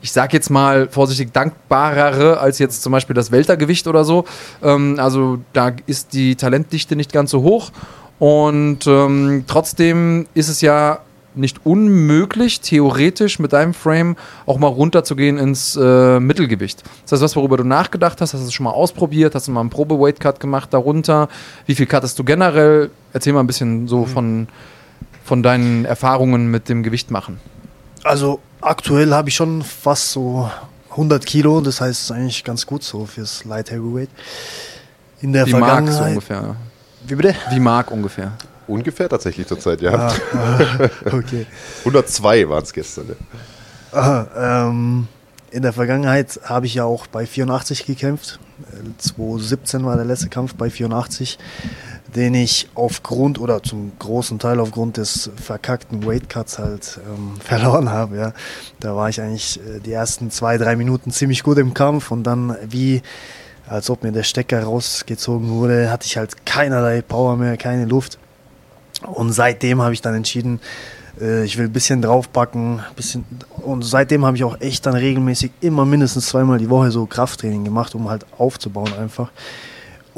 [0.00, 4.24] ich sag jetzt mal vorsichtig, dankbarere als jetzt zum Beispiel das Weltergewicht oder so.
[4.62, 7.70] Ähm, also da ist die Talentdichte nicht ganz so hoch.
[8.18, 11.00] Und ähm, trotzdem ist es ja
[11.34, 16.82] nicht unmöglich, theoretisch mit deinem Frame auch mal runterzugehen ins äh, Mittelgewicht.
[17.02, 19.52] Das heißt, was worüber du nachgedacht hast, hast du es schon mal ausprobiert, hast du
[19.52, 21.28] mal einen Probe-Weight-Cut gemacht darunter?
[21.66, 22.90] Wie viel cuttest du generell?
[23.12, 24.48] Erzähl mal ein bisschen so von,
[25.24, 27.38] von deinen Erfahrungen mit dem Gewicht machen.
[28.04, 30.50] Also aktuell habe ich schon fast so
[30.90, 34.10] 100 Kilo, das heißt ist eigentlich ganz gut so fürs Light Heavyweight.
[35.20, 36.08] In der Wie Mark so Vergangenheit.
[36.10, 36.56] ungefähr.
[37.06, 37.34] Wie bitte?
[37.50, 38.32] Wie Mark ungefähr.
[38.66, 39.92] Ungefähr tatsächlich zurzeit, ja.
[39.94, 40.58] Ah, ah,
[41.12, 41.46] okay.
[41.80, 43.06] 102 waren es gestern.
[43.08, 43.16] Ne?
[43.92, 45.08] Aha, ähm,
[45.50, 48.38] in der Vergangenheit habe ich ja auch bei 84 gekämpft.
[48.72, 51.38] Äh, 2017 war der letzte Kampf bei 84,
[52.14, 57.90] den ich aufgrund oder zum großen Teil aufgrund des verkackten Weight Cuts halt ähm, verloren
[57.90, 58.16] habe.
[58.16, 58.32] Ja.
[58.80, 62.24] Da war ich eigentlich äh, die ersten zwei, drei Minuten ziemlich gut im Kampf und
[62.24, 63.02] dann wie
[63.68, 68.18] als ob mir der Stecker rausgezogen wurde, hatte ich halt keinerlei Power mehr, keine Luft.
[69.02, 70.60] Und seitdem habe ich dann entschieden,
[71.20, 72.80] äh, ich will ein bisschen draufpacken.
[72.96, 73.24] Bisschen,
[73.58, 77.64] und seitdem habe ich auch echt dann regelmäßig immer mindestens zweimal die Woche so Krafttraining
[77.64, 79.30] gemacht, um halt aufzubauen einfach.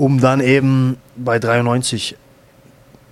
[0.01, 2.17] Um dann eben bei 93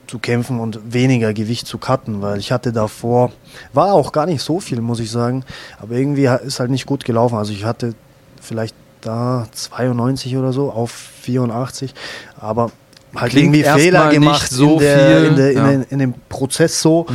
[0.07, 3.31] zu kämpfen und weniger Gewicht zu cutten, weil ich hatte davor,
[3.75, 5.45] war auch gar nicht so viel, muss ich sagen,
[5.79, 7.37] aber irgendwie ist halt nicht gut gelaufen.
[7.37, 7.95] Also ich hatte
[8.41, 10.91] vielleicht da 92 oder so auf
[11.23, 11.93] 84,
[12.41, 12.71] aber
[13.15, 15.71] halt Klingt irgendwie Fehler gemacht so in, der, viel, in, der, in, ja.
[15.71, 17.07] den, in dem Prozess so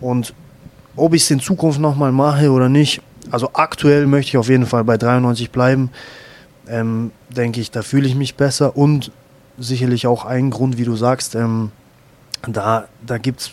[0.00, 0.34] und
[0.96, 3.00] ob ich es in Zukunft nochmal mache oder nicht.
[3.30, 5.90] Also aktuell möchte ich auf jeden Fall bei 93 bleiben.
[6.68, 9.12] Ähm, denke ich, da fühle ich mich besser und
[9.58, 11.70] sicherlich auch ein Grund, wie du sagst, ähm,
[12.46, 13.50] da, da gibt es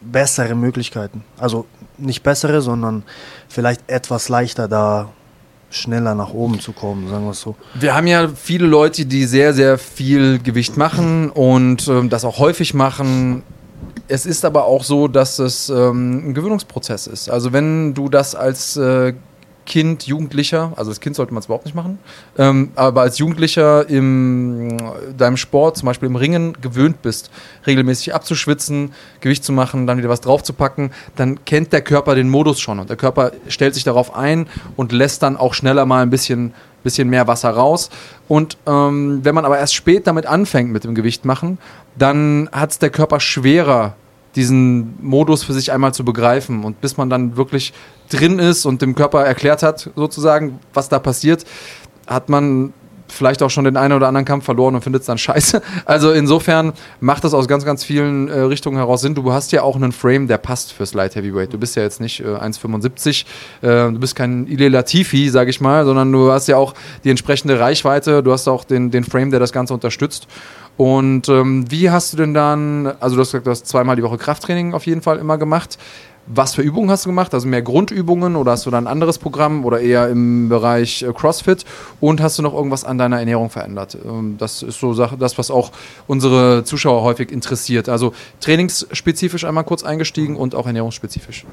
[0.00, 1.24] bessere Möglichkeiten.
[1.38, 3.02] Also nicht bessere, sondern
[3.48, 5.10] vielleicht etwas leichter da
[5.70, 7.54] schneller nach oben zu kommen, sagen wir es so.
[7.74, 12.38] Wir haben ja viele Leute, die sehr, sehr viel Gewicht machen und ähm, das auch
[12.38, 13.42] häufig machen.
[14.06, 17.28] Es ist aber auch so, dass es ähm, ein Gewöhnungsprozess ist.
[17.28, 19.12] Also wenn du das als äh,
[19.68, 21.98] Kind, Jugendlicher, also als Kind sollte man es überhaupt nicht machen,
[22.38, 24.76] ähm, aber als Jugendlicher in
[25.16, 27.30] deinem Sport, zum Beispiel im Ringen, gewöhnt bist,
[27.66, 32.60] regelmäßig abzuschwitzen, Gewicht zu machen, dann wieder was draufzupacken, dann kennt der Körper den Modus
[32.60, 36.10] schon und der Körper stellt sich darauf ein und lässt dann auch schneller mal ein
[36.10, 37.90] bisschen, bisschen mehr Wasser raus.
[38.26, 41.58] Und ähm, wenn man aber erst spät damit anfängt mit dem Gewicht machen,
[41.98, 43.94] dann hat es der Körper schwerer,
[44.36, 46.64] diesen Modus für sich einmal zu begreifen.
[46.64, 47.72] Und bis man dann wirklich
[48.10, 51.44] drin ist und dem Körper erklärt hat, sozusagen, was da passiert,
[52.06, 52.72] hat man
[53.10, 55.62] vielleicht auch schon den einen oder anderen Kampf verloren und findet es dann scheiße.
[55.84, 59.14] Also insofern macht das aus ganz, ganz vielen äh, Richtungen heraus Sinn.
[59.14, 61.52] Du hast ja auch einen Frame, der passt fürs Light Heavyweight.
[61.52, 63.24] Du bist ja jetzt nicht äh, 1,75,
[63.62, 66.74] äh, du bist kein Ile Latifi, sag ich mal, sondern du hast ja auch
[67.04, 70.28] die entsprechende Reichweite, du hast auch den, den Frame, der das Ganze unterstützt.
[70.78, 74.04] Und ähm, wie hast du denn dann, also du hast gesagt, du hast zweimal die
[74.04, 75.76] Woche Krafttraining auf jeden Fall immer gemacht.
[76.30, 77.34] Was für Übungen hast du gemacht?
[77.34, 81.12] Also mehr Grundübungen oder hast du da ein anderes Programm oder eher im Bereich äh,
[81.12, 81.64] CrossFit?
[82.00, 83.98] Und hast du noch irgendwas an deiner Ernährung verändert?
[84.04, 85.72] Ähm, das ist so das, was auch
[86.06, 87.88] unsere Zuschauer häufig interessiert.
[87.88, 91.44] Also trainingsspezifisch einmal kurz eingestiegen und auch ernährungsspezifisch.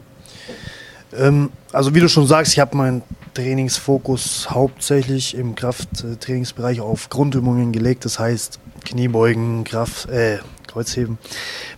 [1.18, 3.02] Ähm, also wie du schon sagst, ich habe meinen
[3.34, 8.06] Trainingsfokus hauptsächlich im Krafttrainingsbereich auf Grundübungen gelegt.
[8.06, 11.18] Das heißt Kniebeugen, Kraft, äh, Kreuzheben,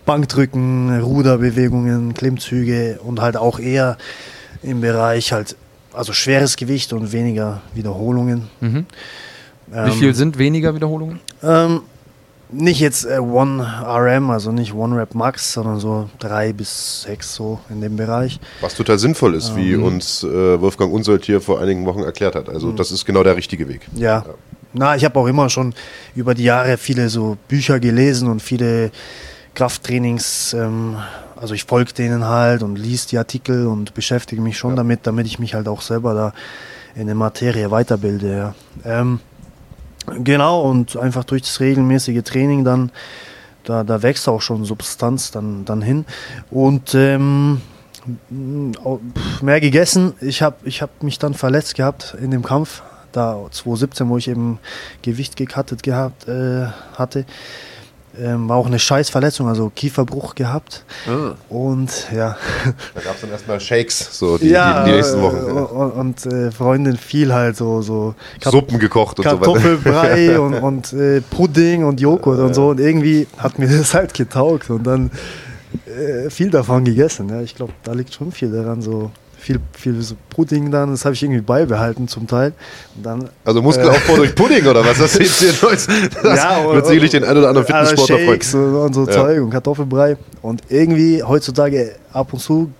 [0.06, 3.96] Bankdrücken, Ruderbewegungen, Klimmzüge und halt auch eher
[4.62, 5.56] im Bereich halt,
[5.92, 8.48] also schweres Gewicht und weniger Wiederholungen.
[8.60, 8.86] Mhm.
[9.66, 11.20] Wie Ähm, viel sind weniger Wiederholungen?
[11.42, 11.82] Ähm,
[12.50, 17.34] nicht jetzt äh, One RM, also nicht One Rep Max, sondern so drei bis sechs
[17.34, 18.40] so in dem Bereich.
[18.60, 22.48] Was total sinnvoll ist, wie uns äh, Wolfgang Unsold hier vor einigen Wochen erklärt hat.
[22.48, 23.82] Also das ist genau der richtige Weg.
[23.94, 24.24] Ja.
[24.72, 25.74] Na, ich habe auch immer schon
[26.14, 28.90] über die Jahre viele so Bücher gelesen und viele
[29.54, 30.96] Krafttrainings, ähm,
[31.36, 35.26] also ich folge denen halt und liest die Artikel und beschäftige mich schon damit, damit
[35.26, 36.32] ich mich halt auch selber da
[36.94, 38.54] in der Materie weiterbilde.
[38.84, 39.00] Ja.
[39.00, 39.20] Ähm,
[40.24, 42.90] genau, und einfach durch das regelmäßige Training dann,
[43.64, 46.04] da, da wächst auch schon Substanz dann, dann hin.
[46.50, 47.60] Und ähm,
[49.42, 50.14] mehr gegessen.
[50.20, 52.82] Ich habe ich hab mich dann verletzt gehabt in dem Kampf,
[53.12, 54.58] da 2017, wo ich eben
[55.02, 57.24] Gewicht gecuttet gehabt äh, hatte.
[58.20, 60.84] Ähm, war auch eine Scheißverletzung, also Kieferbruch gehabt.
[61.48, 62.36] Und ja.
[62.94, 65.36] Da gab es dann erstmal Shakes, so die, die, die nächsten äh, Wochen.
[65.36, 65.62] Ja.
[65.62, 69.52] Und, und äh, Freundin viel halt so, so Suppen gekocht und so weiter.
[69.52, 72.68] Kartoffelbrei und, und äh, Pudding und Joghurt und so.
[72.68, 75.10] Und irgendwie hat mir das halt getaugt und dann
[75.86, 77.28] äh, viel davon gegessen.
[77.28, 77.40] Ja.
[77.40, 81.14] Ich glaube, da liegt schon viel daran, so viel, viel so Pudding dann, das habe
[81.14, 82.52] ich irgendwie beibehalten zum Teil.
[82.96, 84.98] Und dann Also Muskelaufbau durch Pudding oder was?
[84.98, 85.86] Das ist hier Neues.
[86.22, 88.28] Das Ja, wird sicherlich den einen oder anderen also Fitnesssportler freuen.
[88.42, 89.12] Shakes und, und so Ja.
[89.12, 90.16] Zeug und Kartoffelbrei.
[90.42, 92.70] Und irgendwie heutzutage ab und zu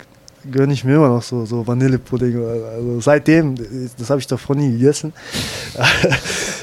[0.51, 2.37] gönne ich mir immer noch so, so Vanillepudding.
[2.37, 3.55] oder- Also seitdem,
[3.99, 5.13] das habe ich davon nie gegessen.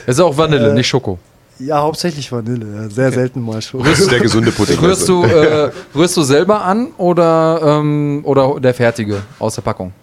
[0.05, 1.17] Es ist auch Vanille, nicht Schoko.
[1.60, 2.66] Ja, hauptsächlich Vanille.
[2.84, 2.89] Ja.
[2.89, 3.84] Sehr selten mal schon.
[3.84, 4.78] Das ist der gesunde Pudding.
[4.80, 9.93] Rührst du, äh, rührst du selber an oder, ähm, oder der fertige aus der Packung?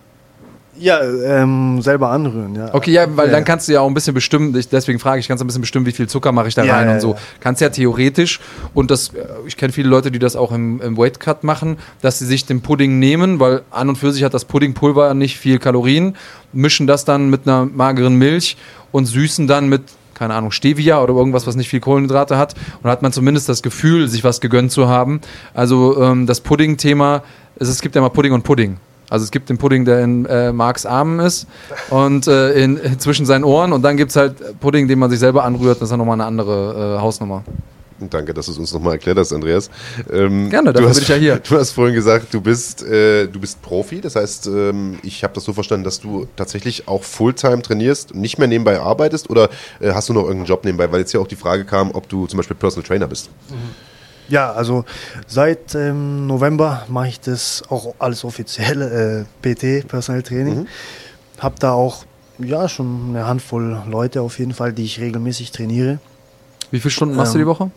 [0.79, 2.55] Ja, ähm, selber anrühren.
[2.57, 2.75] Ja.
[2.75, 3.33] Okay, ja, weil Ja.
[3.35, 5.47] dann kannst du ja auch ein bisschen bestimmen, ich, deswegen frage ich, kannst du ein
[5.47, 7.11] bisschen bestimmen, wie viel Zucker mache ich da Ja, rein ja, und so.
[7.13, 7.19] ja.
[7.41, 8.41] Kannst ja theoretisch,
[8.73, 11.77] und das, äh, ich kenne viele Leute, die das auch im, im Weight Cut machen,
[12.01, 15.37] dass sie sich den Pudding nehmen, weil an und für sich hat das Puddingpulver nicht
[15.39, 16.17] viel Kalorien,
[16.55, 18.57] mischen das dann mit einer mageren Milch
[18.93, 19.83] und süßen dann mit
[20.15, 22.55] keine Ahnung, Stevia oder irgendwas, was nicht viel Kohlenhydrate hat.
[22.83, 25.21] Und hat man zumindest das Gefühl, sich was gegönnt zu haben.
[25.55, 27.23] Also ähm, das Pudding-Thema,
[27.57, 28.79] es, es gibt ja mal Pudding und Pudding.
[29.11, 31.47] Also es gibt den Pudding, der in äh, Marks Armen ist
[31.91, 33.73] und äh, in, zwischen seinen Ohren.
[33.73, 35.77] Und dann gibt es halt Pudding, den man sich selber anrührt.
[35.77, 37.45] Das ist dann nochmal eine andere äh, Hausnummer.
[38.11, 39.71] Danke, dass du es uns nochmal erklärt hast, Andreas.
[40.11, 41.37] Ähm, Gerne, du dafür hast, bin ich ja hier.
[41.39, 44.01] Du hast vorhin gesagt, du bist, äh, du bist Profi.
[44.01, 48.21] Das heißt, ähm, ich habe das so verstanden, dass du tatsächlich auch Fulltime trainierst und
[48.21, 49.49] nicht mehr nebenbei arbeitest oder
[49.81, 50.91] äh, hast du noch irgendeinen Job nebenbei?
[50.91, 53.31] Weil jetzt ja auch die Frage kam, ob du zum Beispiel Personal Trainer bist.
[54.29, 54.85] Ja, also
[55.27, 60.67] seit ähm, November mache ich das auch alles offiziell, äh, PT, Personal Training.
[61.39, 62.05] Hab da auch
[62.39, 65.99] ja schon eine Handvoll Leute auf jeden Fall, die ich regelmäßig trainiere.
[66.71, 67.71] Wie viele Stunden machst du Ähm, die Woche?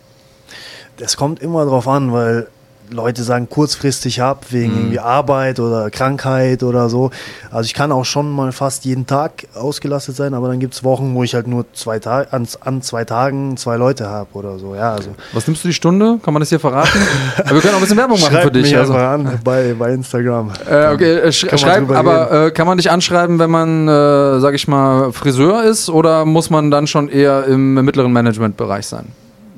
[0.98, 2.48] Das kommt immer drauf an, weil
[2.90, 7.10] Leute sagen kurzfristig ab wegen irgendwie Arbeit oder Krankheit oder so.
[7.50, 10.84] Also ich kann auch schon mal fast jeden Tag ausgelastet sein, aber dann gibt es
[10.84, 14.58] Wochen, wo ich halt nur zwei Tage an, an zwei Tagen zwei Leute habe oder
[14.58, 14.74] so.
[14.74, 16.18] Ja, also Was nimmst du die Stunde?
[16.22, 16.98] Kann man das hier verraten?
[17.38, 18.64] Aber wir können auch ein bisschen Werbung machen schreibt für dich.
[18.64, 18.92] mich Also.
[18.92, 20.52] einfach an bei, bei Instagram.
[20.68, 24.54] Äh, okay, äh, sch schreib, aber äh, kann man dich anschreiben, wenn man, äh, sag
[24.54, 29.06] ich mal, Friseur ist oder muss man dann schon eher im mittleren Managementbereich sein?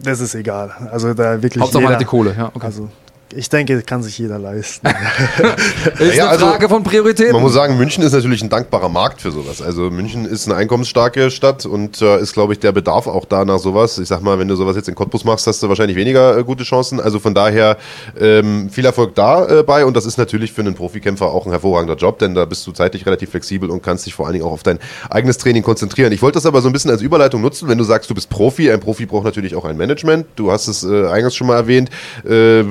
[0.02, 0.70] Das ist egal.
[0.90, 2.50] Also da wirklich Hauptsache man jeder, hat die Kohle, ja.
[2.54, 2.66] Okay.
[2.66, 2.88] Also
[3.34, 4.86] ich denke, kann sich jeder leisten.
[5.98, 7.32] ist Ja, eine also, Frage von Prioritäten.
[7.32, 9.60] Man muss sagen, München ist natürlich ein dankbarer Markt für sowas.
[9.62, 13.44] Also München ist eine einkommensstarke Stadt und äh, ist, glaube ich, der Bedarf auch da
[13.44, 13.98] nach sowas.
[13.98, 16.44] Ich sag mal, wenn du sowas jetzt in Cottbus machst, hast du wahrscheinlich weniger äh,
[16.44, 17.00] gute Chancen.
[17.00, 17.76] Also von daher
[18.18, 22.18] ähm, viel Erfolg dabei und das ist natürlich für einen Profikämpfer auch ein hervorragender Job,
[22.18, 24.62] denn da bist du zeitlich relativ flexibel und kannst dich vor allen Dingen auch auf
[24.62, 24.78] dein
[25.10, 26.12] eigenes Training konzentrieren.
[26.12, 28.30] Ich wollte das aber so ein bisschen als Überleitung nutzen, wenn du sagst, du bist
[28.30, 28.70] Profi.
[28.70, 30.26] Ein Profi braucht natürlich auch ein Management.
[30.36, 31.90] Du hast es äh, eingangs schon mal erwähnt.
[32.28, 32.62] Äh,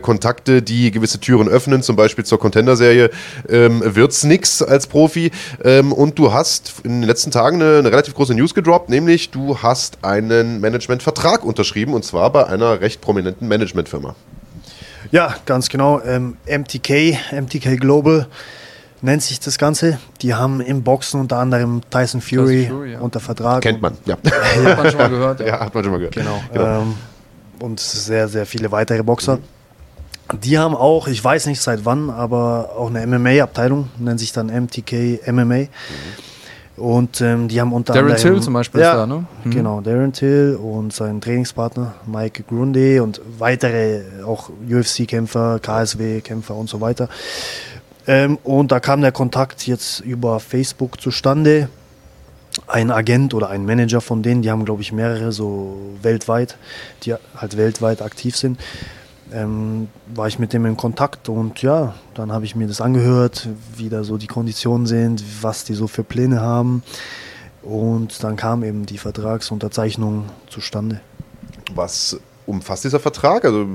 [0.00, 3.10] Kontakte, die gewisse Türen öffnen, zum Beispiel zur Contender-Serie,
[3.48, 5.30] ähm, wird's nix als Profi.
[5.62, 9.30] Ähm, und du hast in den letzten Tagen eine, eine relativ große News gedroppt, nämlich
[9.30, 14.14] du hast einen Managementvertrag unterschrieben und zwar bei einer recht prominenten Managementfirma.
[15.10, 16.00] ja, ganz genau.
[16.02, 18.26] Ähm, MTK, MTK Global
[19.04, 19.98] nennt sich das Ganze.
[20.22, 23.00] Die haben im Boxen unter anderem Tyson Fury, Fury, ja.
[23.00, 23.62] unter Vertrag.
[23.62, 24.16] Kennt man, ja.
[24.16, 25.40] Hat man schon mal gehört.
[25.40, 25.46] Ja.
[25.46, 26.14] ja, hat man schon mal gehört.
[26.14, 26.42] Genau.
[26.54, 26.94] Ähm,
[27.60, 29.38] und sehr, sehr viele weitere Boxer.
[30.32, 34.46] Die haben auch, ich weiß nicht seit wann, aber auch eine MMA-Abteilung, nennt sich dann
[34.46, 35.66] MTK MMA.
[36.76, 38.34] Und ähm, die haben unter Darren anderem.
[38.34, 39.26] Till zum Beispiel ja, ist da, ne?
[39.44, 39.50] Mhm.
[39.50, 46.80] Genau, Darren Till und sein Trainingspartner Mike Grundy und weitere auch UFC-Kämpfer, KSW-Kämpfer und so
[46.80, 47.08] weiter.
[48.06, 51.68] Ähm, und da kam der Kontakt jetzt über Facebook zustande
[52.66, 56.56] ein Agent oder ein Manager von denen, die haben, glaube ich, mehrere so weltweit,
[57.02, 58.60] die halt weltweit aktiv sind,
[59.32, 63.48] ähm, war ich mit dem in Kontakt und ja, dann habe ich mir das angehört,
[63.76, 66.82] wie da so die Konditionen sind, was die so für Pläne haben
[67.62, 71.00] und dann kam eben die Vertragsunterzeichnung zustande.
[71.74, 73.44] Was umfasst dieser Vertrag?
[73.44, 73.66] Also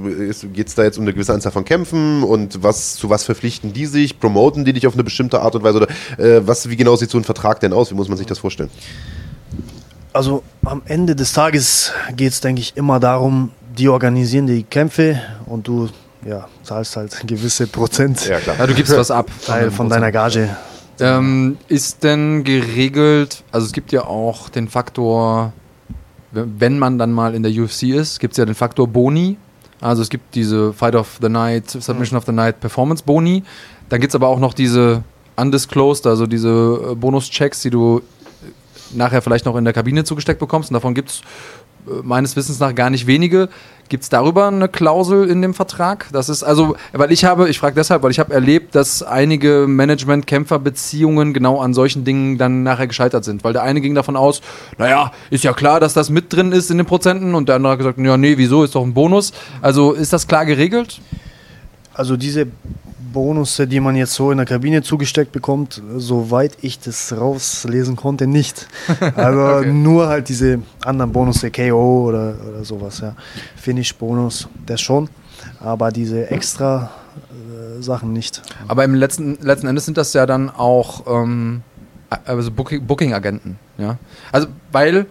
[0.54, 3.74] geht es da jetzt um eine gewisse Anzahl von Kämpfen und was zu was verpflichten
[3.74, 4.20] die sich?
[4.20, 5.78] Promoten die dich auf eine bestimmte Art und Weise?
[5.78, 7.90] Oder äh, was, wie genau sieht so ein Vertrag denn aus?
[7.92, 8.70] Wie muss man sich das vorstellen?
[10.14, 15.22] Also am Ende des Tages geht es, denke ich, immer darum, die organisieren die Kämpfe
[15.46, 15.90] und du
[16.26, 18.58] ja, zahlst halt gewisse Prozent Ja, klar.
[18.60, 19.32] Ja, du gibst was ab.
[19.46, 20.50] Teil von deiner Gage.
[21.00, 25.54] Ähm, ist denn geregelt, also es gibt ja auch den Faktor,
[26.32, 29.38] wenn man dann mal in der UFC ist, gibt es ja den Faktor Boni.
[29.80, 33.44] Also es gibt diese Fight of the Night, Submission of the Night Performance Boni.
[33.88, 35.04] Dann gibt es aber auch noch diese
[35.38, 36.50] Undisclosed, also diese
[36.92, 40.70] äh, Bonuschecks, die du äh, nachher vielleicht noch in der Kabine zugesteckt bekommst.
[40.70, 41.22] Und davon gibt es
[42.04, 43.50] meines Wissens nach gar nicht wenige.
[43.90, 46.06] Gibt es darüber eine Klausel in dem Vertrag?
[46.12, 49.66] Das ist also, weil ich habe, ich frage deshalb, weil ich habe erlebt, dass einige
[49.68, 53.44] Management-Kämpfer-Beziehungen genau an solchen Dingen dann nachher gescheitert sind.
[53.44, 54.42] Weil der eine ging davon aus,
[54.78, 57.72] naja, ist ja klar, dass das mit drin ist in den Prozenten und der andere
[57.72, 59.34] hat gesagt, ja, nee, wieso, ist doch ein Bonus.
[59.60, 61.02] Also ist das klar geregelt?
[61.96, 62.48] Also diese
[63.12, 68.28] Bonusse, die man jetzt so in der Kabine zugesteckt bekommt, soweit ich das rauslesen konnte,
[68.28, 68.68] nicht.
[69.16, 69.72] Also Okay.
[69.74, 73.16] nur halt diese anderen Bonusse, KO oder, oder sowas, ja.
[73.58, 75.10] Finish-Bonus, das schon.
[75.60, 76.92] Aber diese extra
[77.32, 78.42] äh, Sachen nicht.
[78.68, 81.62] Aber im letzten, letzten Endes sind das ja dann auch ähm,
[82.26, 83.58] also Booking- Booking-Agenten.
[83.78, 83.98] ja?
[84.32, 85.06] Also, weil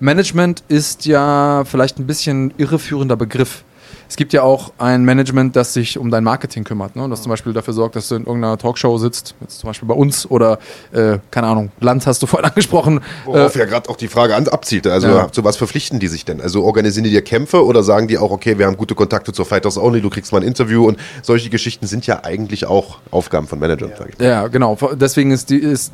[0.00, 3.64] Management ist ja vielleicht ein bisschen irreführender Begriff.
[4.08, 7.08] Es gibt ja auch ein Management, das sich um dein Marketing kümmert, ne?
[7.08, 9.94] das zum Beispiel dafür sorgt, dass du in irgendeiner Talkshow sitzt, jetzt zum Beispiel bei
[9.94, 10.58] uns oder,
[10.92, 13.00] äh, keine Ahnung, Land hast du vorhin angesprochen.
[13.24, 14.92] Worauf Äh, ja gerade auch die Frage an, abzielte.
[14.92, 15.32] Also Ja.
[15.32, 16.40] zu was verpflichten die sich denn?
[16.40, 19.44] Also organisieren die dir Kämpfe oder sagen die auch, okay, wir haben gute Kontakte zur
[19.44, 23.46] Fighters Only, du kriegst mal ein Interview und solche Geschichten sind ja eigentlich auch Aufgaben
[23.46, 24.24] von Managern, ich.
[24.24, 24.78] Ja, genau.
[24.94, 25.92] Deswegen ist die, ist,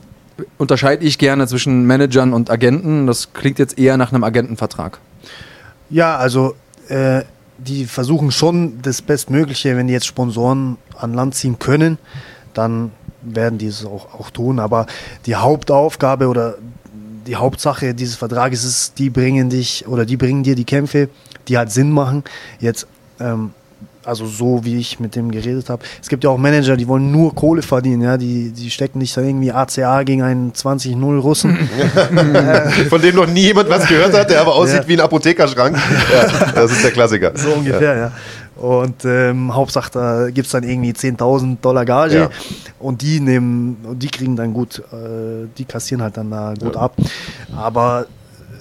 [0.59, 3.07] unterscheide ich gerne zwischen Managern und Agenten.
[3.07, 4.99] Das klingt jetzt eher nach einem Agentenvertrag.
[5.91, 6.55] Ja, also
[6.89, 7.23] äh,
[7.67, 11.99] die versuchen schon das Bestmögliche, wenn die jetzt Sponsoren an Land ziehen können,
[12.55, 14.59] dann werden die es auch, auch tun.
[14.59, 14.87] Aber
[15.27, 16.57] die Hauptaufgabe oder
[17.27, 21.09] die Hauptsache dieses Vertrages ist, die bringen dich oder die bringen dir die Kämpfe,
[21.49, 22.25] die halt Sinn machen.
[22.59, 22.87] Jetzt,
[23.21, 23.53] ähm,
[24.05, 25.83] also so wie ich mit dem geredet habe.
[26.03, 29.17] Es gibt ja auch Manager, die wollen nur Kohle verdienen, ja, die, die stecken nicht
[29.17, 31.57] da irgendwie ACA gegen einen 20-0 Russen.
[32.89, 34.89] Von dem noch nie jemand was gehört hat, der aber aussieht Ja.
[34.89, 35.77] wie ein Apothekerschrank.
[36.13, 37.33] Ja, das ist der Klassiker.
[37.35, 38.13] So ungefähr, ja.
[38.57, 42.31] Und ähm, Hauptsache, da gibt es dann irgendwie 10.000 Dollar Gage Ja.
[42.79, 46.75] und die nehmen, und die kriegen dann gut, äh, die kassieren halt dann da gut
[46.75, 46.81] Ja.
[46.83, 46.95] ab.
[47.57, 48.07] Aber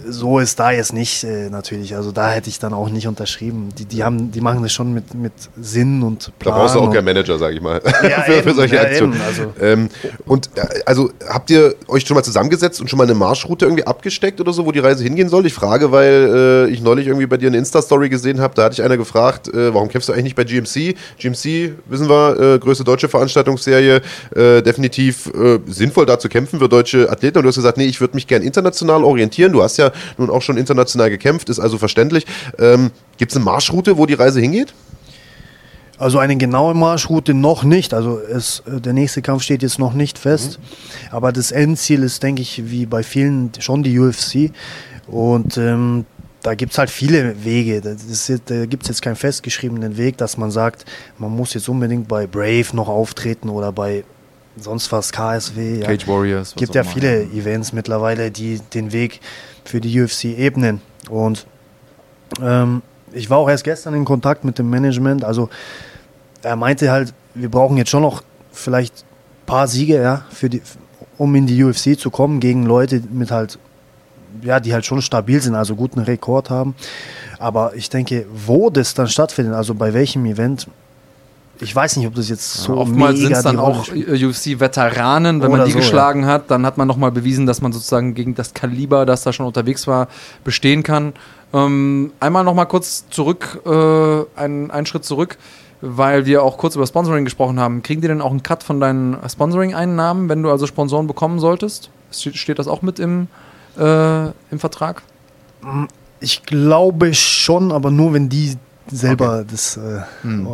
[0.08, 1.96] so ist da jetzt nicht äh, natürlich.
[1.96, 3.70] Also da hätte ich dann auch nicht unterschrieben.
[3.78, 6.56] Die, die, haben, die machen das schon mit, mit Sinn und Da Plan.
[6.56, 9.14] brauchst du auch keinen Manager, sage ich mal, Ja, für, für eben, solche ja, Aktionen.
[9.14, 9.90] eben, also- ähm,
[10.26, 13.86] und äh, also habt ihr euch schon mal zusammengesetzt und schon mal eine Marschroute irgendwie
[13.86, 15.46] abgesteckt oder so, wo die Reise hingehen soll?
[15.46, 18.74] Ich frage, weil äh, ich neulich irgendwie bei dir eine Insta-Story gesehen habe, da hatte
[18.74, 20.96] ich einer gefragt, äh, warum kämpfst du eigentlich nicht bei GMC?
[21.20, 24.02] GMC, wissen wir, äh, größte deutsche Veranstaltungsserie,
[24.36, 25.30] äh, definitiv
[25.68, 27.38] sinnvoll da zu kämpfen für deutsche Athleten.
[27.38, 29.52] Und du hast gesagt, nee, ich würde mich gern international orientieren.
[29.54, 32.26] Du hast ja nun auch schon international gekämpft, ist also verständlich.
[32.58, 34.74] Ähm, Gibt es eine Marschroute, wo die Reise hingeht?
[36.02, 37.94] Also eine genaue Marschroute noch nicht.
[37.94, 40.60] Also es, äh, der nächste Kampf steht jetzt noch nicht fest.
[41.12, 44.52] Aber das Endziel ist, denke ich, wie bei vielen schon die UFC.
[45.06, 46.06] Und ähm,
[46.42, 47.82] da gibt es halt viele Wege.
[47.82, 50.86] Das ist, da gibt es jetzt keinen festgeschriebenen Weg, dass man sagt,
[51.20, 54.04] man muss jetzt unbedingt bei Brave noch auftreten oder bei
[54.58, 55.80] sonst was, KSW.
[55.80, 55.86] Ja.
[55.86, 56.54] Cage Warriors.
[56.54, 59.22] was gibt ja viele Events mittlerweile, die den Weg
[59.64, 60.82] für die UFC ebnen.
[61.10, 61.46] Und
[62.42, 62.82] ähm,
[63.14, 65.24] ich war auch erst gestern in Kontakt mit dem Management.
[65.24, 65.50] Also
[66.42, 70.62] er meinte halt, wir brauchen jetzt schon noch vielleicht ein paar Siege, ja, für die,
[71.18, 73.60] um in die UFC zu kommen gegen Leute mit halt,
[74.42, 76.76] ja, die halt schon stabil sind, also guten Rekord haben.
[77.40, 80.68] Aber ich denke, wo das dann stattfindet, also bei welchem Event,
[81.62, 83.88] ich weiß nicht, ob das jetzt so Oftmals sind es dann auch.
[83.88, 85.84] UFC-Veteranen, wenn man die so, ja.
[85.84, 89.32] geschlagen hat, dann hat man nochmal bewiesen, dass man sozusagen gegen das Kaliber, das da
[89.34, 90.08] schon unterwegs war,
[90.44, 91.14] bestehen kann.
[91.54, 95.38] Ähm, einmal nochmal kurz zurück, äh, einen, einen Schritt zurück,
[95.82, 97.84] weil wir auch kurz über Sponsoring gesprochen haben.
[97.84, 101.90] Kriegen die denn auch einen Cut von deinen Sponsoring-Einnahmen, wenn du also Sponsoren bekommen solltest?
[102.12, 103.28] Ste- Steht das auch mit im,
[103.78, 105.02] äh, im Vertrag?
[106.20, 108.58] Ich glaube schon, aber nur wenn die
[108.92, 109.78] selber das.
[109.78, 110.48] Äh, Hm.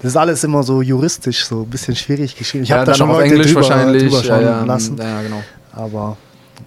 [0.00, 2.64] Das ist alles immer so juristisch, so ein bisschen schwierig geschrieben.
[2.64, 4.04] Ich ja, habe da dann schon auf Englisch drüber, wahrscheinlich.
[4.04, 4.96] drüber schauen ja, lassen.
[4.98, 5.42] ja, genau.
[5.72, 6.16] Aber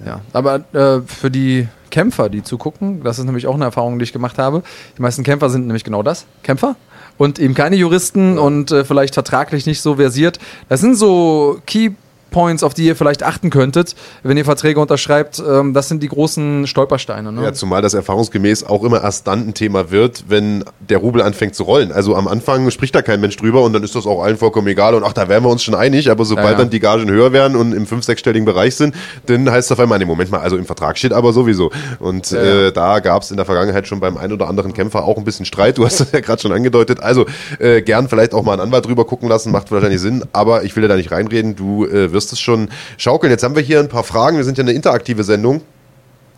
[0.05, 4.03] Ja, aber äh, für die Kämpfer, die zugucken, das ist nämlich auch eine Erfahrung, die
[4.03, 4.63] ich gemacht habe.
[4.97, 6.75] Die meisten Kämpfer sind nämlich genau das, Kämpfer.
[7.17, 10.39] Und eben keine Juristen und äh, vielleicht vertraglich nicht so versiert.
[10.69, 11.91] Das sind so Key
[12.33, 15.41] Points, auf die ihr vielleicht achten könntet, wenn ihr Verträge unterschreibt.
[15.47, 17.31] Ähm, das sind die großen Stolpersteine.
[17.31, 17.43] Ne?
[17.43, 21.55] Ja, zumal das erfahrungsgemäß auch immer erst dann ein Thema wird, wenn der Rubel anfängt
[21.55, 21.93] zu rollen.
[21.93, 24.67] Also am Anfang spricht da kein Mensch drüber und dann ist das auch allen vollkommen
[24.67, 26.57] egal und ach, da wären wir uns schon einig, aber sobald Ja, ja.
[26.57, 28.95] dann die Gagen höher werden und im fünf-, sechsstelligen Bereich sind,
[29.27, 31.71] dann heißt es auf einmal, nee, Moment mal, also im Vertrag steht aber sowieso.
[31.99, 35.17] Und Äh, da gab es in der Vergangenheit schon beim einen oder anderen Kämpfer auch
[35.17, 35.77] ein bisschen Streit.
[35.77, 36.99] Du hast das ja gerade schon angedeutet.
[37.01, 37.25] Also
[37.59, 40.75] äh, gern vielleicht auch mal einen Anwalt drüber gucken lassen, macht wahrscheinlich Sinn, aber ich
[40.75, 43.31] will ja da nicht reinreden, du äh, wirst es schon schaukeln.
[43.31, 45.61] Jetzt haben wir hier ein paar Fragen, wir sind ja eine interaktive Sendung.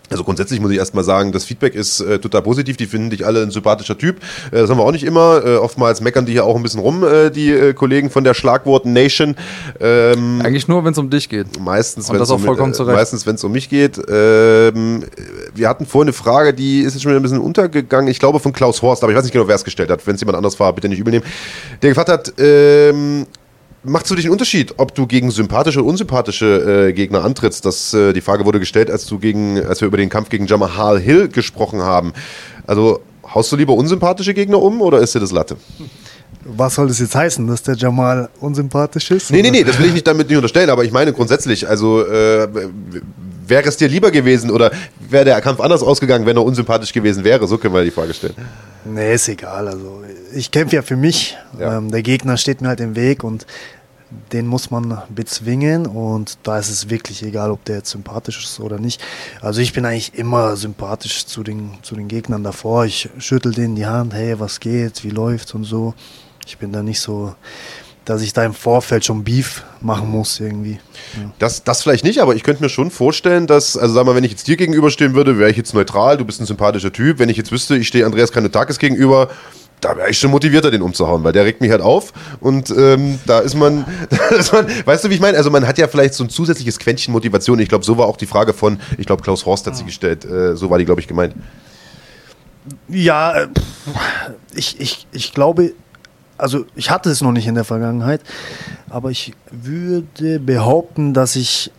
[0.10, 2.78] Also grundsätzlich muss ich erstmal sagen, das Feedback ist äh, total positiv.
[2.78, 4.18] Die finden dich alle ein sympathischer Typ.
[4.52, 5.42] Äh, das haben wir auch nicht immer.
[5.44, 8.34] Äh, oftmals meckern die hier auch ein bisschen rum, äh, die äh, Kollegen von der
[8.34, 9.36] Schlagwort Nation.
[9.80, 11.60] Ähm, Eigentlich nur, wenn es um dich geht.
[11.60, 14.00] Meistens, Und wenn das es auch um, vollkommen äh, meistens, wenn es um mich geht.
[14.08, 15.04] Ähm,
[15.56, 18.10] wir hatten vorhin eine Frage, die ist jetzt schon wieder ein bisschen untergegangen.
[18.10, 20.06] Ich glaube von Klaus Horst, aber ich weiß nicht genau, wer es gestellt hat.
[20.06, 21.26] Wenn es jemand anders war, bitte nicht übel nehmen.
[21.82, 23.26] Der gefragt hat, ähm,
[23.86, 27.66] Macht für dich einen Unterschied, ob du gegen sympathische oder unsympathische äh, Gegner antrittst?
[27.66, 30.48] Das, äh, die Frage wurde gestellt, als du gegen, als wir über den Kampf gegen
[30.48, 32.14] Jamal Hill gesprochen haben.
[32.66, 33.02] Also
[33.34, 35.58] haust du lieber unsympathische Gegner um oder ist dir das Latte?
[36.46, 39.32] was soll das jetzt heißen, dass der Jamal unsympathisch ist?
[39.32, 39.58] Nee, nee, Oder?
[39.58, 42.48] nee, das will ich nicht damit nicht unterstellen, aber ich meine grundsätzlich, also äh,
[43.48, 44.72] wäre es dir lieber gewesen oder
[45.10, 47.48] wäre der Kampf anders ausgegangen, wenn er unsympathisch gewesen wäre?
[47.48, 48.36] So können wir die Frage stellen.
[48.86, 49.68] Nee, ist egal.
[49.68, 50.04] Also
[50.34, 51.36] ich kämpfe ja für mich.
[51.60, 51.78] Ja.
[51.78, 53.48] Ähm, der Gegner steht mir halt im Weg und
[54.32, 58.60] den muss man bezwingen und da ist es wirklich egal, ob der jetzt sympathisch ist
[58.60, 59.02] oder nicht.
[59.42, 62.86] Also ich bin eigentlich immer sympathisch zu den, zu den Gegnern davor.
[62.86, 65.94] Ich schüttel denen die Hand, hey, was geht, wie läuft's und so.
[66.46, 67.36] Ich bin da nicht so,
[68.06, 70.80] dass ich da im Vorfeld schon Beef machen muss irgendwie.
[71.16, 71.34] Ja.
[71.40, 74.24] Das, das vielleicht nicht, aber ich könnte mir schon vorstellen, dass, also sag mal, wenn
[74.24, 77.18] ich jetzt dir gegenüberstehen würde, wäre ich jetzt neutral, du bist ein sympathischer Typ.
[77.18, 79.30] Wenn ich jetzt wüsste, ich stehe Andreas Kanutakis gegenüber,
[79.86, 83.20] da wäre ich schon motivierter, den umzuhauen, weil der regt mich halt auf und ähm,
[83.28, 85.38] da ist man, da ist man, weißt du, wie ich meine?
[85.38, 87.60] Also man hat ja vielleicht so ein zusätzliches Quäntchen Motivation.
[87.60, 90.26] Ich glaube, so war auch die Frage von, ich glaube, Klaus Horst hat sie gestellt,
[90.26, 91.36] äh, so war die, glaube ich, gemeint.
[92.88, 93.48] Ja, äh,
[94.56, 95.74] ich, ich, ich glaube,
[96.36, 98.22] also ich hatte es noch nicht in der Vergangenheit,
[98.90, 101.72] aber ich würde behaupten, dass ich,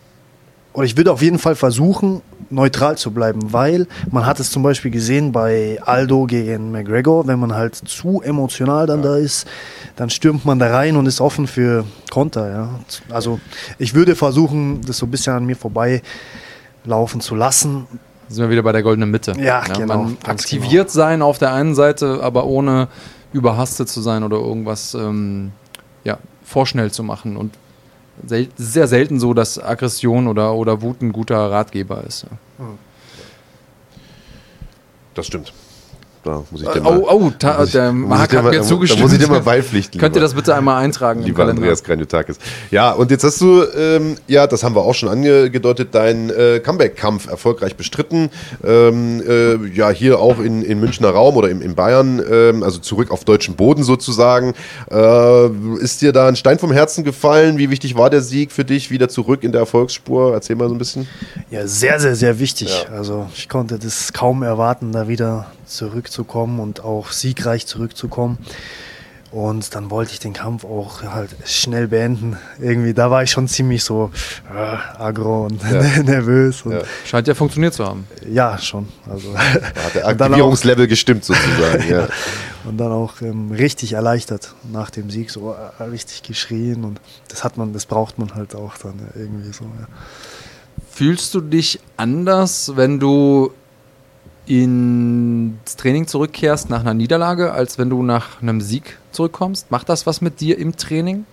[0.73, 4.63] oder ich würde auf jeden Fall versuchen, neutral zu bleiben, weil man hat es zum
[4.63, 9.47] Beispiel gesehen bei Aldo gegen McGregor, wenn man halt zu emotional dann da ist,
[9.95, 12.49] dann stürmt man da rein und ist offen für Konter.
[12.49, 12.69] Ja.
[13.09, 13.39] Also
[13.77, 16.01] ich würde versuchen, das so ein bisschen an mir vorbei
[16.85, 17.87] laufen zu lassen.
[18.29, 19.33] sind wir wieder bei der goldenen Mitte.
[19.39, 22.87] Ja, genau, Man aktiviert sein auf der einen Seite, aber ohne
[23.33, 25.51] überhastet zu sein oder irgendwas ähm,
[26.03, 27.35] ja, vorschnell zu machen.
[27.35, 27.55] Und
[28.25, 32.23] sel sehr selten so, dass Aggression oder, oder Wut ein guter Ratgeber ist.
[32.23, 32.65] Ja.
[35.13, 35.53] Das stimmt.
[36.27, 38.49] Da muss ich dir Oh, mal, oh, ta, muss ich- der Marc dir hat mal-
[38.51, 39.01] mir da zugestimmt.
[39.01, 41.45] muss ich dir mal beipflichten, Könnt ihr das bitte einmal eintragen Lieber?
[41.45, 42.37] Andreas Graniotakis.
[42.69, 46.59] Ja, und jetzt hast du, ähm, ja, das haben wir auch schon angedeutet, deinen äh,
[46.59, 48.29] Comeback-Kampf erfolgreich bestritten.
[48.61, 52.79] Ähm, äh, ja, hier auch in, in Münchner Raum oder im, in Bayern, ähm, also
[52.79, 54.53] zurück auf deutschen Boden sozusagen.
[54.91, 55.47] Äh,
[55.79, 57.57] ist dir da ein Stein vom Herzen gefallen?
[57.57, 58.91] Wie wichtig war der Sieg für dich?
[58.91, 60.33] Wieder zurück in der Erfolgsspur?
[60.33, 61.07] Erzähl mal so ein bisschen.
[61.51, 62.85] Ja, sehr, sehr, sehr wichtig.
[62.89, 62.95] Ja.
[62.97, 65.45] Also ich konnte das kaum erwarten, da wieder
[66.17, 68.37] zurückzukommen und auch siegreich zurückzukommen.
[69.29, 72.37] Und dann wollte ich den Kampf auch halt schnell beenden.
[72.59, 74.09] Irgendwie, da war ich schon ziemlich so
[74.49, 74.57] äh,
[75.01, 76.01] aggro und Ja.
[76.03, 76.61] nervös.
[76.63, 76.77] Und Ja.
[76.79, 76.85] ja.
[77.05, 78.07] Scheint ja funktioniert zu haben.
[78.57, 78.87] schon.
[79.07, 81.87] Also, Da hat der Aktivierungslevel gestimmt sozusagen.
[81.89, 82.07] ja.
[82.63, 86.85] und dann auch ähm, richtig erleichtert nach dem Sieg, so äh, richtig geschrien.
[86.85, 89.65] Und das hat man, das braucht man halt auch dann irgendwie so.
[89.65, 89.87] Ja.
[90.89, 93.51] Fühlst du dich anders, wenn du
[94.47, 99.71] ins Training zurückkehrst nach einer Niederlage, als wenn du nach einem Sieg zurückkommst?
[99.71, 101.25] Macht das was mit dir im Training?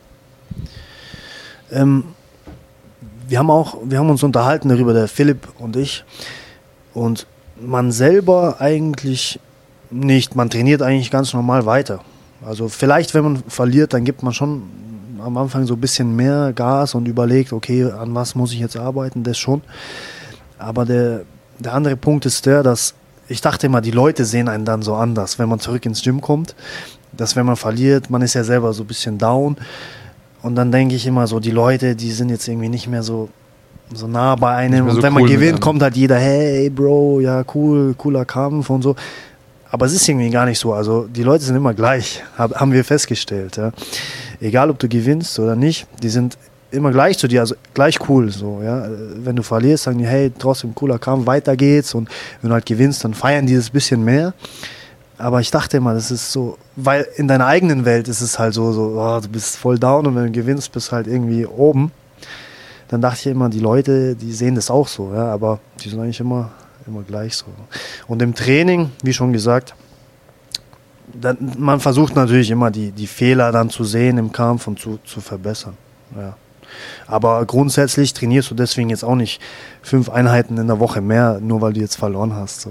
[1.70, 2.04] Ähm,
[3.28, 6.04] wir haben auch, wir haben uns unterhalten darüber, der Philipp und ich.
[6.92, 7.26] Und
[7.60, 9.40] man selber eigentlich
[9.90, 10.34] nicht.
[10.34, 12.00] Man trainiert eigentlich ganz normal weiter.
[12.44, 14.62] Also vielleicht, wenn man verliert, dann gibt man schon
[15.24, 18.76] am Anfang so ein bisschen mehr Gas und überlegt, okay, an was muss ich jetzt
[18.76, 19.62] arbeiten, das schon.
[20.58, 21.22] Aber der,
[21.58, 22.94] der andere Punkt ist der, dass
[23.28, 26.20] ich dachte immer, die Leute sehen einen dann so anders, wenn man zurück ins Gym
[26.20, 26.54] kommt.
[27.12, 29.56] Dass wenn man verliert, man ist ja selber so ein bisschen down.
[30.42, 33.28] Und dann denke ich immer so, die Leute, die sind jetzt irgendwie nicht mehr so,
[33.92, 34.84] so nah bei einem.
[34.84, 37.94] mehr Und so wenn man cool mit gewinnt, kommt halt jeder, hey Bro, ja cool,
[37.96, 38.96] cooler Kampf und so.
[39.70, 40.72] Aber es ist irgendwie gar nicht so.
[40.72, 43.56] Also die Leute sind immer gleich, hab, haben wir festgestellt.
[43.56, 43.72] Ja.
[44.40, 46.36] Egal, ob du gewinnst oder nicht, die sind
[46.74, 48.30] immer gleich zu dir, also gleich cool.
[48.30, 48.86] So, ja.
[49.16, 51.94] Wenn du verlierst, sagen die, hey, trotzdem cooler Kampf, weiter geht's.
[51.94, 52.08] Und
[52.40, 54.34] wenn du halt gewinnst, dann feiern die das bisschen mehr.
[55.16, 58.54] Aber ich dachte immer, das ist so, weil in deiner eigenen Welt ist es halt
[58.54, 61.92] so, so oh, du bist voll down und wenn du gewinnst, bist halt irgendwie oben.
[62.88, 66.00] Dann dachte ich immer, die Leute, die sehen das auch so, ja, aber die sind
[66.00, 66.50] eigentlich immer,
[66.86, 67.46] immer gleich so.
[68.08, 69.74] Und im Training, wie schon gesagt,
[71.12, 74.98] dann, man versucht natürlich immer die, die Fehler dann zu sehen im Kampf und zu,
[75.04, 75.76] zu verbessern.
[76.16, 76.36] Ja.
[77.06, 79.40] Aber grundsätzlich trainierst du deswegen jetzt auch nicht
[79.82, 82.62] fünf Einheiten in der Woche mehr, nur weil du jetzt verloren hast.
[82.62, 82.70] So.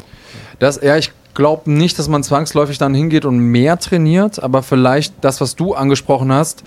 [0.59, 5.13] Das, ja, ich glaube nicht, dass man zwangsläufig dann hingeht und mehr trainiert, aber vielleicht
[5.21, 6.63] das, was du angesprochen hast,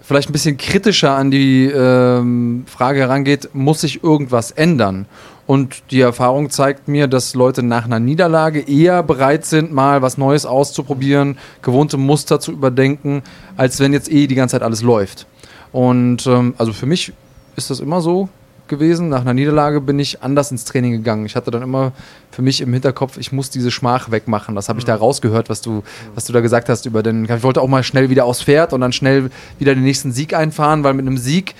[0.00, 5.06] vielleicht ein bisschen kritischer an die ähm, Frage herangeht, muss sich irgendwas ändern?
[5.46, 10.18] Und die Erfahrung zeigt mir, dass Leute nach einer Niederlage eher bereit sind, mal was
[10.18, 13.22] Neues auszuprobieren, gewohnte Muster zu überdenken,
[13.56, 15.26] als wenn jetzt eh die ganze Zeit alles läuft.
[15.72, 17.12] Und ähm, also für mich
[17.56, 18.28] ist das immer so
[18.68, 19.08] gewesen.
[19.08, 21.26] Nach einer Niederlage bin ich anders ins Training gegangen.
[21.26, 21.92] Ich hatte dann immer
[22.30, 24.54] für mich im Hinterkopf, ich muss diese Schmach wegmachen.
[24.54, 25.82] Das habe ich da rausgehört, was du,
[26.14, 27.24] was du da gesagt hast über den.
[27.24, 30.34] Ich wollte auch mal schnell wieder aufs Pferd und dann schnell wieder den nächsten Sieg
[30.34, 31.54] einfahren, weil mit einem Sieg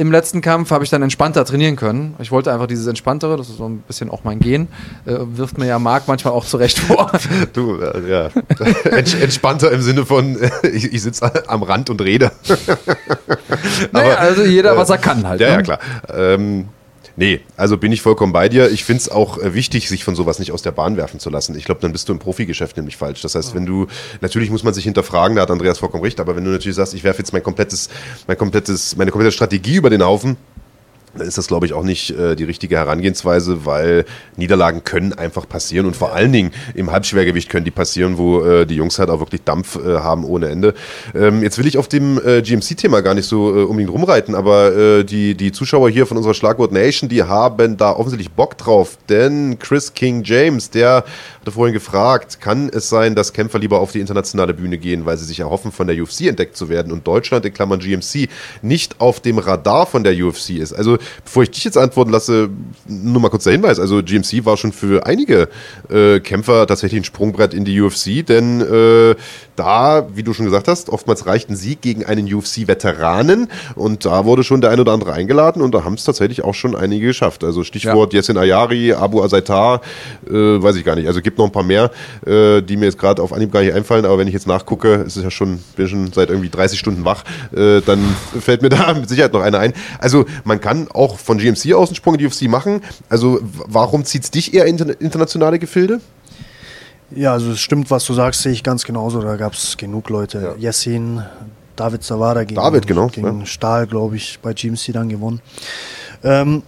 [0.00, 2.14] im letzten Kampf habe ich dann entspannter trainieren können.
[2.20, 4.68] Ich wollte einfach dieses Entspanntere, das ist so ein bisschen auch mein Gen,
[5.04, 7.10] äh, wirft mir ja Marc manchmal auch zurecht vor.
[7.52, 8.26] Du, äh, ja.
[8.90, 10.38] Ents- Entspannter im Sinne von,
[10.72, 12.32] ich, ich sitze am Rand und rede.
[13.92, 15.40] naja, also jeder, was er kann halt.
[15.40, 15.52] Ja, ne?
[15.54, 15.78] ja, klar.
[16.14, 16.68] Ähm,
[17.16, 18.70] nee, also bin ich vollkommen bei dir.
[18.70, 21.30] Ich finde es auch äh, wichtig, sich von sowas nicht aus der Bahn werfen zu
[21.30, 21.56] lassen.
[21.56, 23.22] Ich glaube, dann bist du im Profigeschäft nämlich falsch.
[23.22, 23.86] Das heißt, wenn du,
[24.20, 26.94] natürlich muss man sich hinterfragen, da hat Andreas vollkommen recht, aber wenn du natürlich sagst,
[26.94, 27.88] ich werfe jetzt mein komplettes,
[28.26, 30.36] mein komplettes, meine komplette Strategie über den Haufen,
[31.14, 34.04] dann ist das, glaube ich, auch nicht äh, die richtige Herangehensweise, weil
[34.36, 38.66] Niederlagen können einfach passieren und vor allen Dingen im Halbschwergewicht können die passieren, wo äh,
[38.66, 40.74] die Jungs halt auch wirklich Dampf äh, haben ohne Ende.
[41.14, 44.74] Ähm, jetzt will ich auf dem äh, GMC-Thema gar nicht so äh, unbedingt rumreiten, aber
[44.74, 48.96] äh, die, die Zuschauer hier von unserer Schlagwort Nation, die haben da offensichtlich Bock drauf,
[49.08, 51.04] denn Chris King James, der
[51.40, 55.16] hatte vorhin gefragt, kann es sein, dass Kämpfer lieber auf die internationale Bühne gehen, weil
[55.16, 58.28] sie sich erhoffen, von der UFC entdeckt zu werden und Deutschland, in Klammern GMC,
[58.62, 60.72] nicht auf dem Radar von der UFC ist?
[60.72, 62.50] Also, bevor ich dich jetzt antworten lasse,
[62.86, 65.48] nur mal kurz der Hinweis, also GMC war schon für einige
[65.90, 69.14] äh, Kämpfer tatsächlich ein Sprungbrett in die UFC, denn äh,
[69.56, 74.24] da, wie du schon gesagt hast, oftmals reicht ein Sieg gegen einen UFC-Veteranen und da
[74.24, 77.06] wurde schon der ein oder andere eingeladen und da haben es tatsächlich auch schon einige
[77.06, 77.44] geschafft.
[77.44, 79.80] Also Stichwort Yassin Ayari, Abu Azaitar,
[80.26, 81.06] äh, weiß ich gar nicht.
[81.06, 81.90] Also gibt noch ein paar mehr,
[82.26, 84.94] äh, die mir jetzt gerade auf Anhieb gar nicht einfallen, aber wenn ich jetzt nachgucke,
[85.06, 87.24] ist es ja schon, bin schon seit irgendwie 30 Stunden wach,
[87.54, 88.00] äh, dann
[88.40, 89.72] fällt mir da mit Sicherheit noch einer ein.
[89.98, 92.82] Also man kann auch von GMC aus einen Sprung in die UFC machen.
[93.08, 96.00] Also warum zieht es dich eher in inter- internationale Gefilde?
[97.14, 99.20] Ja, also es stimmt, was du sagst, sehe ich ganz genauso.
[99.20, 100.54] Da gab es genug Leute.
[100.58, 101.22] Yassin,
[101.76, 103.46] David Zawada gegen, David, genau, gegen ja.
[103.46, 105.40] Stahl, glaube ich, bei GMC dann gewonnen.
[106.22, 106.62] Ähm,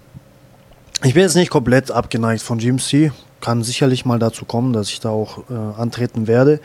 [1.04, 3.12] ich bin jetzt nicht komplett abgeneigt von GMC.
[3.40, 6.60] kann sicherlich mal dazu kommen, dass ich da auch äh, antreten werde.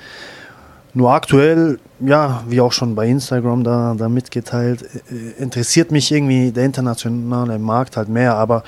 [0.98, 6.50] Nur aktuell, ja, wie auch schon bei Instagram da, da mitgeteilt, äh, interessiert mich irgendwie
[6.52, 8.64] der internationale Markt halt mehr, aber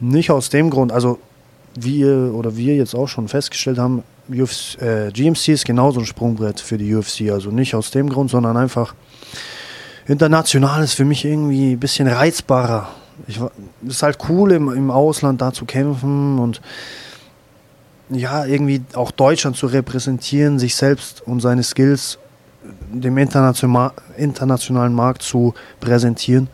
[0.00, 1.18] nicht aus dem Grund, also
[1.74, 6.58] wir oder wir jetzt auch schon festgestellt haben, UFC, äh, GMC ist genauso ein Sprungbrett
[6.58, 8.94] für die UFC, also nicht aus dem Grund, sondern einfach
[10.06, 12.88] international ist für mich irgendwie ein bisschen reizbarer.
[13.28, 13.38] Es
[13.86, 16.62] ist halt cool im, im Ausland da zu kämpfen und
[18.10, 22.18] ja, irgendwie auch Deutschland zu repräsentieren, sich selbst und seine Skills
[22.92, 26.48] dem international, internationalen Markt zu präsentieren.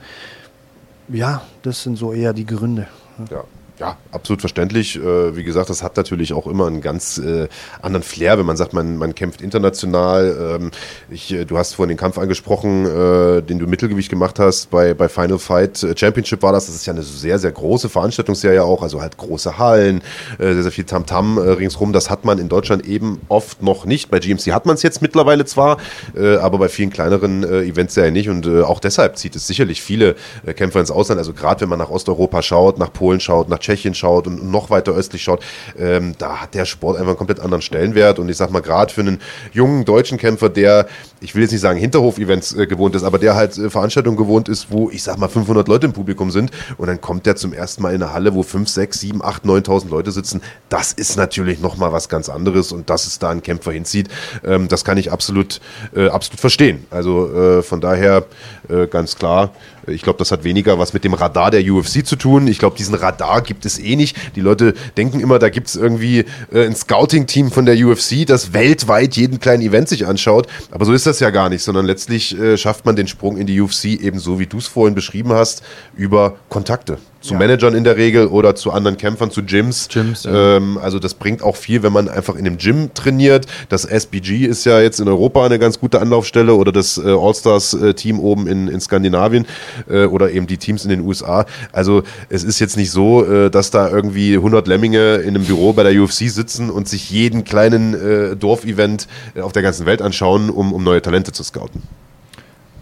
[1.08, 2.88] Ja, das sind so eher die Gründe.
[3.30, 3.44] Ja.
[3.80, 4.96] Ja, absolut verständlich.
[4.96, 7.48] Äh, wie gesagt, das hat natürlich auch immer einen ganz äh,
[7.80, 10.58] anderen Flair, wenn man sagt, man, man kämpft international.
[10.60, 10.70] Ähm,
[11.08, 14.70] ich, äh, du hast vorhin den Kampf angesprochen, den du Mittelgewicht gemacht hast.
[14.70, 16.66] Bei, bei Final Fight Championship war das.
[16.66, 18.82] Das ist ja eine sehr, sehr große Veranstaltungsserie auch.
[18.82, 20.02] Also halt große Hallen,
[20.38, 21.94] sehr, sehr viel Tamtam äh, ringsrum.
[21.94, 24.10] Das hat man in Deutschland eben oft noch nicht.
[24.10, 25.78] Bei GMC hat man es jetzt mittlerweile zwar,
[26.14, 28.28] aber bei vielen kleineren Events ja nicht.
[28.28, 30.16] Und auch deshalb zieht es sicherlich viele
[30.56, 31.18] Kämpfer ins Ausland.
[31.18, 34.70] Also gerade wenn man nach Osteuropa schaut, nach Polen schaut, nach Tschechien schaut und noch
[34.70, 35.42] weiter östlich schaut,
[35.78, 38.18] ähm, da hat der Sport einfach einen komplett anderen Stellenwert.
[38.18, 39.20] Und ich sag mal, gerade für einen
[39.52, 40.86] jungen deutschen Kämpfer, der,
[41.20, 44.48] ich will jetzt nicht sagen Hinterhof-Events äh, gewohnt ist, aber der halt äh, Veranstaltungen gewohnt
[44.48, 47.52] ist, wo ich sag mal 500 Leute im Publikum sind und dann kommt der zum
[47.52, 50.40] ersten Mal in eine Halle, wo 5, 6, 7, 8, 9.000 Leute sitzen.
[50.68, 54.08] Das ist natürlich nochmal was ganz anderes und dass es da einen Kämpfer hinzieht,
[54.44, 55.60] ähm, das kann ich absolut,
[55.94, 56.86] äh, absolut verstehen.
[56.90, 58.24] Also äh, von daher
[58.68, 59.50] äh, ganz klar,
[59.90, 62.46] ich glaube, das hat weniger was mit dem Radar der UFC zu tun.
[62.46, 64.16] Ich glaube, diesen Radar gibt es eh nicht.
[64.36, 68.52] Die Leute denken immer, da gibt es irgendwie äh, ein Scouting-Team von der UFC, das
[68.52, 70.46] weltweit jeden kleinen Event sich anschaut.
[70.70, 73.46] Aber so ist das ja gar nicht, sondern letztlich äh, schafft man den Sprung in
[73.46, 75.62] die UFC ebenso, wie du es vorhin beschrieben hast,
[75.96, 76.98] über Kontakte.
[77.20, 79.88] Zu Managern in der Regel oder zu anderen Kämpfern, zu Gyms.
[79.88, 80.56] Gyms, ja.
[80.56, 83.46] ähm, also das bringt auch viel, wenn man einfach in einem Gym trainiert.
[83.68, 88.18] Das SBG ist ja jetzt in Europa eine ganz gute Anlaufstelle oder das äh, All-Stars-Team
[88.18, 89.46] oben in, in Skandinavien
[89.88, 91.44] äh, oder eben die Teams in den USA.
[91.72, 95.74] Also es ist jetzt nicht so, äh, dass da irgendwie 100 Lemminge in einem Büro
[95.74, 100.00] bei der UFC sitzen und sich jeden kleinen äh, Dorfevent äh, auf der ganzen Welt
[100.00, 101.82] anschauen, um, um neue Talente zu scouten.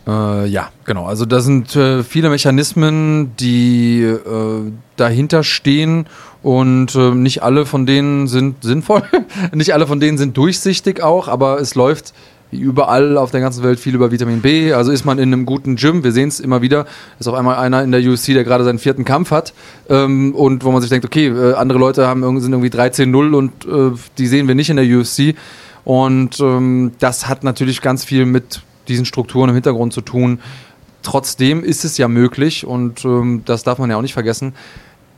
[0.09, 1.05] Äh, ja, genau.
[1.05, 6.07] Also da sind äh, viele Mechanismen, die äh, dahinter stehen
[6.43, 9.03] und äh, nicht alle von denen sind sinnvoll.
[9.53, 12.15] nicht alle von denen sind durchsichtig auch, aber es läuft
[12.51, 14.73] wie überall auf der ganzen Welt viel über Vitamin B.
[14.73, 16.87] Also ist man in einem guten Gym, wir sehen es immer wieder,
[17.21, 19.53] ist auf einmal einer in der UFC, der gerade seinen vierten Kampf hat
[19.91, 23.67] ähm, und wo man sich denkt, okay, äh, andere Leute haben, sind irgendwie 13-0 und
[23.67, 25.35] äh, die sehen wir nicht in der UFC.
[25.85, 30.41] Und ähm, das hat natürlich ganz viel mit diesen Strukturen im Hintergrund zu tun.
[31.03, 34.55] Trotzdem ist es ja möglich und ähm, das darf man ja auch nicht vergessen.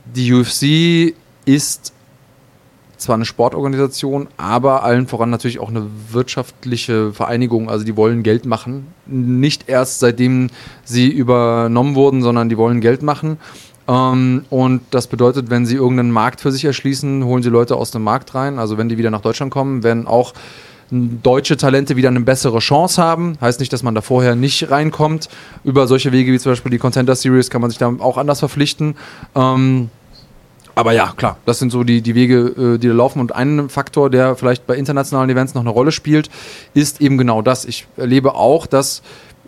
[0.05, 1.15] Die UFC
[1.45, 1.93] ist
[2.97, 7.69] zwar eine Sportorganisation, aber allen voran natürlich auch eine wirtschaftliche Vereinigung.
[7.69, 8.87] Also die wollen Geld machen.
[9.07, 10.49] Nicht erst seitdem
[10.83, 13.37] sie übernommen wurden, sondern die wollen Geld machen.
[13.87, 17.91] Ähm, und das bedeutet, wenn sie irgendeinen Markt für sich erschließen, holen sie Leute aus
[17.91, 18.59] dem Markt rein.
[18.59, 20.33] Also wenn die wieder nach Deutschland kommen, werden auch
[20.91, 23.37] deutsche Talente wieder eine bessere Chance haben.
[23.39, 25.29] Heißt nicht, dass man da vorher nicht reinkommt.
[25.63, 28.39] Über solche Wege wie zum Beispiel die Contender Series kann man sich da auch anders
[28.39, 28.95] verpflichten.
[29.33, 29.89] Ähm,
[30.75, 33.19] aber ja, klar, das sind so die, die Wege, äh, die da laufen.
[33.19, 36.29] Und ein Faktor, der vielleicht bei internationalen Events noch eine Rolle spielt,
[36.73, 37.65] ist eben genau das.
[37.65, 39.01] Ich erlebe auch, dass,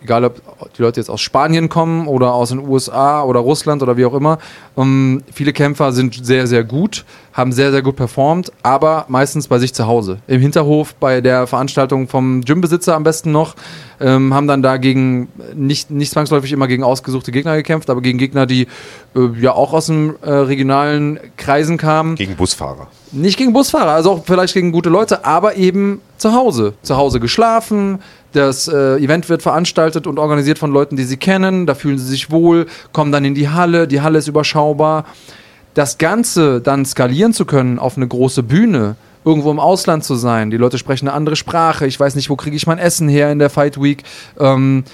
[0.04, 0.40] egal ob
[0.76, 4.14] die Leute jetzt aus Spanien kommen oder aus den USA oder Russland oder wie auch
[4.14, 4.38] immer,
[4.76, 9.58] ähm, viele Kämpfer sind sehr, sehr gut, haben sehr, sehr gut performt, aber meistens bei
[9.58, 10.18] sich zu Hause.
[10.26, 13.56] Im Hinterhof, bei der Veranstaltung vom Gymbesitzer am besten noch,
[14.00, 18.18] ähm, haben dann da gegen, nicht, nicht zwangsläufig immer gegen ausgesuchte Gegner gekämpft, aber gegen
[18.18, 18.68] Gegner, die
[19.16, 22.16] äh, ja auch aus den äh, regionalen Kreisen kamen.
[22.16, 22.88] Gegen Busfahrer.
[23.12, 26.74] Nicht gegen Busfahrer, also auch vielleicht gegen gute Leute, aber eben zu Hause.
[26.82, 28.00] Zu Hause geschlafen,
[28.34, 32.06] das äh, Event wird veranstaltet und organisiert von Leuten, die sie kennen, da fühlen sie
[32.06, 35.04] sich wohl, kommen dann in die Halle, die Halle ist überschaubar.
[35.74, 40.50] Das Ganze dann skalieren zu können auf eine große Bühne, irgendwo im Ausland zu sein,
[40.50, 43.32] die Leute sprechen eine andere Sprache, ich weiß nicht, wo kriege ich mein Essen her
[43.32, 44.02] in der Fight Week,
[44.38, 44.84] ähm,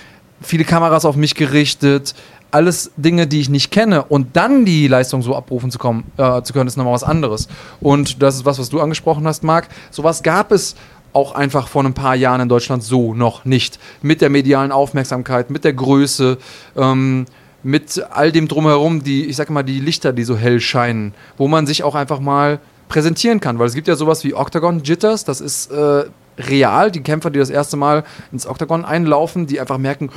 [0.40, 2.14] viele Kameras auf mich gerichtet,
[2.50, 4.04] alles Dinge, die ich nicht kenne.
[4.04, 7.48] Und dann die Leistung so abrufen zu, kommen, äh, zu können, ist nochmal was anderes.
[7.80, 9.68] Und das ist was, was du angesprochen hast, Marc.
[9.90, 10.74] Sowas gab es
[11.12, 13.78] auch einfach vor ein paar Jahren in Deutschland so noch nicht.
[14.02, 16.38] Mit der medialen Aufmerksamkeit, mit der Größe,
[16.76, 17.26] ähm,
[17.62, 21.48] mit all dem drumherum, die, ich sag mal, die Lichter, die so hell scheinen, wo
[21.48, 22.58] man sich auch einfach mal
[22.88, 23.58] präsentieren kann.
[23.58, 26.04] Weil es gibt ja sowas wie Octagon Jitters, das ist äh,
[26.38, 30.10] real, die Kämpfer, die das erste Mal ins Octagon einlaufen, die einfach merken,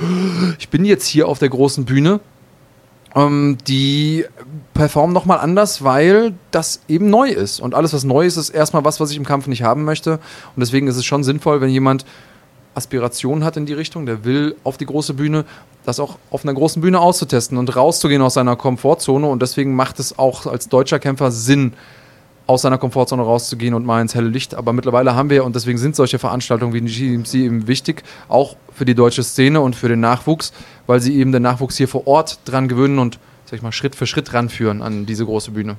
[0.60, 2.20] ich bin jetzt hier auf der großen Bühne
[3.16, 4.26] ähm, die
[4.74, 7.60] performen nochmal anders, weil das eben neu ist.
[7.60, 10.14] Und alles, was neu ist, ist erstmal was, was ich im Kampf nicht haben möchte.
[10.14, 12.06] Und deswegen ist es schon sinnvoll, wenn jemand
[12.76, 15.46] Aspirationen hat in die Richtung, der will auf die große Bühne,
[15.86, 19.28] das auch auf einer großen Bühne auszutesten und rauszugehen aus seiner Komfortzone.
[19.28, 21.74] Und deswegen macht es auch als deutscher Kämpfer Sinn,
[22.46, 24.56] aus seiner Komfortzone rauszugehen und mal ins helle Licht.
[24.56, 28.56] Aber mittlerweile haben wir, und deswegen sind solche Veranstaltungen wie die GMC eben wichtig, auch
[28.74, 30.52] für die deutsche Szene und für den Nachwuchs,
[30.88, 33.96] weil sie eben den Nachwuchs hier vor Ort dran gewöhnen und sag ich mal, Schritt
[33.96, 35.78] für Schritt ranführen an diese große Bühne.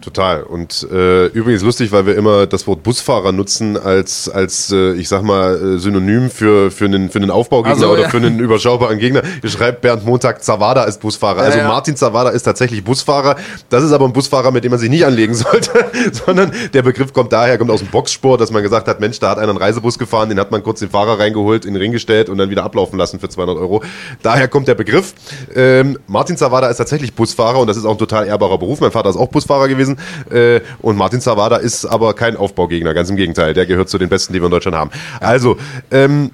[0.00, 0.42] Total.
[0.42, 5.08] Und äh, übrigens lustig, weil wir immer das Wort Busfahrer nutzen als, als äh, ich
[5.08, 8.08] sag mal, äh, Synonym für, für, einen, für einen Aufbaugegner Also, oder ja.
[8.08, 9.22] für einen überschaubaren Gegner.
[9.42, 11.42] Hier schreibt Bernd Montag, Zawada ist Busfahrer.
[11.42, 11.68] Also ja.
[11.68, 13.36] Martin Zawada ist tatsächlich Busfahrer.
[13.68, 15.70] Das ist aber ein Busfahrer, mit dem man sich nicht anlegen sollte,
[16.12, 19.30] sondern der Begriff kommt daher, kommt aus dem Boxsport, dass man gesagt hat, Mensch, da
[19.30, 21.92] hat einer einen Reisebus gefahren, den hat man kurz den Fahrer reingeholt, in den Ring
[21.92, 23.82] gestellt und dann wieder ablaufen lassen für 200 Euro.
[24.22, 25.12] Daher kommt der Begriff.
[25.54, 28.80] Ähm, Martin Zawada ist tatsächlich Busfahrer und das ist auch ein total ehrbarer Beruf.
[28.80, 29.89] Mein Vater ist auch Busfahrer gewesen.
[30.30, 33.54] Äh, und Martin Zawada ist aber kein Aufbaugegner, ganz im Gegenteil.
[33.54, 34.90] Der gehört zu den Besten, die wir in Deutschland haben.
[35.20, 35.56] Also,
[35.90, 36.30] ähm,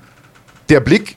[0.69, 1.17] der Blick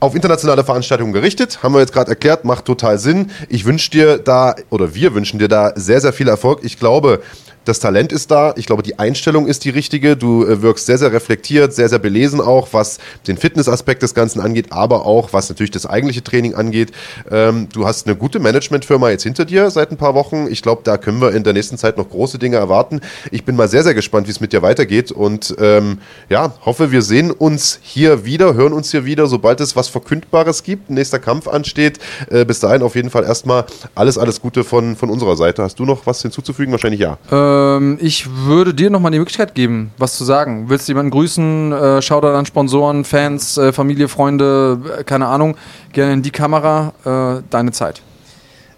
[0.00, 3.30] auf internationale Veranstaltungen gerichtet, haben wir jetzt gerade erklärt, macht total Sinn.
[3.48, 6.60] Ich wünsche dir da, oder wir wünschen dir da sehr, sehr viel Erfolg.
[6.62, 7.22] Ich glaube,
[7.66, 8.54] das Talent ist da.
[8.56, 10.16] Ich glaube, die Einstellung ist die richtige.
[10.16, 14.40] Du äh, wirkst sehr, sehr reflektiert, sehr, sehr belesen auch, was den Fitnessaspekt des Ganzen
[14.40, 16.92] angeht, aber auch, was natürlich das eigentliche Training angeht.
[17.30, 20.46] Ähm, du hast eine gute Managementfirma jetzt hinter dir seit ein paar Wochen.
[20.48, 23.00] Ich glaube, da können wir in der nächsten Zeit noch große Dinge erwarten.
[23.32, 25.98] Ich bin mal sehr, sehr gespannt, wie es mit dir weitergeht und ähm,
[26.28, 30.62] ja, hoffe, wir sehen uns hier wieder, hören uns hier wieder, sobald es was Verkündbares
[30.62, 31.98] gibt, ein nächster Kampf ansteht.
[32.30, 33.64] Äh, bis dahin auf jeden Fall erstmal
[33.96, 35.64] alles, alles Gute von, von unserer Seite.
[35.64, 36.70] Hast du noch was hinzuzufügen?
[36.70, 37.18] Wahrscheinlich ja.
[37.56, 40.68] Ähm, ich würde dir nochmal die Möglichkeit geben, was zu sagen.
[40.68, 41.72] Willst du jemanden grüßen?
[41.72, 45.56] Äh, Shoutout an Sponsoren, Fans, äh, Familie, Freunde, äh, keine Ahnung.
[45.92, 46.92] Gerne in die Kamera.
[47.04, 48.02] Äh, deine Zeit.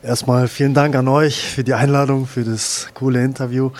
[0.02, 3.70] Erstmal vielen Dank an euch für die Einladung, für das coole Interview.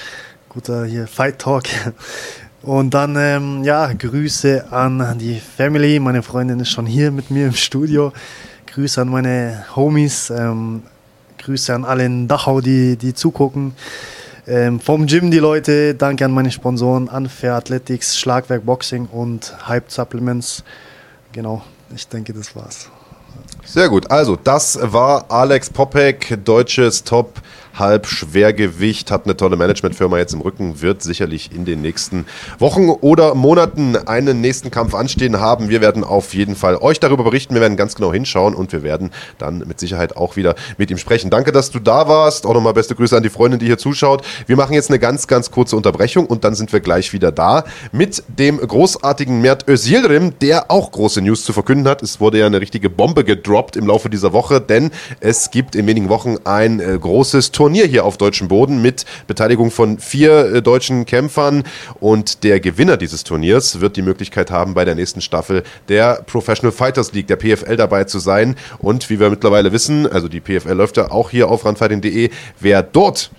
[0.49, 1.65] Guter hier Fight Talk.
[2.63, 6.01] Und dann, ähm, ja, Grüße an die Family.
[6.01, 8.13] Meine Freundin ist schon hier mit mir im Studio.
[8.67, 10.31] Grüße an meine Homies.
[10.31, 10.83] Ähm,
[11.39, 13.75] Grüße an alle in Dachau, die, die zugucken.
[14.49, 15.95] Ähm, vom Gym die Leute.
[15.95, 20.65] Danke an meine Sponsoren, Unfair Athletics, Schlagwerk Boxing und Hype Supplements.
[21.33, 21.63] Genau,
[21.95, 22.89] ich denke, das war's.
[23.67, 24.11] Sehr gut.
[24.11, 27.43] Also, das war Alex Popek, deutsches Top.
[27.79, 32.27] Halbschwergewicht, hat eine tolle Managementfirma jetzt im Rücken, wird sicherlich in den nächsten
[32.59, 35.69] Wochen oder Monaten einen nächsten Kampf anstehen haben.
[35.69, 38.83] Wir werden auf jeden Fall euch darüber berichten, wir werden ganz genau hinschauen und wir
[38.83, 41.31] werden dann mit Sicherheit auch wieder mit ihm sprechen.
[41.31, 42.47] Danke, dass du da warst.
[42.47, 44.25] Auch nochmal beste Grüße an die Freundin, die hier zuschaut.
[44.47, 47.65] Wir machen jetzt eine ganz, ganz kurze Unterbrechung und dann sind wir gleich wieder da
[47.93, 52.03] mit dem großartigen Mert Özildirim, der auch große News zu verkünden hat.
[52.03, 54.91] Es wurde ja eine richtige Bombe gedroppt im Laufe dieser Woche, denn
[55.21, 59.71] es gibt in wenigen Wochen ein äh, großes Turnier hier auf deutschem Boden mit Beteiligung
[59.71, 61.65] von vier äh, deutschen Kämpfern
[62.01, 66.73] und der Gewinner dieses Turniers wird die Möglichkeit haben, bei der nächsten Staffel der Professional
[66.73, 68.57] Fighters League, der PFL, dabei zu sein.
[68.79, 72.31] Und wie wir mittlerweile wissen, also die PFL läuft ja auch hier auf randfighting.de,
[72.61, 73.31] wer dort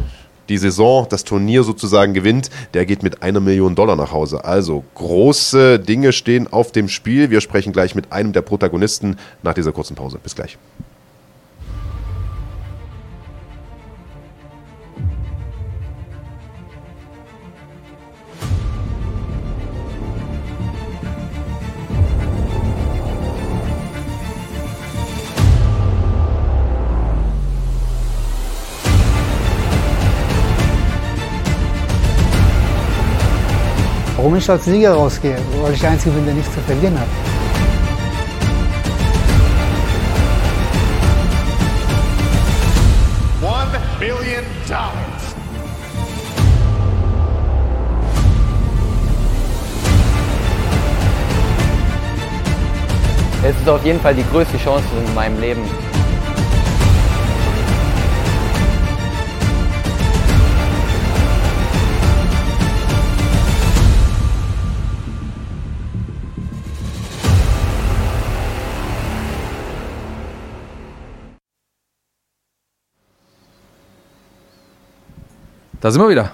[0.49, 4.43] die Saison, das Turnier sozusagen gewinnt, der geht mit einer Million Dollar nach Hause.
[4.43, 7.29] Also große Dinge stehen auf dem Spiel.
[7.29, 10.19] Wir sprechen gleich mit einem der Protagonisten nach dieser kurzen Pause.
[10.21, 10.57] Bis gleich.
[34.39, 35.35] Ich als Sieger rausgehe?
[35.61, 37.07] Weil ich der Einzige bin, der nichts zu verlieren hat.
[43.41, 45.35] One billion dollars.
[53.43, 55.88] Es ist auf jeden Fall die größte Chance in meinem Leben.
[75.81, 76.31] Da sind wir wieder.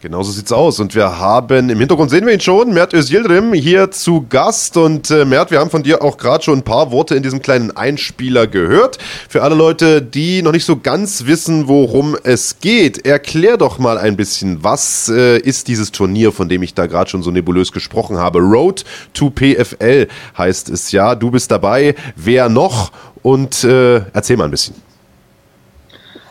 [0.00, 0.80] Genauso sieht's aus.
[0.80, 4.76] Und wir haben, im Hintergrund sehen wir ihn schon, Mert Özildirim hier zu Gast.
[4.76, 7.40] Und äh, Mert, wir haben von dir auch gerade schon ein paar Worte in diesem
[7.40, 8.98] kleinen Einspieler gehört.
[9.30, 13.96] Für alle Leute, die noch nicht so ganz wissen, worum es geht, erklär doch mal
[13.96, 17.72] ein bisschen, was äh, ist dieses Turnier, von dem ich da gerade schon so nebulös
[17.72, 18.40] gesprochen habe.
[18.40, 18.84] Road
[19.14, 21.14] to PFL heißt es ja.
[21.14, 21.94] Du bist dabei.
[22.14, 22.92] Wer noch?
[23.24, 24.76] und äh, erzähl mal ein bisschen.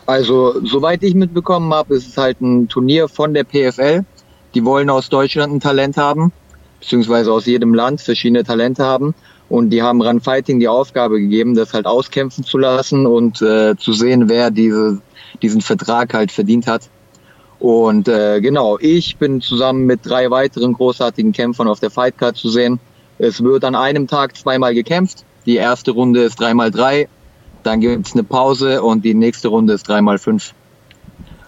[0.06, 4.04] Also, soweit ich mitbekommen habe, ist es halt ein Turnier von der PFL.
[4.54, 6.32] Die wollen aus Deutschland ein Talent haben,
[6.80, 9.14] beziehungsweise aus jedem Land verschiedene Talente haben.
[9.48, 13.76] Und die haben Run Fighting die Aufgabe gegeben, das halt auskämpfen zu lassen und äh,
[13.76, 15.00] zu sehen, wer diese,
[15.42, 16.88] diesen Vertrag halt verdient hat.
[17.58, 22.48] Und äh, genau, ich bin zusammen mit drei weiteren großartigen Kämpfern auf der Fightcard zu
[22.48, 22.78] sehen.
[23.18, 25.24] Es wird an einem Tag zweimal gekämpft.
[25.46, 27.08] Die erste Runde ist dreimal drei,
[27.66, 30.54] dann gibt es eine Pause und die nächste Runde ist dreimal fünf.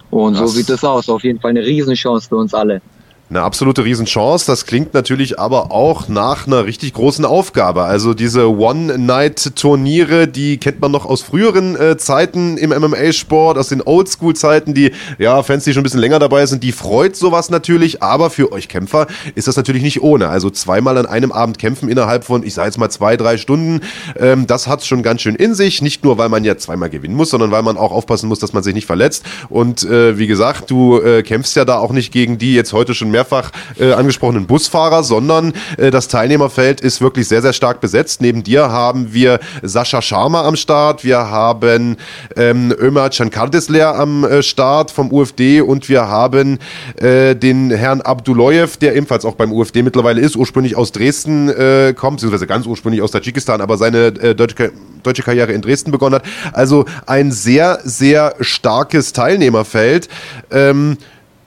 [0.09, 0.51] Und Krass.
[0.51, 1.09] so sieht es aus.
[1.09, 2.81] Auf jeden Fall eine Riesenchance für uns alle.
[3.29, 4.45] Eine absolute Riesenchance.
[4.45, 7.83] Das klingt natürlich aber auch nach einer richtig großen Aufgabe.
[7.83, 13.81] Also diese One-Night-Turniere, die kennt man noch aus früheren äh, Zeiten im MMA-Sport, aus den
[13.81, 18.01] Oldschool-Zeiten, die, ja, Fans, die schon ein bisschen länger dabei sind, die freut sowas natürlich.
[18.01, 20.29] Aber für euch Kämpfer ist das natürlich nicht ohne.
[20.29, 23.81] Also zweimal an einem Abend kämpfen innerhalb von, ich sage jetzt mal zwei, drei Stunden,
[24.17, 25.81] ähm, das hat schon ganz schön in sich.
[25.81, 28.53] Nicht nur, weil man ja zweimal gewinnen muss, sondern weil man auch aufpassen muss, dass
[28.53, 29.25] man sich nicht verletzt.
[29.49, 32.93] Und äh, wie gesagt, du äh, kämpfst ja da auch nicht gegen die jetzt heute
[32.93, 38.21] schon mehrfach äh, angesprochenen Busfahrer, sondern äh, das Teilnehmerfeld ist wirklich sehr, sehr stark besetzt.
[38.21, 41.97] Neben dir haben wir Sascha Sharma am Start, wir haben
[42.35, 46.59] ähm, Ömer Cankardisler am äh, Start vom UFD und wir haben
[46.97, 51.95] äh, den Herrn Abduloyev, der ebenfalls auch beim UFD mittlerweile ist, ursprünglich aus Dresden äh,
[51.97, 54.71] kommt, beziehungsweise ganz ursprünglich aus Tadschikistan, aber seine äh, deutsche,
[55.01, 56.25] deutsche Karriere in Dresden begonnen hat.
[56.53, 60.07] Also ein sehr, sehr starkes Teilnehmerfeld.
[60.51, 60.97] Ähm,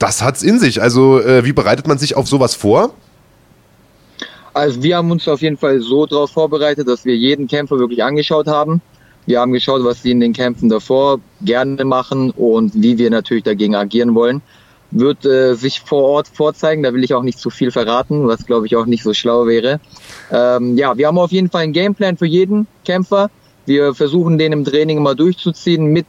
[0.01, 0.83] das hat's in sich.
[0.83, 2.95] Also, äh, wie bereitet man sich auf sowas vor?
[4.53, 8.03] Also wir haben uns auf jeden Fall so darauf vorbereitet, dass wir jeden Kämpfer wirklich
[8.03, 8.81] angeschaut haben.
[9.27, 13.45] Wir haben geschaut, was sie in den Kämpfen davor gerne machen und wie wir natürlich
[13.45, 14.43] dagegen agieren wollen.
[14.91, 18.45] Wird äh, sich vor Ort vorzeigen, da will ich auch nicht zu viel verraten, was
[18.45, 19.79] glaube ich auch nicht so schlau wäre.
[20.33, 23.31] Ähm, ja, wir haben auf jeden Fall einen Gameplan für jeden Kämpfer.
[23.67, 26.07] Wir versuchen den im Training immer durchzuziehen mit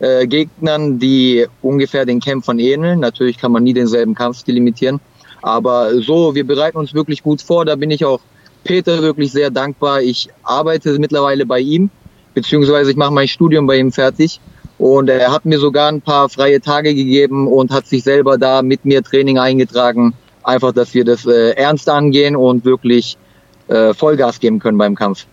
[0.00, 3.00] äh, Gegnern, die ungefähr den Kämpfern ähneln.
[3.00, 5.00] Natürlich kann man nie denselben Kampfstil imitieren.
[5.42, 7.64] Aber so, wir bereiten uns wirklich gut vor.
[7.64, 8.20] Da bin ich auch
[8.64, 10.02] Peter wirklich sehr dankbar.
[10.02, 11.90] Ich arbeite mittlerweile bei ihm,
[12.34, 14.40] beziehungsweise ich mache mein Studium bei ihm fertig.
[14.78, 18.62] Und er hat mir sogar ein paar freie Tage gegeben und hat sich selber da
[18.62, 20.14] mit mir Training eingetragen.
[20.44, 23.18] Einfach, dass wir das äh, ernst angehen und wirklich
[23.66, 25.26] äh, Vollgas geben können beim Kampf.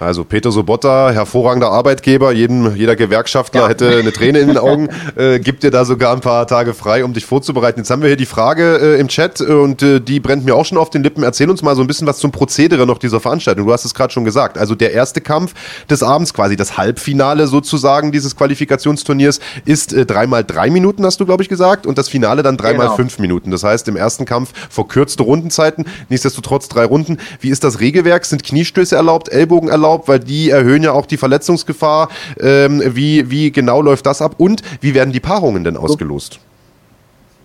[0.00, 3.68] Also Peter Sobotta, hervorragender Arbeitgeber, jedem, jeder Gewerkschaftler Ja.
[3.68, 7.04] hätte eine Träne in den Augen, äh, gibt dir da sogar ein paar Tage frei,
[7.04, 7.80] um dich vorzubereiten.
[7.80, 10.54] Jetzt haben wir hier die Frage äh, im Chat äh, und äh, die brennt mir
[10.56, 11.22] auch schon auf den Lippen.
[11.22, 13.66] Erzähl uns mal so ein bisschen was zum Prozedere noch dieser Veranstaltung.
[13.66, 14.56] Du hast es gerade schon gesagt.
[14.56, 15.52] Also der erste Kampf
[15.90, 21.26] des Abends, quasi das Halbfinale sozusagen dieses Qualifikationsturniers, ist äh, dreimal drei Minuten, hast du,
[21.26, 22.96] glaube ich, gesagt, und das Finale dann dreimal Genau.
[22.96, 23.50] fünf Minuten.
[23.50, 27.18] Das heißt, im ersten Kampf verkürzte Rundenzeiten, nichtsdestotrotz drei Runden.
[27.40, 28.24] Wie ist das Regelwerk?
[28.24, 29.81] Sind Kniestöße erlaubt, Ellbogen erlaubt?
[30.08, 32.08] Weil die erhöhen ja auch die Verletzungsgefahr.
[32.40, 34.34] Ähm, wie, wie genau läuft das ab?
[34.38, 36.40] Und wie werden die Paarungen denn ausgelost?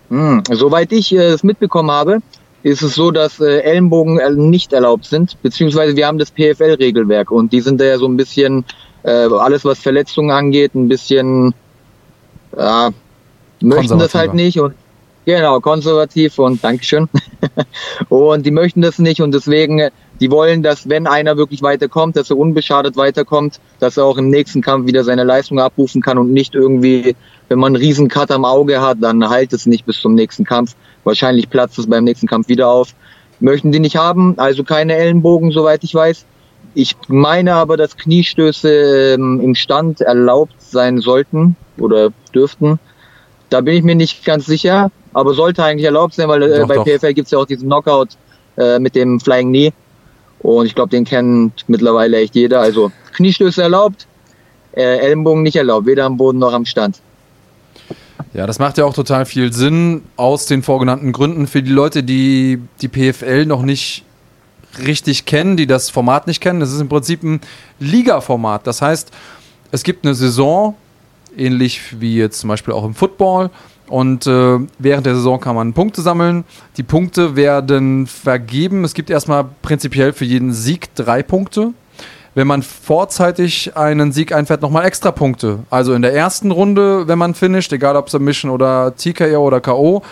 [0.09, 2.19] Hm, soweit ich äh, es mitbekommen habe,
[2.63, 7.31] ist es so, dass äh, Ellenbogen äh, nicht erlaubt sind, beziehungsweise wir haben das PFL-Regelwerk
[7.31, 8.65] und die sind da ja so ein bisschen,
[9.03, 11.53] äh, alles was Verletzungen angeht, ein bisschen,
[12.57, 12.89] ja,
[13.61, 14.73] möchten das halt nicht und
[15.25, 17.07] genau, konservativ und Dankeschön.
[18.09, 22.15] und die möchten das nicht und deswegen, äh, die wollen, dass wenn einer wirklich weiterkommt,
[22.15, 26.17] dass er unbeschadet weiterkommt, dass er auch im nächsten Kampf wieder seine Leistung abrufen kann
[26.17, 27.15] und nicht irgendwie,
[27.49, 30.43] wenn man einen riesen Cut am Auge hat, dann heilt es nicht bis zum nächsten
[30.43, 30.75] Kampf.
[31.03, 32.89] Wahrscheinlich platzt es beim nächsten Kampf wieder auf.
[33.39, 36.25] Möchten die nicht haben, also keine Ellenbogen, soweit ich weiß.
[36.73, 42.79] Ich meine aber, dass Kniestöße ähm, im Stand erlaubt sein sollten oder dürften.
[43.49, 46.67] Da bin ich mir nicht ganz sicher, aber sollte eigentlich erlaubt sein, weil äh, Doch,
[46.67, 46.85] bei doch.
[46.85, 48.09] PFL gibt's ja auch diesen Knockout
[48.57, 49.73] äh, mit dem Flying Knee.
[50.47, 52.61] Und ich glaube, den kennt mittlerweile echt jeder.
[52.61, 54.07] Also Kniestöße erlaubt,
[54.71, 57.01] äh, Ellenbogen nicht erlaubt, weder am Boden noch am Stand.
[58.33, 61.47] Ja, das macht ja auch total viel Sinn aus den vorgenannten Gründen.
[61.47, 64.05] Für die Leute, die die PFL noch nicht
[64.85, 67.41] richtig kennen, die das Format nicht kennen, das ist im Prinzip ein
[67.81, 68.65] Liga-Format.
[68.65, 69.11] Das heißt,
[69.71, 70.75] es gibt eine Saison,
[71.35, 73.49] ähnlich wie jetzt zum Beispiel auch im Football.
[73.89, 76.43] Und äh, während der Saison kann man Punkte sammeln.
[76.77, 78.83] Die Punkte werden vergeben.
[78.83, 81.73] Es gibt erstmal prinzipiell für jeden Sieg drei Punkte.
[82.35, 85.59] Wenn man vorzeitig einen Sieg einfährt, nochmal extra Punkte.
[85.69, 90.03] Also in der ersten Runde, wenn man finisht, egal ob Submission oder TKO oder K.O.,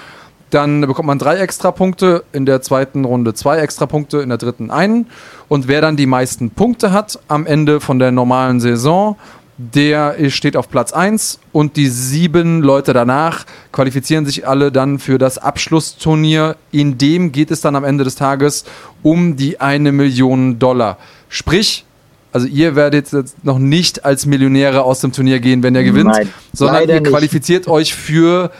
[0.49, 4.37] dann bekommt man drei extra Punkte, in der zweiten Runde zwei extra Punkte, in der
[4.37, 5.07] dritten einen.
[5.49, 9.17] Und wer dann die meisten Punkte hat am Ende von der normalen Saison,
[9.57, 15.17] der steht auf Platz 1 und die sieben Leute danach qualifizieren sich alle dann für
[15.17, 16.57] das Abschlussturnier.
[16.71, 18.65] In dem geht es dann am Ende des Tages
[19.01, 20.97] um die eine Million Dollar.
[21.29, 21.85] Sprich,
[22.33, 26.11] Also ihr werdet jetzt noch nicht als Millionäre aus dem Turnier gehen, wenn ihr gewinnt,
[26.11, 27.09] Nein, sondern ihr nicht.
[27.09, 28.51] qualifiziert euch für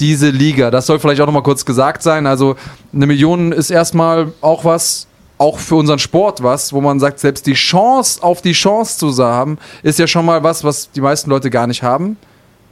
[0.00, 0.70] diese Liga.
[0.70, 2.26] Das soll vielleicht auch noch mal kurz gesagt sein.
[2.26, 2.56] Also
[2.92, 5.06] eine Million ist erstmal auch was,
[5.42, 9.24] auch für unseren Sport was, wo man sagt, selbst die Chance auf die Chance zu
[9.24, 12.16] haben, ist ja schon mal was, was die meisten Leute gar nicht haben,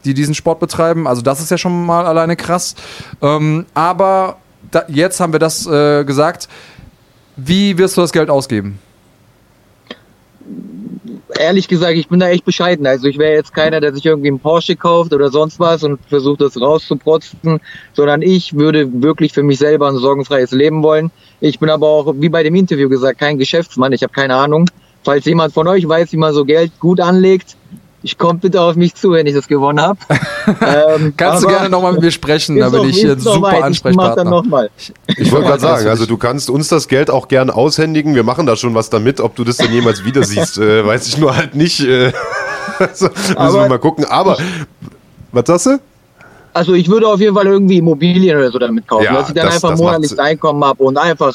[0.04, 1.08] die diesen Sport betreiben.
[1.08, 2.76] Also das ist ja schon mal alleine krass.
[3.20, 4.36] Ähm, aber
[4.70, 6.48] da, jetzt haben wir das äh, gesagt.
[7.34, 8.78] Wie wirst du das Geld ausgeben?
[11.40, 12.86] Ehrlich gesagt, ich bin da echt bescheiden.
[12.86, 15.98] Also ich wäre jetzt keiner, der sich irgendwie einen Porsche kauft oder sonst was und
[16.08, 17.60] versucht das rauszuprotzen,
[17.92, 21.10] sondern ich würde wirklich für mich selber ein sorgenfreies Leben wollen.
[21.40, 23.92] Ich bin aber auch, wie bei dem Interview gesagt, kein Geschäftsmann.
[23.92, 24.68] Ich habe keine Ahnung.
[25.02, 27.56] Falls jemand von euch weiß, wie man so Geld gut anlegt,
[28.02, 29.98] ich kommt bitte auf mich zu, wenn ich das gewonnen habe.
[30.96, 33.52] ähm, Kannst du gerne nochmal mit mir sprechen, da bin ich noch super weit.
[33.52, 34.24] Ich dann Ansprechpartner.
[34.24, 34.70] nochmal.
[35.18, 38.14] Ich wollte gerade sagen, also du kannst uns das Geld auch gern aushändigen.
[38.14, 39.20] Wir machen da schon was damit.
[39.20, 41.80] Ob du das dann jemals wieder siehst, äh, weiß ich nur halt nicht.
[41.80, 42.12] Äh,
[42.78, 44.04] also, müssen wir Aber- mal gucken.
[44.06, 44.38] Aber,
[45.32, 45.78] was sagst du?
[46.52, 49.34] Also ich würde auf jeden Fall irgendwie Immobilien oder so damit kaufen, Ja, dass ich
[49.34, 51.32] dann das- einfach das monatliches Einkommen habe und einfach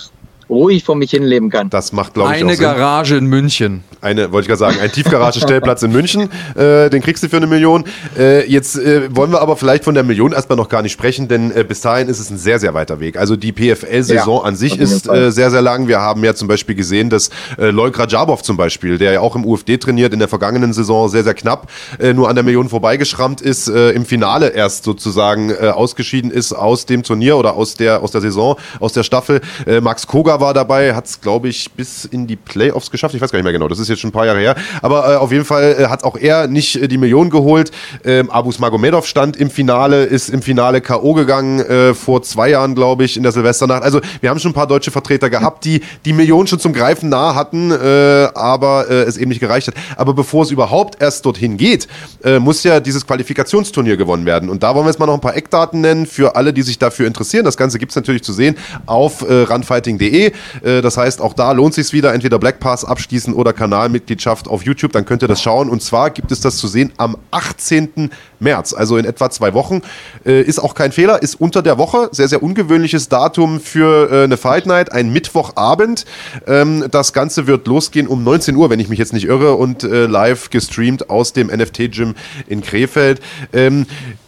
[0.50, 1.70] ruhig vor mich hinleben kann.
[1.70, 2.56] Das macht, glaube ich, Eine.
[2.58, 3.84] Garage in München.
[4.02, 7.48] Eine, wollte ich gerade sagen, ein Tiefgaragenstellplatz in München, äh, den kriegst du für eine
[7.48, 7.86] Million.
[8.18, 11.28] Äh, jetzt äh, wollen wir aber vielleicht von der Million erstmal noch gar nicht sprechen,
[11.28, 13.18] denn äh, bis dahin ist es ein sehr, sehr weiter Weg.
[13.18, 15.88] Also die PFL-Saison Ja, an sich ist äh, sehr, sehr lang.
[15.88, 19.36] Wir haben ja zum Beispiel gesehen, dass äh, Leuk Rajabov zum Beispiel, der ja auch
[19.36, 22.70] im UFD trainiert, in der vergangenen Saison sehr, sehr knapp äh, nur an der Million
[22.70, 27.74] vorbeigeschrammt ist, äh, im Finale erst sozusagen äh, ausgeschieden ist aus dem Turnier oder aus
[27.76, 29.42] der, aus der Saison, aus der Staffel.
[29.66, 33.16] Äh, Max Koga war dabei, hat es, glaube ich, bis in die Playoffs geschafft.
[33.16, 34.56] Ich weiß gar nicht mehr genau, das ist jetzt schon ein paar Jahre her.
[34.82, 37.72] Aber äh, auf jeden Fall äh, hat auch er nicht äh, die Million geholt.
[38.04, 41.14] Ähm, Abus Magomedov stand im Finale, ist im Finale K.O.
[41.14, 43.84] gegangen, äh, vor zwei Jahren, glaube ich, in der Silvesternacht.
[43.84, 47.10] Also wir haben schon ein paar deutsche Vertreter gehabt, die die Million schon zum Greifen
[47.10, 49.76] nah hatten, äh, aber äh, es eben nicht gereicht hat.
[49.98, 51.88] Aber bevor es überhaupt erst dorthin geht,
[52.24, 54.50] äh, muss ja dieses Qualifikationsturnier gewonnen werden.
[54.50, 56.80] Und da wollen wir jetzt mal noch ein paar Eckdaten nennen für alle, die sich
[56.80, 57.46] dafür interessieren.
[57.46, 60.25] Das Ganze gibt es natürlich zu sehen auf äh, runfighting.de.
[60.64, 64.64] Äh, das heißt, auch da lohnt sich wieder, entweder Black Pass abschließen oder Kanalmitgliedschaft auf
[64.64, 64.92] YouTube.
[64.92, 65.70] Dann könnt ihr das schauen.
[65.70, 68.10] Und zwar gibt es das zu sehen am 18.
[68.40, 69.82] März, also in etwa zwei Wochen.
[70.26, 72.10] Äh, ist auch kein Fehler, ist unter der Woche.
[72.12, 76.06] Sehr, sehr ungewöhnliches Datum für äh, eine Fight Night, ein Mittwochabend.
[76.48, 79.84] Ähm, das Ganze wird losgehen um 19 Uhr, wenn ich mich jetzt nicht irre, und
[79.84, 82.16] äh, live gestreamt aus dem NFT-Gym
[82.48, 83.22] in Krefeld.
[83.54, 83.86] Ähm,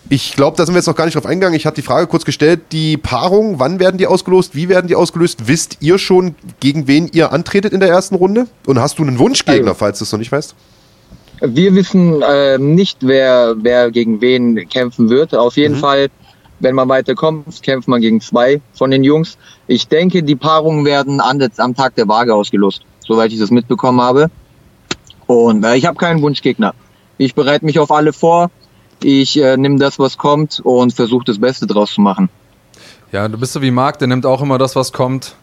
[0.09, 1.55] ich glaube, da sind wir jetzt noch gar nicht drauf eingegangen.
[1.57, 4.95] Ich hatte die Frage kurz gestellt, die Paarung, wann werden die ausgelost, wie werden die
[4.95, 5.47] ausgelöst?
[5.47, 8.47] Wisst ihr schon, gegen wen ihr antretet in der ersten Runde?
[8.65, 10.55] Und hast du einen Wunschgegner, Also- falls du es noch nicht weißt?
[11.41, 15.35] Wir wissen äh, nicht, wer, wer gegen wen kämpfen wird.
[15.35, 16.07] Auf jeden Fall,
[16.59, 19.38] wenn man weiterkommt, kämpft man gegen zwei von den Jungs.
[19.67, 24.01] Ich denke, die Paarungen werden an am Tag der Waage ausgelost, soweit ich das mitbekommen
[24.01, 24.31] habe.
[25.27, 26.73] Und äh, ich habe keinen Wunschgegner.
[27.19, 28.49] Ich bereite mich auf alle vor.
[29.02, 32.30] Ich äh, nehme das, was kommt und versuche das Beste draus zu machen.
[33.11, 35.36] Ja, du bist so wie Marc, der nimmt auch immer das, was kommt.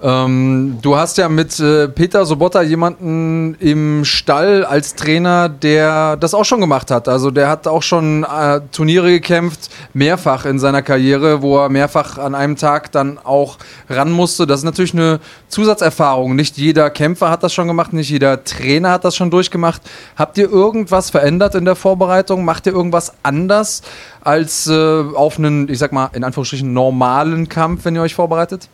[0.00, 6.34] Ähm, du hast ja mit äh, Peter Sobotta jemanden im Stall als Trainer, der das
[6.34, 7.08] auch schon gemacht hat.
[7.08, 12.16] Also der hat auch schon äh, Turniere gekämpft, mehrfach in seiner Karriere, wo er mehrfach
[12.16, 13.58] an einem Tag dann auch
[13.90, 14.46] ran musste.
[14.46, 15.18] Das ist natürlich eine
[15.48, 16.36] Zusatzerfahrung.
[16.36, 19.82] Nicht jeder Kämpfer hat das schon gemacht, nicht jeder Trainer hat das schon durchgemacht.
[20.14, 22.44] Habt ihr irgendwas verändert in der Vorbereitung?
[22.44, 23.82] Macht ihr irgendwas anders
[24.20, 28.68] als äh, auf einen, ich sag mal, in Anführungsstrichen normalen Kampf, wenn ihr euch vorbereitet?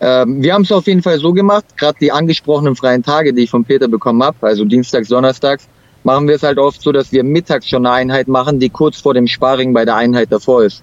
[0.00, 3.42] Ähm, wir haben es auf jeden Fall so gemacht, gerade die angesprochenen freien Tage, die
[3.42, 5.68] ich von Peter bekommen habe, also Dienstags, Donnerstags,
[6.04, 9.00] machen wir es halt oft so, dass wir mittags schon eine Einheit machen, die kurz
[9.00, 10.82] vor dem Sparring bei der Einheit davor ist.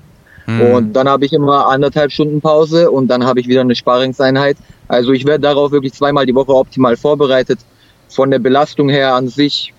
[0.76, 4.58] Und dann habe ich immer anderthalb Stunden Pause und dann habe ich wieder eine Sparringseinheit.
[4.88, 7.60] Also ich werde darauf wirklich zweimal die Woche optimal vorbereitet.
[8.10, 9.74] Von der Belastung her an sich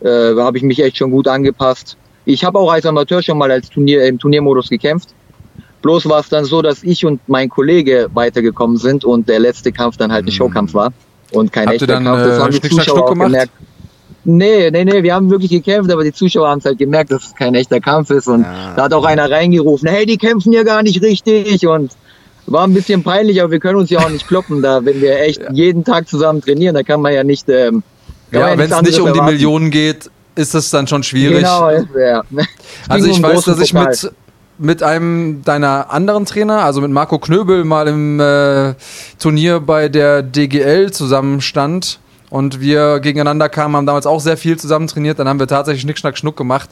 [0.00, 1.96] äh, habe ich mich echt schon gut angepasst.
[2.24, 5.08] Ich habe auch als Amateur schon mal als Turnier im Turniermodus gekämpft.
[5.82, 9.72] Bloß war es dann so, dass ich und mein Kollege weitergekommen sind und der letzte
[9.72, 10.92] Kampf dann halt ein Showkampf war
[11.32, 12.22] und kein Habt echter dann, Kampf.
[12.22, 13.28] Das äh, haben die Zuschauer auch gemacht?
[13.28, 13.52] gemerkt.
[14.22, 17.28] Nee, nee, nee, wir haben wirklich gekämpft, aber die Zuschauer haben es halt gemerkt, dass
[17.28, 18.28] es kein echter Kampf ist.
[18.28, 21.66] Und da hat auch einer reingerufen, hey, die kämpfen ja gar nicht richtig.
[21.66, 21.92] Und
[22.46, 25.20] war ein bisschen peinlich, aber wir können uns ja auch nicht kloppen, da wenn wir
[25.20, 27.48] echt jeden Tag zusammen trainieren, da kann man ja nicht.
[27.48, 27.82] Ähm,
[28.30, 29.34] man Ja, wenn es nicht um die erwarten.
[29.34, 31.38] Millionen geht, ist es dann schon schwierig.
[31.38, 32.22] Genau, ja.
[32.88, 33.90] Also ich weiß, dass ich Pokal.
[33.90, 34.12] mit,
[34.60, 38.74] mit einem deiner anderen Trainer, also mit Marco Knöbel, mal im äh,
[39.18, 44.86] Turnier bei der DGL zusammenstand und wir gegeneinander kamen, haben damals auch sehr viel zusammen
[44.86, 46.68] trainiert, dann haben wir tatsächlich Schnick, Schnack, Schnuck gemacht.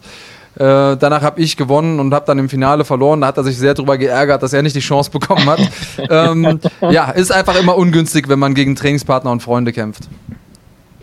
[0.56, 3.20] Äh, danach habe ich gewonnen und habe dann im Finale verloren.
[3.20, 5.60] Da hat er sich sehr darüber geärgert, dass er nicht die Chance bekommen hat.
[6.10, 6.58] ähm,
[6.90, 10.08] ja, ist einfach immer ungünstig, wenn man gegen Trainingspartner und Freunde kämpft.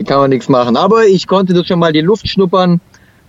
[0.06, 0.76] kann man nichts machen.
[0.76, 2.80] Aber ich konnte das schon mal die Luft schnuppern.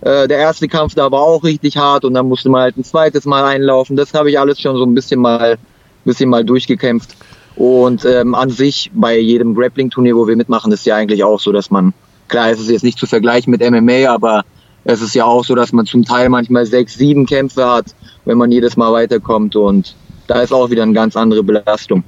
[0.01, 2.83] Äh, der erste Kampf da war auch richtig hart und dann musste man halt ein
[2.83, 3.95] zweites Mal einlaufen.
[3.95, 5.57] Das habe ich alles schon so ein bisschen mal,
[6.05, 7.15] bisschen mal durchgekämpft.
[7.55, 11.51] Und ähm, an sich bei jedem Grappling-Turnier, wo wir mitmachen, ist ja eigentlich auch so,
[11.51, 11.93] dass man,
[12.27, 14.45] klar, es ist jetzt nicht zu vergleichen mit MMA, aber
[14.83, 17.87] es ist ja auch so, dass man zum Teil manchmal sechs, sieben Kämpfe hat,
[18.25, 19.95] wenn man jedes Mal weiterkommt und
[20.27, 22.03] da ist auch wieder eine ganz andere Belastung.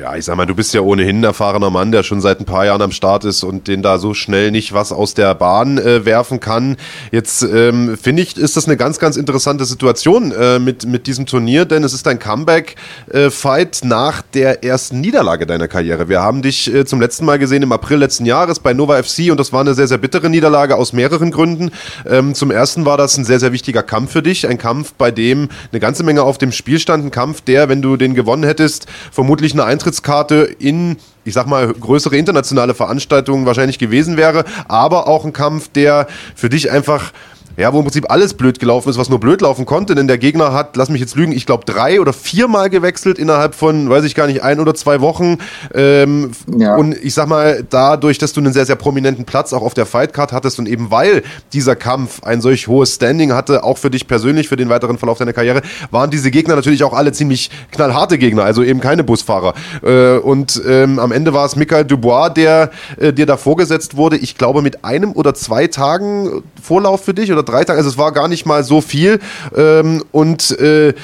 [0.00, 2.46] Ja, ich sag mal, du bist ja ohnehin ein erfahrener Mann, der schon seit ein
[2.46, 5.76] paar Jahren am Start ist und den da so schnell nicht was aus der Bahn
[5.76, 6.78] äh, werfen kann.
[7.10, 11.26] Jetzt ähm, finde ich, ist das eine ganz, ganz interessante Situation äh, mit, mit diesem
[11.26, 16.08] Turnier, denn es ist ein Comeback-Fight äh, nach der ersten Niederlage deiner Karriere.
[16.08, 19.30] Wir haben dich äh, zum letzten Mal gesehen im April letzten Jahres bei Nova FC
[19.30, 21.70] und das war eine sehr, sehr bittere Niederlage aus mehreren Gründen.
[22.08, 25.10] Ähm, zum ersten war das ein sehr, sehr wichtiger Kampf für dich, ein Kampf, bei
[25.10, 28.44] dem eine ganze Menge auf dem Spiel stand, ein Kampf, der, wenn du den gewonnen
[28.44, 35.08] hättest, vermutlich eine Eintrittskarte in, ich sag mal, größere internationale Veranstaltungen wahrscheinlich gewesen wäre, aber
[35.08, 36.06] auch ein Kampf, der
[36.36, 37.12] für dich einfach
[37.56, 40.18] ja, wo im Prinzip alles blöd gelaufen ist, was nur blöd laufen konnte, denn der
[40.18, 44.04] Gegner hat, lass mich jetzt lügen, ich glaube drei oder viermal gewechselt innerhalb von, weiß
[44.04, 45.38] ich gar nicht, ein oder zwei Wochen.
[45.74, 46.76] Ähm, ja.
[46.76, 49.86] Und ich sag mal, dadurch, dass du einen sehr, sehr prominenten Platz auch auf der
[49.86, 51.22] Fightcard hattest und eben weil
[51.52, 55.18] dieser Kampf ein solch hohes Standing hatte, auch für dich persönlich, für den weiteren Verlauf
[55.18, 59.54] deiner Karriere, waren diese Gegner natürlich auch alle ziemlich knallharte Gegner, also eben keine Busfahrer.
[59.82, 64.16] Äh, und ähm, am Ende war es Michael Dubois, der äh, dir da vorgesetzt wurde,
[64.16, 67.90] ich glaube mit einem oder zwei Tagen Vorlauf für dich oder oder drei Tage, also
[67.90, 69.18] es war gar nicht mal so viel.
[69.56, 70.94] Ähm, und äh,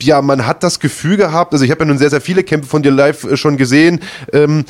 [0.00, 2.68] ja, man hat das Gefühl gehabt, also ich habe ja nun sehr, sehr viele Kämpfe
[2.68, 4.00] von dir live äh, schon gesehen.
[4.32, 4.64] Ähm,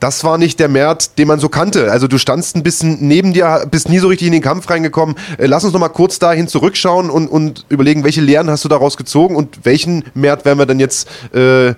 [0.00, 1.90] das war nicht der Mert, den man so kannte.
[1.90, 5.16] Also du standst ein bisschen neben dir, bist nie so richtig in den Kampf reingekommen.
[5.38, 8.68] Äh, lass uns noch mal kurz dahin zurückschauen und, und überlegen, welche Lehren hast du
[8.68, 11.74] daraus gezogen und welchen Mert werden wir dann jetzt äh,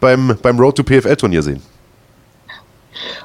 [0.00, 1.62] beim, beim Road to PFL-Turnier sehen?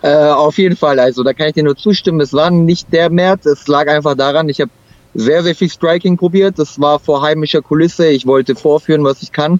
[0.01, 2.21] Äh, auf jeden Fall, also da kann ich dir nur zustimmen.
[2.21, 4.71] Es war nicht der Mert, es lag einfach daran, ich habe
[5.13, 6.59] sehr, sehr viel Striking probiert.
[6.59, 8.07] Das war vor heimischer Kulisse.
[8.07, 9.59] Ich wollte vorführen, was ich kann.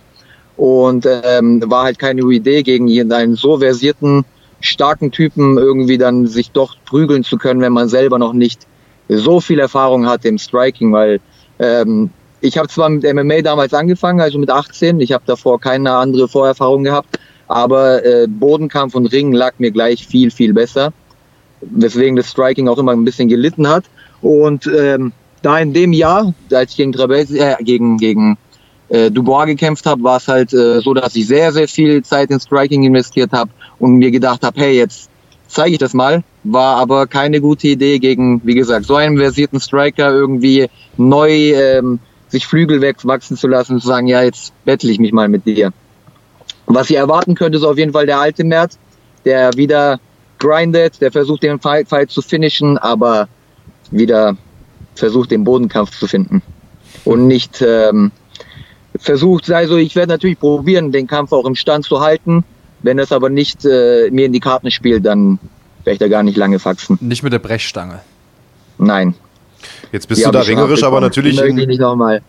[0.56, 4.26] Und ähm, war halt keine Idee, gegen einen so versierten,
[4.60, 8.68] starken Typen irgendwie dann sich doch prügeln zu können, wenn man selber noch nicht
[9.07, 11.19] so viel Erfahrung hat im Striking, weil
[11.60, 12.10] ähm,
[12.41, 16.27] ich habe zwar mit MMA damals angefangen, also mit 18, ich habe davor keine andere
[16.27, 20.94] Vorerfahrung gehabt, aber äh, Bodenkampf und Ringen lag mir gleich viel, viel besser,
[21.61, 23.86] weswegen das Striking auch immer ein bisschen gelitten hat.
[24.22, 28.38] Und ähm, da in dem Jahr, als ich gegen Trabelsi, äh, gegen, gegen
[28.90, 32.32] äh, Dubois gekämpft habe, war es halt äh, so, dass ich sehr, sehr viel Zeit
[32.32, 35.10] in Striking investiert habe und mir gedacht habe, hey, jetzt
[35.48, 36.24] zeige ich das mal.
[36.44, 40.68] War aber keine gute Idee gegen, wie gesagt, so einen versierten Striker irgendwie
[40.98, 41.99] neu ähm,
[42.30, 45.45] sich Flügel wegwachsen zu lassen und zu sagen, ja, jetzt bettle ich mich mal mit
[45.45, 45.72] dir.
[46.68, 48.77] Was ihr erwarten könnt, ist auf jeden Fall der alte Mert,
[49.26, 49.99] der wieder
[50.38, 53.27] grindet, der versucht den Fight, Fight zu finishen, aber
[53.89, 54.38] wieder
[54.95, 56.41] versucht den Bodenkampf zu finden.
[57.06, 58.11] Und nicht ähm,
[58.98, 62.44] versucht, also ich werde natürlich probieren, den Kampf auch im Stand zu halten.
[62.84, 65.39] Wenn es aber nicht äh, mir in die Karten spielt, dann
[65.84, 66.98] werde ich da gar nicht lange faxen.
[67.02, 68.02] Nicht mit der Brechstange.
[68.77, 69.15] Nein.
[69.91, 71.41] Jetzt bist die du da ringerisch, aber natürlich.
[71.41, 72.22] In, nicht nochmal.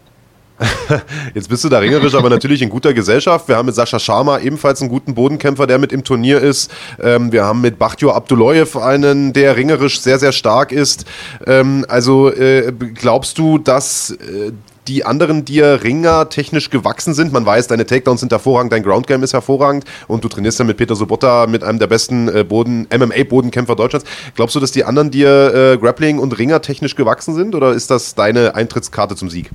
[1.34, 3.48] Jetzt bist du da ringerisch, aber natürlich in guter Gesellschaft.
[3.48, 6.70] Wir haben mit Sascha Sharma ebenfalls einen guten Bodenkämpfer, der mit im Turnier ist.
[7.00, 11.04] Ähm, wir haben mit Bachtio Abduloyev einen, der ringerisch sehr, sehr stark ist.
[11.46, 14.52] Ähm, also äh, glaubst du, dass äh,
[14.88, 17.32] die anderen dir Ringer technisch gewachsen sind.
[17.32, 20.78] Man weiß, deine Takedowns sind hervorragend, dein Groundgame ist hervorragend und du trainierst ja mit
[20.78, 24.08] Peter Sobotta, mit einem der besten äh, Boden, MMA-Bodenkämpfer Deutschlands.
[24.34, 27.90] Glaubst du, dass die anderen dir äh, Grappling und Ringer technisch gewachsen sind oder ist
[27.90, 29.50] das deine Eintrittskarte zum Sieg?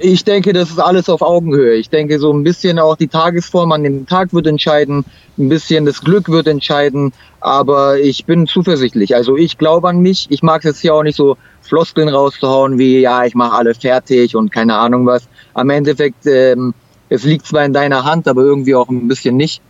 [0.00, 1.74] Ich denke, das ist alles auf Augenhöhe.
[1.74, 5.04] Ich denke, so ein bisschen auch die Tagesform an dem Tag wird entscheiden,
[5.36, 9.16] ein bisschen das Glück wird entscheiden, aber ich bin zuversichtlich.
[9.16, 10.28] Also ich glaube an mich.
[10.30, 13.74] Ich mag es jetzt hier auch nicht so Floskeln rauszuhauen wie, ja, ich mache alle
[13.74, 15.28] fertig und keine Ahnung was.
[15.52, 16.74] Am Endeffekt, ähm,
[17.08, 19.62] es liegt zwar in deiner Hand, aber irgendwie auch ein bisschen nicht.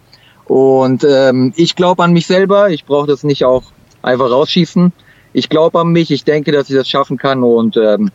[0.44, 2.68] Und ähm, ich glaube an mich selber.
[2.68, 3.64] Ich brauche das nicht auch
[4.02, 4.92] einfach rausschießen.
[5.32, 6.10] Ich glaube an mich.
[6.10, 8.10] Ich denke, dass ich das schaffen kann und ähm,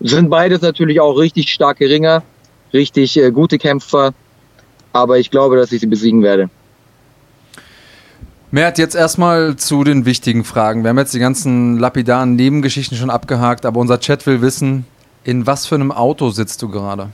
[0.00, 2.22] sind beides natürlich auch richtig starke Ringer,
[2.72, 4.12] richtig äh, gute Kämpfer,
[4.92, 6.50] aber ich glaube, dass ich sie besiegen werde.
[8.50, 10.82] Mert, jetzt erstmal zu den wichtigen Fragen.
[10.82, 14.86] Wir haben jetzt die ganzen lapidaren Nebengeschichten schon abgehakt, aber unser Chat will wissen,
[15.24, 17.10] in was für einem Auto sitzt du gerade?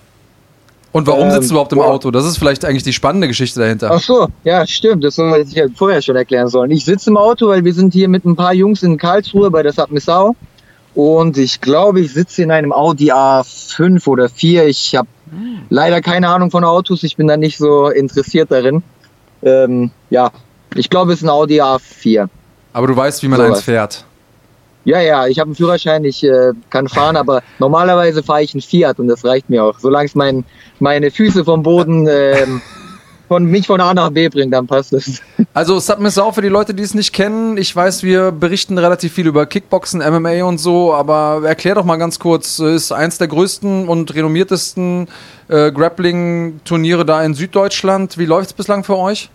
[0.93, 2.11] Und warum ähm, sitzt du überhaupt im Auto?
[2.11, 3.91] Das ist vielleicht eigentlich die spannende Geschichte dahinter.
[3.91, 5.03] Ach so, ja, stimmt.
[5.03, 6.71] Das hätte ich ja vorher schon erklären sollen.
[6.71, 9.63] Ich sitze im Auto, weil wir sind hier mit ein paar Jungs in Karlsruhe bei
[9.63, 10.37] der Submissau.
[10.94, 14.66] Und ich glaube, ich sitze in einem Audi A5 oder 4.
[14.66, 15.09] Ich habe
[15.70, 17.02] leider keine Ahnung von Autos.
[17.02, 18.82] Ich bin da nicht so interessiert darin.
[19.43, 20.31] Ähm, ja,
[20.74, 22.28] ich glaube, es ist ein Audi A4.
[22.74, 23.62] Aber du weißt, wie man So eins was.
[23.64, 24.05] fährt.
[24.85, 28.62] Ja, ja, ich habe einen Führerschein, ich äh, kann fahren, aber normalerweise fahre ich einen
[28.62, 29.78] Fiat und das reicht mir auch.
[29.78, 30.44] Solange es mein,
[30.81, 32.60] meine Füße vom Boden ähm,
[33.33, 35.23] von mich von A nach B bringt, dann passt es.
[35.55, 37.57] Also Submiss auch für die Leute, die es nicht kennen.
[37.57, 41.97] Ich weiß, wir berichten relativ viel über Kickboxen, MMA und so, aber erklär doch mal
[41.97, 45.09] ganz kurz, ist eins der größten und renommiertesten
[45.49, 48.19] äh, Grappling-Turniere da in Süddeutschland.
[48.19, 49.31] Wie läuft es bislang für euch?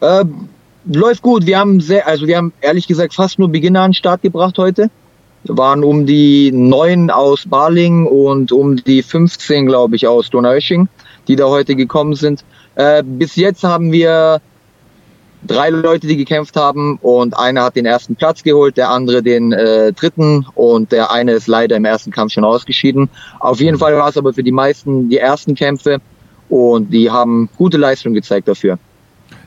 [0.00, 0.26] Äh,
[0.84, 1.46] läuft gut.
[1.46, 4.58] Wir haben sehr, also wir haben ehrlich gesagt fast nur Beginner an den Start gebracht
[4.58, 4.90] heute.
[5.44, 10.90] Wir waren um die neun aus Barling und um die 15, glaube ich, aus Donaueschingen,
[11.28, 12.44] die da heute gekommen sind.
[12.74, 14.40] Äh, bis jetzt haben wir
[15.46, 19.52] drei Leute, die gekämpft haben und einer hat den ersten Platz geholt, der andere den
[19.52, 23.10] äh, dritten und der eine ist leider im ersten Kampf schon ausgeschieden.
[23.40, 26.00] Auf jeden Fall war es aber für die meisten die ersten Kämpfe
[26.48, 28.78] und die haben gute Leistung gezeigt dafür.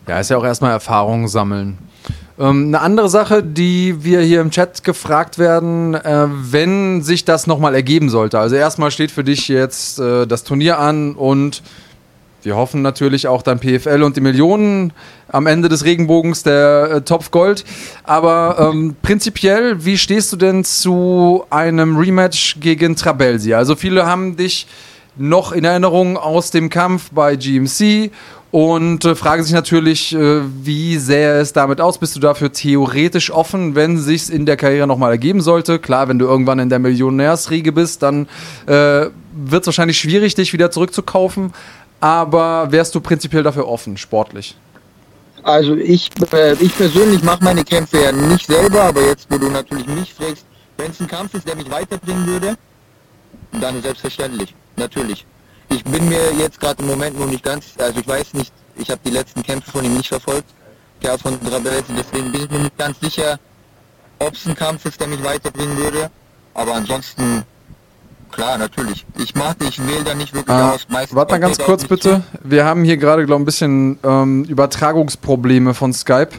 [0.08, 1.78] Ja, ist ja auch erstmal Erfahrung sammeln.
[2.40, 7.48] Ähm, eine andere Sache, die wir hier im Chat gefragt werden, äh, wenn sich das
[7.48, 8.40] nochmal ergeben sollte.
[8.40, 11.64] Also erstmal steht für dich jetzt äh, das Turnier an und
[12.44, 14.94] wir hoffen natürlich auch dann PFL und die Millionen
[15.28, 17.66] am Ende des Regenbogens der äh, Topf Gold.
[18.04, 23.54] Aber ähm, prinzipiell, wie stehst du denn zu einem Rematch gegen Trabelsi?
[23.54, 24.68] Also viele haben dich
[25.18, 28.12] noch in Erinnerung aus dem Kampf bei GMC
[28.52, 31.98] und äh, fragen sich natürlich, äh, wie sähe es damit aus?
[31.98, 35.80] Bist du dafür theoretisch offen, wenn sich's in der Karriere nochmal ergeben sollte?
[35.80, 38.28] Klar, wenn du irgendwann in der Millionärsriege bist, dann
[38.65, 41.53] äh, wird es wahrscheinlich schwierig, dich wieder zurückzukaufen.
[41.99, 44.56] Aber wärst du prinzipiell dafür offen, sportlich?
[45.44, 49.49] Also ich, äh, ich persönlich mache meine Kämpfe ja nicht selber, aber jetzt, wo du
[49.49, 50.45] natürlich mich fragst,
[50.78, 52.56] wenn es ein Kampf ist, der mich weiterbringen würde,
[53.60, 55.26] dann selbstverständlich, natürlich.
[55.69, 58.89] Ich bin mir jetzt gerade im Moment noch nicht ganz, also ich weiß nicht, ich
[58.89, 60.45] habe die letzten Kämpfe von ihm nicht verfolgt,
[61.03, 63.38] der von Drabelsi, deswegen bin ich mir nicht ganz sicher,
[64.19, 66.10] ob es ein Kampf ist, der mich weiterbringen würde,
[66.53, 67.44] aber ansonsten,
[68.31, 69.06] klar, natürlich.
[69.19, 70.88] Ich mache, ich wähle da nicht wirklich Ah, aus.
[70.89, 72.23] Meistens Warte mal ganz kurz bitte.
[72.44, 76.31] Wir haben hier gerade, glaube ich, ein bisschen ähm, Übertragungsprobleme von Skype.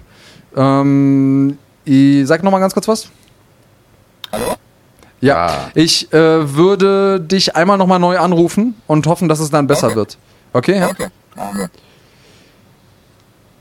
[0.56, 3.08] Ähm, ich, sag noch mal ganz kurz was.
[4.32, 4.54] Hallo?
[5.20, 5.70] Ja, Ah.
[5.74, 9.88] ich äh, würde dich einmal noch mal neu anrufen und hoffen, dass es dann besser
[9.88, 9.96] Okay.
[9.96, 10.18] wird.
[10.52, 10.78] Okay?
[10.78, 10.90] Ja?
[10.90, 11.08] Okay.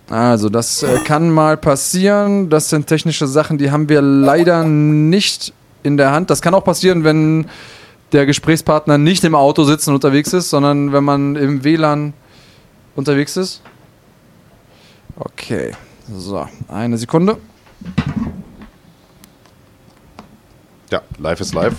[0.10, 2.50] Also, das äh, kann mal passieren.
[2.50, 5.54] Das sind technische Sachen, die haben wir leider nicht
[5.84, 6.30] in der Hand.
[6.30, 7.48] Das kann auch passieren, wenn
[8.14, 12.14] der Gesprächspartner nicht im Auto sitzt und unterwegs ist, sondern wenn man im WLAN
[12.96, 13.62] unterwegs ist.
[15.20, 15.74] Okay,
[16.10, 17.38] so, eine Sekunde.
[20.90, 21.76] Ja, live ist live.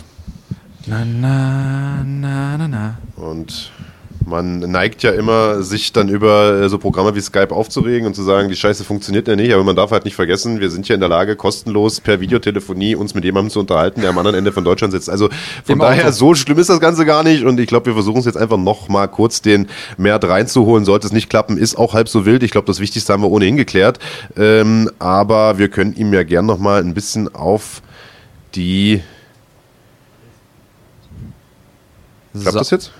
[0.87, 2.99] Na, na, na, na, na.
[3.17, 3.73] Und
[4.27, 8.23] man neigt ja immer, sich dann über äh, so Programme wie Skype aufzuregen und zu
[8.23, 10.95] sagen, die Scheiße funktioniert ja nicht, aber man darf halt nicht vergessen, wir sind ja
[10.95, 14.53] in der Lage, kostenlos per Videotelefonie uns mit jemandem zu unterhalten, der am anderen Ende
[14.53, 15.09] von Deutschland sitzt.
[15.09, 15.31] Also
[15.65, 16.13] von Im daher, Auto.
[16.13, 18.59] so schlimm ist das Ganze gar nicht und ich glaube, wir versuchen es jetzt einfach
[18.59, 20.85] noch mal kurz den Mert reinzuholen.
[20.85, 22.43] Sollte es nicht klappen, ist auch halb so wild.
[22.43, 23.99] Ich glaube, das Wichtigste haben wir ohnehin geklärt.
[24.37, 27.81] Ähm, aber wir können ihm ja gern noch mal ein bisschen auf
[28.55, 29.03] die...
[32.33, 32.93] Klappt So, das jetzt?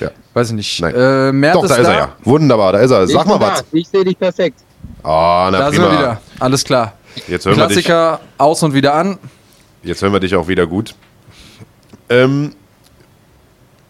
[0.00, 0.10] Ja.
[0.34, 0.80] weiß ich nicht.
[0.80, 0.94] Nein.
[0.94, 2.16] Äh, Mert Doch, da ist er ja.
[2.24, 3.06] Wunderbar, da ist er.
[3.06, 3.60] Sag Ich mal was.
[3.60, 3.66] da.
[3.72, 4.60] Ich sehe dich perfekt.
[5.02, 5.90] Ah, na Da sind prima.
[5.92, 6.20] wir wieder.
[6.40, 6.94] Alles klar.
[7.28, 9.18] Jetzt hören, wir dich, Klassiker aus und wieder an.
[9.82, 10.94] jetzt hören wir dich auch wieder gut.
[12.08, 12.54] Ähm,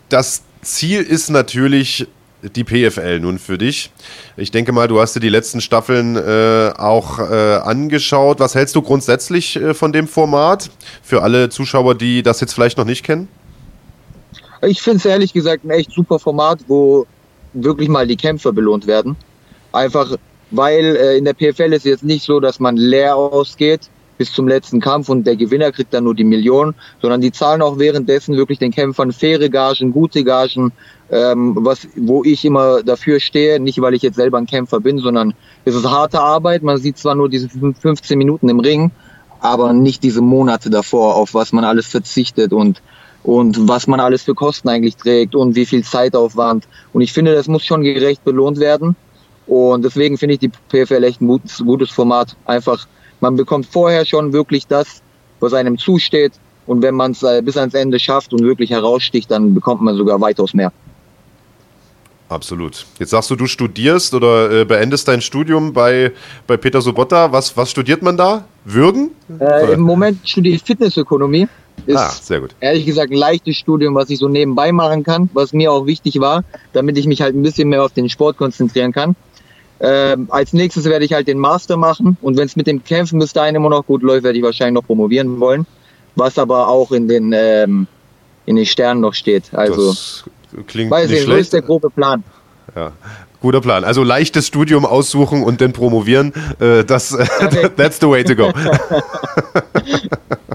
[0.08, 2.06] das Ziel ist natürlich
[2.42, 3.90] die PFL nun für dich.
[4.36, 7.22] Ich denke mal, du hast dir die letzten Staffeln äh, auch äh,
[7.56, 8.40] angeschaut.
[8.40, 10.70] Was hältst du grundsätzlich äh, von dem Format?
[11.02, 13.28] Für alle Zuschauer, die das jetzt vielleicht noch nicht kennen?
[14.62, 17.06] Ich finde es ehrlich gesagt ein echt super Format, wo
[17.52, 19.16] wirklich mal die Kämpfer belohnt werden.
[19.72, 20.16] Einfach,
[20.50, 23.88] weil äh, in der PFL ist es jetzt nicht so, dass man leer ausgeht
[24.18, 27.62] bis zum letzten Kampf und der Gewinner kriegt dann nur die Million, sondern die zahlen
[27.62, 30.70] auch währenddessen wirklich den Kämpfern faire Gagen, gute Gagen,
[31.12, 34.98] ähm, was, wo ich immer dafür stehe, nicht weil ich jetzt selber ein Kämpfer bin,
[34.98, 35.34] sondern
[35.66, 36.62] es ist harte Arbeit.
[36.62, 38.90] Man sieht zwar nur diese 15 Minuten im Ring,
[39.38, 42.82] aber nicht diese Monate davor, auf was man alles verzichtet und
[43.24, 46.66] und was man alles für Kosten eigentlich trägt und wie viel Zeitaufwand.
[46.92, 48.96] Und ich finde, das muss schon gerecht belohnt werden.
[49.46, 52.36] Und deswegen finde ich die PFL echt ein gutes, gutes Format.
[52.46, 52.88] Einfach,
[53.20, 55.02] man bekommt vorher schon wirklich das,
[55.38, 56.32] was einem zusteht.
[56.66, 59.94] Und wenn man es äh, bis ans Ende schafft und wirklich heraussticht, dann bekommt man
[59.96, 60.72] sogar weitaus mehr.
[62.32, 62.86] Absolut.
[62.98, 66.12] Jetzt sagst du, du studierst oder äh, beendest dein Studium bei,
[66.46, 67.30] bei Peter Sobotta.
[67.30, 68.44] Was, was studiert man da?
[68.64, 69.10] Würgen?
[69.40, 71.46] Äh, Im Moment studiere ich Fitnessökonomie.
[71.86, 72.54] Ist Ah, sehr gut.
[72.60, 76.20] ehrlich gesagt ein leichtes Studium, was ich so nebenbei machen kann, was mir auch wichtig
[76.20, 79.16] war, damit ich mich halt ein bisschen mehr auf den Sport konzentrieren kann.
[79.80, 83.18] Ähm, als nächstes werde ich halt den Master machen und wenn es mit dem Kämpfen
[83.18, 85.66] bis dahin immer noch gut läuft, werde ich wahrscheinlich noch promovieren wollen,
[86.14, 87.88] was aber auch in den ähm,
[88.46, 89.52] in den Sternen noch steht.
[89.52, 90.24] Also das
[90.66, 91.40] klingt weiß nicht ich, so schlecht.
[91.42, 92.24] ist der grobe Plan.
[92.74, 92.92] Ja.
[93.40, 93.84] Guter Plan.
[93.84, 96.32] Also leichtes Studium aussuchen und dann promovieren.
[96.60, 97.10] Äh, das,
[97.76, 98.52] that's the way to go.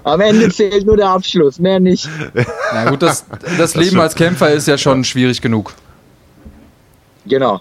[0.04, 2.08] Am Ende zählt nur der Abschluss, mehr nicht.
[2.74, 3.26] Na gut, das,
[3.58, 4.02] das Leben stimmt.
[4.04, 5.74] als Kämpfer ist ja schon schwierig genug.
[7.26, 7.60] Genau.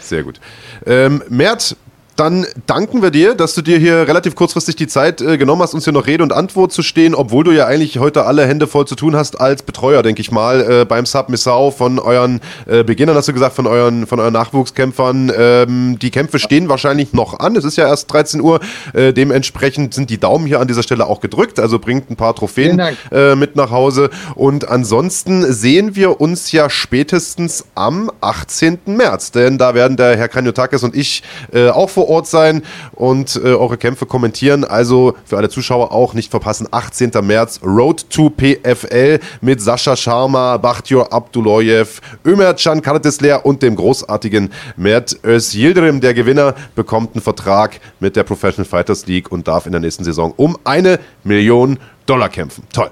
[0.00, 0.40] Sehr gut.
[0.86, 1.76] Ähm, Mert,
[2.16, 5.74] dann danken wir dir, dass du dir hier relativ kurzfristig die Zeit äh, genommen hast,
[5.74, 8.66] uns hier noch Rede und Antwort zu stehen, obwohl du ja eigentlich heute alle Hände
[8.66, 12.40] voll zu tun hast als Betreuer, denke ich mal, äh, beim Sub Missau von euren
[12.66, 15.30] äh, Beginnern, hast du gesagt, von euren, von euren Nachwuchskämpfern.
[15.36, 17.54] Ähm, die Kämpfe stehen wahrscheinlich noch an.
[17.54, 18.60] Es ist ja erst 13 Uhr.
[18.94, 21.60] Äh, dementsprechend sind die Daumen hier an dieser Stelle auch gedrückt.
[21.60, 22.80] Also bringt ein paar Trophäen
[23.12, 24.08] äh, mit nach Hause.
[24.34, 28.78] Und ansonsten sehen wir uns ja spätestens am 18.
[28.86, 31.22] März, denn da werden der Herr Kanyotakis und ich
[31.52, 32.62] äh, auch vor Ort sein
[32.94, 34.64] und äh, eure Kämpfe kommentieren.
[34.64, 37.10] Also für alle Zuschauer auch nicht verpassen, 18.
[37.22, 44.50] März, Road to PFL mit Sascha Sharma, Bachtyor Abduloyev, Ömer Can Karatesler und dem großartigen
[44.76, 46.00] Mert Özildirim.
[46.00, 50.04] Der Gewinner bekommt einen Vertrag mit der Professional Fighters League und darf in der nächsten
[50.04, 52.64] Saison um eine Million Dollar kämpfen.
[52.72, 52.90] Toll.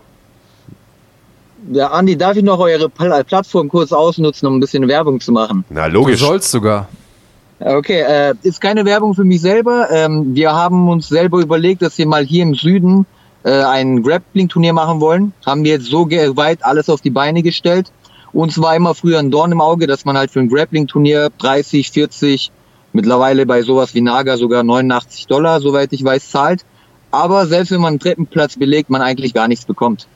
[1.73, 5.33] Ja, Andi, darf ich noch eure Pl Plattform kurz ausnutzen, um ein bisschen Werbung zu
[5.33, 5.65] machen?
[5.71, 6.21] Na, Du logisch.
[6.21, 6.89] sollst sogar.
[7.67, 9.89] Okay, äh, ist keine Werbung für mich selber.
[9.91, 13.07] Ähm, wir haben uns selber überlegt, dass wir mal hier im Süden
[13.43, 15.33] äh, ein Grappling-Turnier machen wollen.
[15.47, 17.91] Haben wir jetzt so weit alles auf die Beine gestellt.
[18.35, 21.91] Uns war immer früher ein Dorn im Auge, dass man halt für ein Grappling-Turnier 30,
[21.91, 22.53] 40,
[22.93, 26.67] mittlerweile bei sowas wie Naga sogar 89 Dollar, soweit ich weiß, zahlt.
[27.13, 30.07] Aber selbst wenn man einen Treppenplatz belegt, man eigentlich gar nichts bekommt.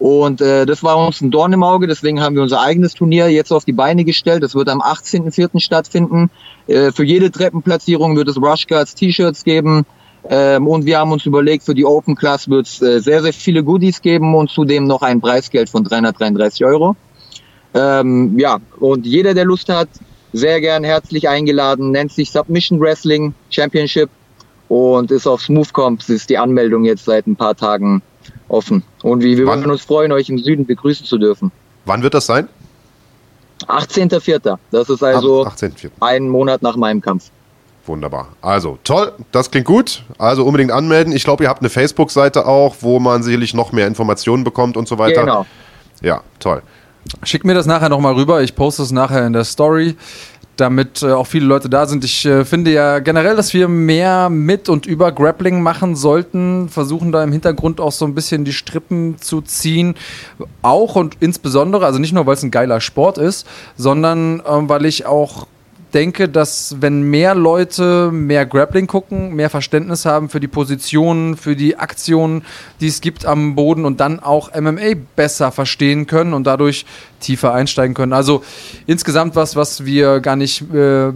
[0.00, 3.28] Und äh, das war uns ein Dorn im Auge, deswegen haben wir unser eigenes Turnier
[3.28, 4.42] jetzt auf die Beine gestellt.
[4.42, 5.60] Das wird am 18.04.
[5.60, 6.30] stattfinden.
[6.66, 9.84] Äh, für jede Treppenplatzierung wird es Rushguards T-Shirts geben.
[10.26, 13.34] Ähm, und wir haben uns überlegt, für die Open Class wird es äh, sehr, sehr
[13.34, 16.96] viele Goodies geben und zudem noch ein Preisgeld von 333 Euro.
[17.74, 19.90] Ähm, ja, und jeder, der Lust hat,
[20.32, 24.08] sehr gern herzlich eingeladen, nennt sich Submission Wrestling Championship
[24.68, 28.00] und ist auf Smoothcomps, ist die Anmeldung jetzt seit ein paar Tagen
[28.48, 28.82] offen.
[29.02, 29.60] Und wir, wir Wann?
[29.60, 31.52] würden uns freuen, euch im Süden begrüßen zu dürfen.
[31.84, 32.48] Wann wird das sein?
[33.66, 34.58] 18.04.
[34.70, 35.90] Das ist also Am 18.04.
[36.00, 37.30] einen Monat nach meinem Kampf.
[37.86, 38.28] Wunderbar.
[38.40, 40.04] Also, toll, das klingt gut.
[40.18, 41.12] Also unbedingt anmelden.
[41.14, 44.86] Ich glaube, ihr habt eine Facebook-Seite auch, wo man sicherlich noch mehr Informationen bekommt und
[44.86, 45.22] so weiter.
[45.22, 45.46] Genau.
[46.02, 46.62] Ja, toll.
[47.22, 48.42] Schick mir das nachher nochmal rüber.
[48.42, 49.96] Ich poste es nachher in der Story,
[50.56, 52.04] damit äh, auch viele Leute da sind.
[52.04, 56.68] Ich äh, finde ja generell, dass wir mehr mit und über Grappling machen sollten.
[56.68, 59.94] Versuchen da im Hintergrund auch so ein bisschen die Strippen zu ziehen.
[60.62, 63.46] Auch und insbesondere, also nicht nur, weil es ein geiler Sport ist,
[63.76, 65.46] sondern ähm, weil ich auch
[65.90, 71.56] denke, dass wenn mehr Leute mehr Grappling gucken, mehr Verständnis haben für die Positionen, für
[71.56, 72.42] die Aktionen,
[72.80, 76.86] die es gibt am Boden und dann auch MMA besser verstehen können und dadurch
[77.20, 78.12] tiefer einsteigen können.
[78.12, 78.42] Also
[78.86, 81.12] insgesamt was, was wir gar nicht äh,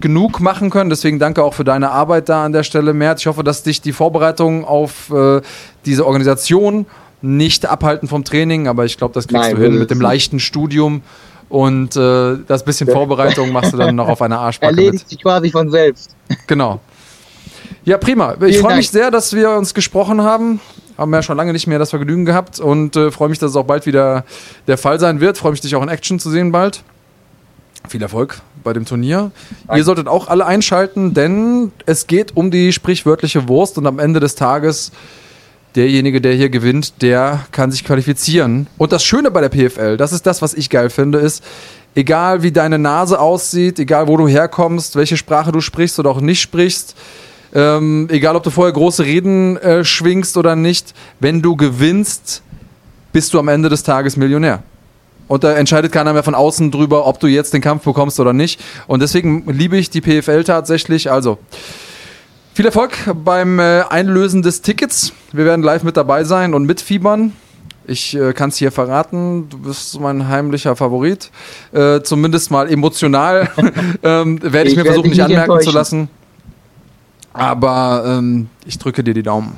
[0.00, 0.90] genug machen können.
[0.90, 3.20] Deswegen danke auch für deine Arbeit da an der Stelle, Mert.
[3.20, 5.40] Ich hoffe, dass dich die Vorbereitung auf äh,
[5.84, 6.86] diese Organisation
[7.22, 10.40] nicht abhalten vom Training, aber ich glaube, das kriegst Nein, du hin mit dem leichten
[10.40, 11.02] Studium.
[11.50, 14.84] Und äh, das bisschen Vorbereitung machst du dann noch auf einer Arschbacke mit.
[14.84, 16.14] Erledigt sich quasi von selbst.
[16.46, 16.80] Genau.
[17.84, 18.36] Ja, prima.
[18.46, 20.60] Ich freue mich sehr, dass wir uns gesprochen haben.
[20.96, 23.56] Haben ja schon lange nicht mehr das Vergnügen gehabt und äh, freue mich, dass es
[23.56, 24.24] auch bald wieder
[24.68, 25.38] der Fall sein wird.
[25.38, 26.84] Freue mich, dich auch in Action zu sehen bald.
[27.88, 29.32] Viel Erfolg bei dem Turnier.
[29.74, 34.20] Ihr solltet auch alle einschalten, denn es geht um die sprichwörtliche Wurst und am Ende
[34.20, 34.92] des Tages
[35.76, 38.66] derjenige, der hier gewinnt, der kann sich qualifizieren.
[38.78, 41.44] Und das Schöne bei der PFL, das ist das, was ich geil finde, ist,
[41.94, 46.20] egal wie deine Nase aussieht, egal wo du herkommst, welche Sprache du sprichst oder auch
[46.20, 46.94] nicht sprichst,
[47.54, 52.42] ähm, egal ob du vorher große Reden äh, schwingst oder nicht, wenn du gewinnst,
[53.12, 54.62] bist du am Ende des Tages Millionär.
[55.26, 58.32] Und da entscheidet keiner mehr von außen drüber, ob du jetzt den Kampf bekommst oder
[58.32, 58.60] nicht.
[58.88, 61.10] Und deswegen liebe ich die PFL tatsächlich.
[61.10, 61.38] Also,
[62.54, 62.92] viel Erfolg
[63.24, 65.12] beim äh, Einlösen des Tickets.
[65.32, 67.32] Wir werden live mit dabei sein und mitfiebern.
[67.86, 71.30] Ich äh, kann es hier verraten, du bist mein heimlicher Favorit.
[71.72, 73.50] Äh, zumindest mal emotional
[74.02, 76.08] ähm, werde ich, Ich mir versuchen, nicht anmerken zu lassen.
[77.32, 79.56] Aber ähm, ich drücke dir die Daumen.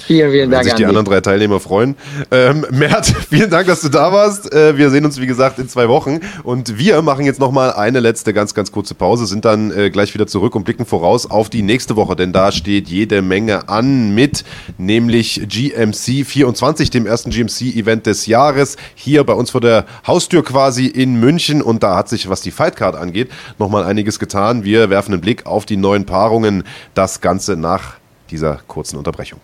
[0.00, 1.96] Vielen, vielen Wenn Dank sich an die anderen drei Teilnehmer freuen.
[2.30, 4.52] Ähm, Mert, vielen Dank, dass du da warst.
[4.52, 6.20] Äh, wir sehen uns, wie gesagt, in zwei Wochen.
[6.42, 10.12] Und wir machen jetzt nochmal eine letzte ganz, ganz kurze Pause, sind dann äh, gleich
[10.12, 14.14] wieder zurück und blicken voraus auf die nächste Woche, denn da steht jede Menge an
[14.14, 14.44] mit,
[14.78, 20.86] nämlich GMC 24, dem ersten GMC-Event des Jahres, hier bei uns vor der Haustür quasi
[20.86, 21.62] in München.
[21.62, 24.64] Und da hat sich, was die Fightcard angeht, nochmal einiges getan.
[24.64, 26.64] Wir werfen einen Blick auf die neuen Paarungen.
[26.94, 27.94] Das Ganze nach
[28.30, 29.40] dieser kurzen Unterbrechung.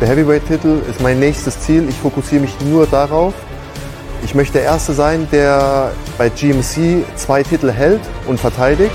[0.00, 1.88] Der Heavyweight-Titel ist mein nächstes Ziel.
[1.88, 3.34] Ich fokussiere mich nur darauf.
[4.24, 8.94] Ich möchte der Erste sein, der bei GMC zwei Titel hält und verteidigt.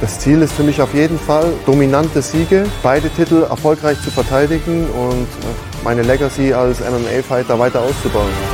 [0.00, 4.86] Das Ziel ist für mich auf jeden Fall, dominante Siege, beide Titel erfolgreich zu verteidigen
[4.90, 5.26] und
[5.82, 8.53] meine Legacy als MMA-Fighter weiter auszubauen.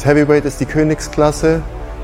[0.00, 1.62] Das Heavyweight ist die Königsklasse.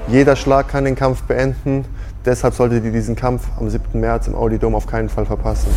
[0.09, 1.87] Jeder Schlag kann den Kampf beenden.
[2.27, 3.99] Deshalb solltet ihr diesen Kampf am 7.
[3.99, 5.69] März im Audi Dome auf keinen Fall verpassen.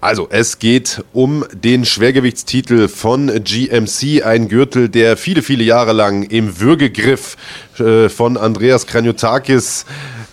[0.00, 6.22] Also, es geht um den Schwergewichtstitel von GMC, ein Gürtel, der viele, viele Jahre lang
[6.22, 7.36] im Würgegriff
[7.80, 9.84] äh, von Andreas Kranjotakis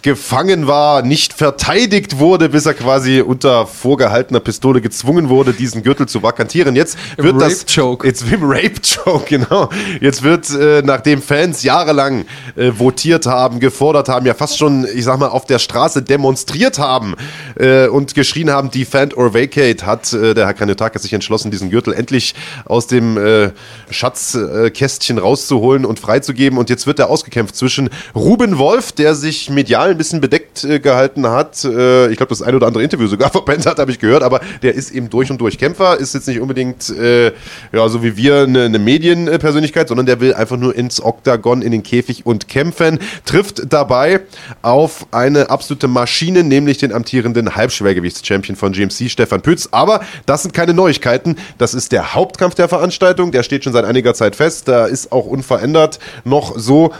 [0.07, 6.07] gefangen war, nicht verteidigt wurde, bis er quasi unter vorgehaltener Pistole gezwungen wurde, diesen Gürtel
[6.07, 6.77] zu vakantieren.
[6.77, 8.07] Jetzt wird Im das Rape-Choke.
[8.07, 9.69] Jetzt im Rape-Choke, genau.
[9.99, 12.23] Jetzt wird, äh, nachdem Fans jahrelang
[12.55, 16.79] äh, votiert haben, gefordert haben, ja fast schon, ich sag mal, auf der Straße demonstriert
[16.79, 17.15] haben
[17.55, 21.69] äh, und geschrien haben, Defend or Vacate, hat äh, der Herr Kanyotakis sich entschlossen, diesen
[21.69, 23.51] Gürtel endlich aus dem äh,
[23.89, 26.57] Schatzkästchen rauszuholen und freizugeben.
[26.57, 30.79] Und jetzt wird er ausgekämpft zwischen Ruben Wolf, der sich medial ein bisschen bedeckt äh,
[30.79, 31.63] gehalten hat.
[31.65, 34.41] Äh, ich glaube, das ein oder andere Interview sogar verpennt hat, habe ich gehört, aber
[34.61, 37.31] der ist eben durch und durch Kämpfer, ist jetzt nicht unbedingt, äh,
[37.71, 41.71] ja, so wie wir eine, eine Medienpersönlichkeit, sondern der will einfach nur ins Oktagon, in
[41.71, 44.21] den Käfig und kämpfen, trifft dabei
[44.61, 49.69] auf eine absolute Maschine, nämlich den amtierenden Halbschwergewichtschampion von GMC, Stefan Pütz.
[49.71, 51.37] Aber das sind keine Neuigkeiten.
[51.57, 53.31] Das ist der Hauptkampf der Veranstaltung.
[53.31, 54.67] Der steht schon seit einiger Zeit fest.
[54.67, 56.93] Da ist auch unverändert noch so.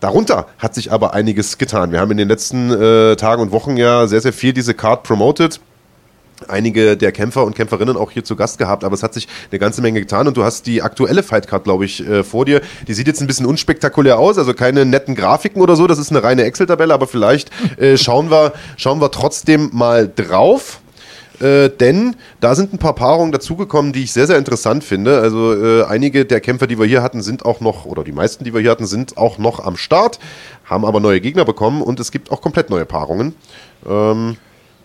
[0.00, 1.92] Darunter hat sich aber einiges getan.
[1.92, 5.02] Wir haben in den letzten äh, Tagen und Wochen ja sehr, sehr viel diese Card
[5.02, 5.60] promoted
[6.46, 9.58] einige der Kämpfer und Kämpferinnen auch hier zu Gast gehabt, aber es hat sich eine
[9.58, 12.60] ganze Menge getan und du hast die aktuelle Fightcard, glaube ich, äh, vor dir.
[12.86, 16.10] Die sieht jetzt ein bisschen unspektakulär aus, also keine netten Grafiken oder so, das ist
[16.10, 20.80] eine reine Excel-Tabelle, aber vielleicht äh, schauen, wir, schauen wir trotzdem mal drauf.
[21.40, 25.20] Äh, denn da sind ein paar Paarungen dazugekommen, die ich sehr, sehr interessant finde.
[25.20, 28.44] Also äh, einige der Kämpfer, die wir hier hatten, sind auch noch, oder die meisten,
[28.44, 30.18] die wir hier hatten, sind auch noch am Start,
[30.64, 33.34] haben aber neue Gegner bekommen und es gibt auch komplett neue Paarungen.
[33.88, 34.36] Ähm,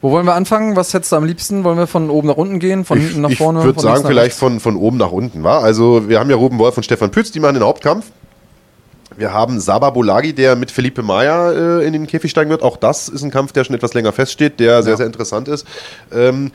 [0.02, 0.76] Wo wollen wir anfangen?
[0.76, 1.64] Was hättest du am liebsten?
[1.64, 2.86] Wollen wir von oben nach unten gehen?
[2.86, 3.64] Von hinten nach ich vorne?
[3.64, 4.40] würde von links sagen, vielleicht rechts?
[4.40, 5.44] von, von oben nach unten.
[5.44, 5.64] War.
[5.64, 8.06] Also wir haben ja Ruben Wolf und Stefan Pütz, die machen den Hauptkampf.
[9.18, 12.64] Wir haben Saba Bolagi, der mit Felipe Maya äh, in den Käfig steigen wird.
[12.64, 15.68] Auch das ist ein Kampf, der schon etwas länger feststeht, der sehr, sehr interessant ist.
[16.12, 16.52] Ähm,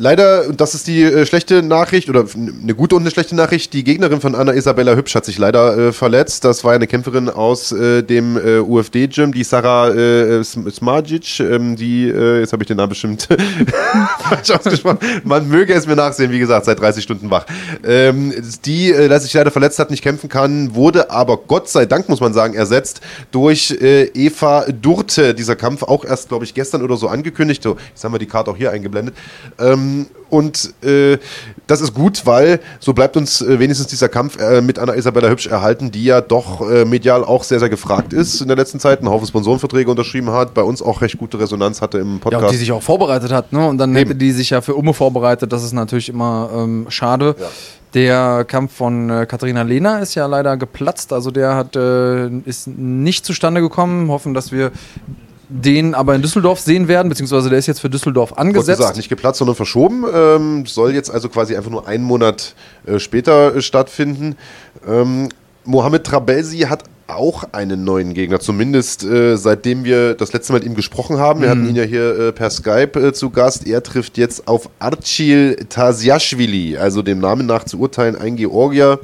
[0.00, 3.74] Leider, und das ist die äh, schlechte Nachricht, oder eine gute und eine schlechte Nachricht,
[3.74, 6.42] die Gegnerin von Anna Isabella Hübsch hat sich leider äh, verletzt.
[6.46, 11.76] Das war eine Kämpferin aus äh, dem äh, UFD-Gym, die Sarah äh, Sm- Smajic, ähm,
[11.76, 13.28] die, äh, jetzt habe ich den Namen bestimmt
[14.20, 17.44] falsch ausgesprochen, man möge es mir nachsehen, wie gesagt, seit 30 Stunden wach.
[17.84, 18.32] Ähm,
[18.64, 22.20] die äh, sich leider verletzt hat, nicht kämpfen kann, wurde aber Gott sei Dank, muss
[22.20, 23.02] man sagen, ersetzt
[23.32, 25.34] durch äh, Eva Durte.
[25.34, 27.62] Dieser Kampf auch erst, glaube ich, gestern oder so angekündigt.
[27.62, 29.14] So, jetzt haben wir die Karte auch hier eingeblendet.
[29.58, 29.89] Ähm,
[30.30, 31.18] und äh,
[31.66, 35.28] das ist gut, weil so bleibt uns äh, wenigstens dieser Kampf äh, mit Anna Isabella
[35.28, 38.78] Hübsch erhalten, die ja doch äh, medial auch sehr, sehr gefragt ist in der letzten
[38.78, 42.18] Zeit, einen Haufen Sponsorenverträge unterschrieben hat, bei uns auch recht gute Resonanz hatte im Ja,
[42.20, 42.44] Podcast.
[42.44, 43.66] und die sich auch vorbereitet hat, ne?
[43.66, 44.18] Und dann hätte Eben.
[44.20, 45.52] die sich ja für Umme vorbereitet.
[45.52, 47.34] Das ist natürlich immer ähm, schade.
[47.94, 51.12] Der Kampf von äh, Katharina Lehner ist ja leider geplatzt.
[51.12, 54.10] Also der hat, äh, ist nicht zustande gekommen.
[54.10, 54.70] Hoffen, dass wir
[55.50, 58.78] den aber in Düsseldorf sehen werden, beziehungsweise der ist jetzt für Düsseldorf angesetzt.
[58.78, 60.04] gesagt, nicht geplatzt, sondern verschoben.
[60.12, 62.54] Ähm, soll jetzt also quasi einfach nur einen Monat
[62.86, 64.36] äh, später äh, stattfinden.
[64.86, 65.28] Ähm,
[65.64, 70.68] Mohamed Trabelsi hat auch einen neuen Gegner, zumindest äh, seitdem wir das letzte Mal mit
[70.68, 71.42] ihm gesprochen haben.
[71.42, 73.66] Wir hatten ihn ja hier äh, per Skype äh, zu Gast.
[73.66, 79.00] Er trifft jetzt auf Archil Tasiashvili, also dem Namen nach zu urteilen ein Georgier.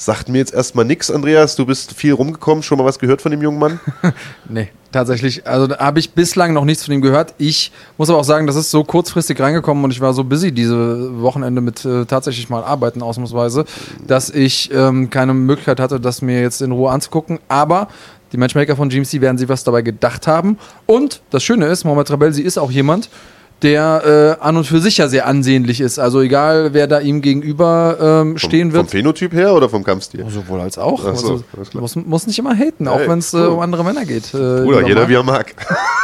[0.00, 1.56] Sagt mir jetzt erstmal nichts, Andreas.
[1.56, 3.80] Du bist viel rumgekommen, schon mal was gehört von dem jungen Mann?
[4.48, 5.46] Nee, tatsächlich.
[5.46, 7.34] Also da habe ich bislang noch nichts von ihm gehört.
[7.36, 10.52] Ich muss aber auch sagen, das ist so kurzfristig reingekommen und ich war so busy
[10.52, 13.66] diese Wochenende mit äh, tatsächlich mal arbeiten ausnahmsweise,
[14.06, 17.38] dass ich ähm, keine Möglichkeit hatte, das mir jetzt in Ruhe anzugucken.
[17.48, 17.88] Aber
[18.32, 20.58] die Matchmaker von GMC werden sich was dabei gedacht haben.
[20.86, 23.10] Und das Schöne ist, Mohamed Rabelsi ist auch jemand,
[23.62, 25.98] der äh, an und für sich ja sehr ansehnlich ist.
[25.98, 28.90] Also egal, wer da ihm gegenüber ähm, stehen Vom wird.
[28.90, 30.24] Phänotyp her oder vom Kampfstil?
[30.28, 31.02] Sowohl als auch.
[31.14, 33.46] So, also, muss, muss nicht immer haten, auch Ey, wenn es äh, cool.
[33.48, 34.34] um andere Männer geht.
[34.34, 35.08] Äh, Bruder, jeder Marc.
[35.08, 35.54] wie er mag.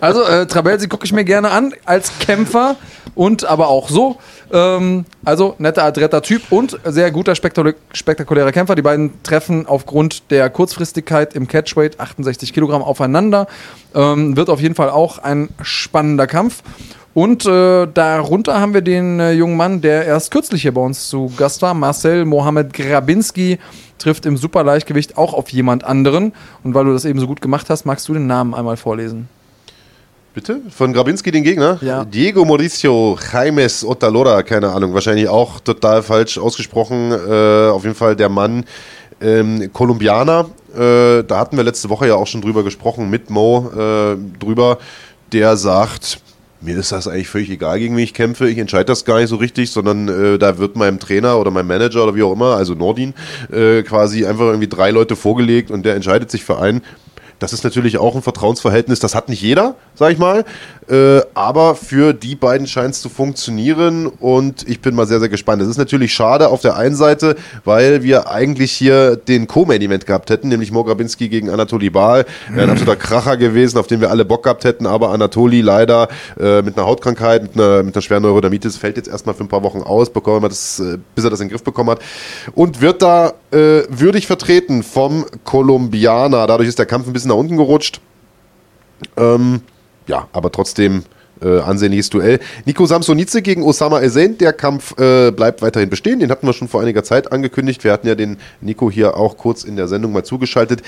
[0.00, 2.76] Also äh, Trabelsi gucke ich mir gerne an als Kämpfer
[3.14, 4.18] und aber auch so.
[4.52, 8.74] Ähm, also netter, adretter Typ und sehr guter, spektakul spektakulärer Kämpfer.
[8.74, 13.46] Die beiden treffen aufgrund der Kurzfristigkeit im Catchweight 68 Kilogramm aufeinander.
[13.94, 16.62] Ähm, wird auf jeden Fall auch ein spannender Kampf.
[17.12, 21.08] Und äh, darunter haben wir den äh, jungen Mann, der erst kürzlich hier bei uns
[21.08, 23.58] zu Gast war, Marcel Mohamed Grabinski,
[23.98, 26.32] trifft im Superleichtgewicht auch auf jemand anderen.
[26.62, 29.28] Und weil du das eben so gut gemacht hast, magst du den Namen einmal vorlesen?
[30.32, 30.60] Bitte?
[30.70, 31.78] Von Grabinski den Gegner?
[31.80, 32.04] Ja.
[32.04, 37.10] Diego Mauricio Jaimes Otalora, keine Ahnung, wahrscheinlich auch total falsch ausgesprochen.
[37.10, 38.64] Äh, auf jeden Fall der Mann,
[39.20, 40.46] ähm, Kolumbianer.
[40.72, 44.78] Äh, da hatten wir letzte Woche ja auch schon drüber gesprochen mit Mo äh, drüber,
[45.32, 46.20] der sagt,
[46.60, 48.48] mir ist das eigentlich völlig egal, gegen wen ich kämpfe.
[48.48, 51.68] Ich entscheide das gar nicht so richtig, sondern äh, da wird meinem Trainer oder meinem
[51.68, 53.14] Manager oder wie auch immer, also Nordin,
[53.50, 56.82] äh, quasi einfach irgendwie drei Leute vorgelegt und der entscheidet sich für einen.
[57.38, 60.44] Das ist natürlich auch ein Vertrauensverhältnis, das hat nicht jeder, sag ich mal.
[60.90, 65.28] Äh, aber für die beiden scheint es zu funktionieren und ich bin mal sehr, sehr
[65.28, 65.62] gespannt.
[65.62, 70.30] Es ist natürlich schade auf der einen Seite, weil wir eigentlich hier den Co-Main-Event gehabt
[70.30, 72.26] hätten, nämlich Mogabinski gegen Anatoli Baal.
[72.48, 76.08] Wäre ein absoluter Kracher gewesen, auf den wir alle Bock gehabt hätten, aber Anatoli leider
[76.40, 79.48] äh, mit einer Hautkrankheit, mit einer, mit einer schweren Neurodermitis, fällt jetzt erstmal für ein
[79.48, 82.00] paar Wochen aus, bekommen wir das, äh, bis er das in den Griff bekommen hat.
[82.56, 86.48] Und wird da äh, würdig vertreten vom Kolumbianer.
[86.48, 88.00] Dadurch ist der Kampf ein bisschen nach unten gerutscht.
[89.16, 89.60] Ähm,
[90.10, 91.04] ja, aber trotzdem
[91.40, 92.40] äh, ansehnliches Duell.
[92.66, 94.36] Nico Samsonice gegen Osama Ezein.
[94.38, 96.18] Der Kampf äh, bleibt weiterhin bestehen.
[96.18, 97.84] Den hatten wir schon vor einiger Zeit angekündigt.
[97.84, 100.82] Wir hatten ja den Nico hier auch kurz in der Sendung mal zugeschaltet.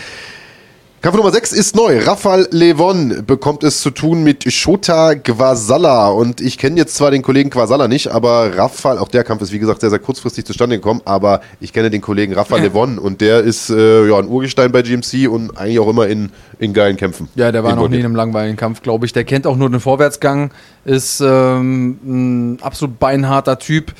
[1.03, 1.99] Kampf Nummer 6 ist neu.
[1.99, 6.11] Rafael Levon bekommt es zu tun mit Shota Gwasala.
[6.11, 9.51] Und ich kenne jetzt zwar den Kollegen Gwasala nicht, aber Rafael, auch der Kampf ist
[9.51, 13.20] wie gesagt sehr, sehr kurzfristig zustande gekommen, aber ich kenne den Kollegen Rafael Levon und
[13.20, 16.31] der ist äh, ja, ein Urgestein bei GMC und eigentlich auch immer in,
[16.61, 17.29] in geilen Kämpfen.
[17.35, 19.12] Ja, der war noch nie in einem langweiligen Kampf, glaube ich.
[19.12, 20.53] Der kennt auch nur den Vorwärtsgang,
[20.85, 23.93] ist ähm, ein absolut beinharter Typ,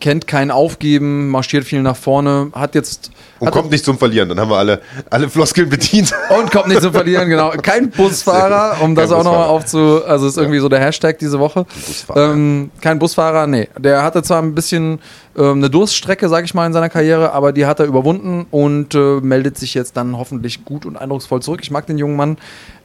[0.00, 3.10] kennt kein Aufgeben, marschiert viel nach vorne, hat jetzt.
[3.38, 4.28] Und hat kommt nicht zum Verlieren.
[4.28, 4.80] Dann haben wir alle,
[5.10, 6.12] alle Floskeln bedient.
[6.30, 7.50] und kommt nicht zum Verlieren, genau.
[7.62, 9.98] Kein Busfahrer, um das Kein auch nochmal Busfahrer.
[9.98, 10.04] aufzu.
[10.06, 11.64] Also ist irgendwie so der Hashtag diese Woche.
[11.64, 12.32] Busfahrer.
[12.32, 13.68] Ähm, kein Busfahrer, nee.
[13.78, 15.00] Der hatte zwar ein bisschen
[15.36, 18.94] ähm, eine Durststrecke, sag ich mal, in seiner Karriere, aber die hat er überwunden und
[18.94, 21.60] äh, meldet sich jetzt dann hoffentlich gut und eindrucksvoll zurück.
[21.62, 22.38] Ich mag den jungen Mann,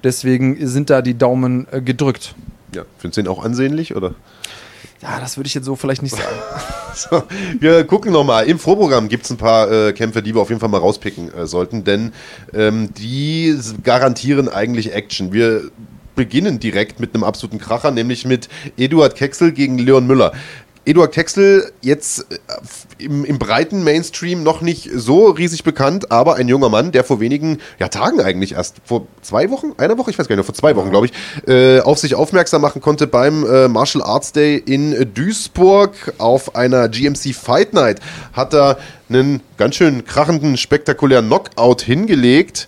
[0.03, 2.36] deswegen sind da die Daumen äh, gedrückt.
[2.74, 4.14] Ja, findest du ihn auch ansehnlich, oder?
[5.01, 6.35] Ja, das würde ich jetzt so vielleicht nicht sagen.
[6.95, 7.23] So,
[7.59, 8.47] wir gucken nochmal.
[8.47, 11.31] Im Vorprogramm gibt es ein paar äh, Kämpfe, die wir auf jeden Fall mal rauspicken
[11.34, 12.11] äh, sollten, denn
[12.51, 15.31] ähm, die garantieren eigentlich Action.
[15.31, 15.69] Wir
[16.15, 20.34] beginnen direkt mit einem absoluten Kracher, nämlich mit Eduard Kexel gegen Leon Müller.
[20.85, 26.47] Eduard Kexel jetzt äh, im, im breiten Mainstream noch nicht so riesig bekannt, aber ein
[26.47, 30.19] junger Mann, der vor wenigen ja, Tagen eigentlich erst, vor zwei Wochen, einer Woche, ich
[30.19, 31.14] weiß gar nicht, vor zwei Wochen, glaube ich,
[31.47, 36.89] äh, auf sich aufmerksam machen konnte beim äh, Martial Arts Day in Duisburg auf einer
[36.89, 37.99] GMC Fight Night.
[38.34, 38.77] Hat er
[39.10, 42.68] einen ganz schön krachenden, spektakulären Knockout hingelegt.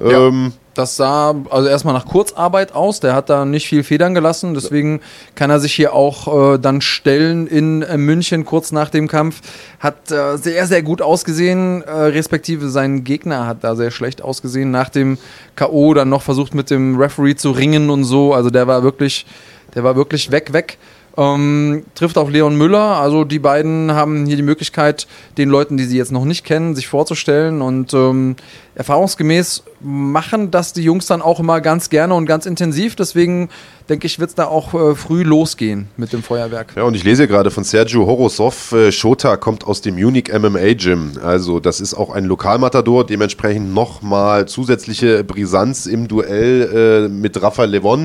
[0.00, 3.00] Ähm, Das sah also erstmal nach Kurzarbeit aus.
[3.00, 4.54] Der hat da nicht viel Federn gelassen.
[4.54, 5.00] Deswegen
[5.34, 9.40] kann er sich hier auch äh, dann stellen in äh, München kurz nach dem Kampf.
[9.80, 11.82] Hat äh, sehr, sehr gut ausgesehen.
[11.82, 14.70] Äh, respektive sein Gegner hat da sehr schlecht ausgesehen.
[14.70, 15.18] Nach dem
[15.56, 15.92] K.O.
[15.94, 18.32] dann noch versucht mit dem Referee zu ringen und so.
[18.32, 19.26] Also der war wirklich,
[19.74, 20.78] der war wirklich weg, weg.
[21.16, 22.96] Ähm, trifft auch Leon Müller.
[22.96, 25.06] Also die beiden haben hier die Möglichkeit,
[25.36, 27.60] den Leuten, die sie jetzt noch nicht kennen, sich vorzustellen.
[27.60, 28.36] Und ähm,
[28.74, 32.96] erfahrungsgemäß machen das die Jungs dann auch immer ganz gerne und ganz intensiv.
[32.96, 33.48] Deswegen
[33.88, 36.74] denke ich, wird es da auch äh, früh losgehen mit dem Feuerwerk.
[36.76, 40.74] Ja, und ich lese gerade von Sergio Horosov, äh, Shota kommt aus dem Munich MMA
[40.74, 41.12] Gym.
[41.22, 47.70] Also das ist auch ein Lokalmatador, dementsprechend nochmal zusätzliche Brisanz im Duell äh, mit Rafael
[47.70, 48.04] Levon.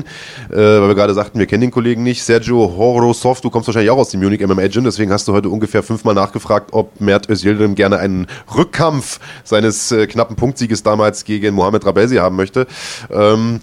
[0.50, 2.24] Äh, weil wir gerade sagten, wir kennen den Kollegen nicht.
[2.24, 5.48] Sergio Horosov, du kommst wahrscheinlich auch aus dem Munich MMA Gym, deswegen hast du heute
[5.48, 8.26] ungefähr fünfmal nachgefragt, ob Mert Özildirim gerne einen
[8.56, 10.34] Rückkampf seines äh, knappen
[10.66, 12.66] Punktsieges damals gegen Mohamed Rabesi haben möchte.
[13.10, 13.60] Ähm,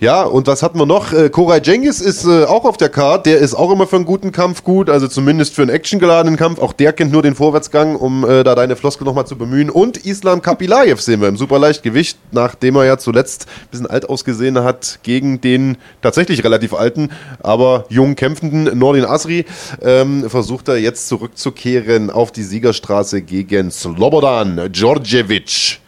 [0.00, 1.12] Ja, und was hatten wir noch?
[1.12, 3.26] Äh, Koray Jengis ist äh, auch auf der Card.
[3.26, 6.58] Der ist auch immer für einen guten Kampf gut, also zumindest für einen actiongeladenen Kampf.
[6.58, 9.68] Auch der kennt nur den Vorwärtsgang, um äh, da deine Floskel nochmal zu bemühen.
[9.68, 14.58] Und Islam Kapilayev sehen wir im Superleichtgewicht, nachdem er ja zuletzt ein bisschen alt ausgesehen
[14.60, 19.44] hat gegen den tatsächlich relativ alten, aber jung kämpfenden Nordin Asri.
[19.82, 25.78] Ähm, versucht er jetzt zurückzukehren auf die Siegerstraße gegen Slobodan Djordjevic.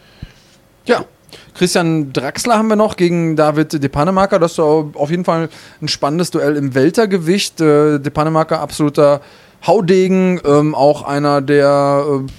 [0.84, 1.04] Ja.
[1.54, 4.38] Christian Draxler haben wir noch gegen David De Panemaker.
[4.38, 5.48] Das ist auf jeden Fall
[5.80, 7.60] ein spannendes Duell im Weltergewicht.
[7.60, 9.20] Äh, De Panemaker absoluter
[9.66, 12.32] Haudegen, ähm, auch einer, der äh,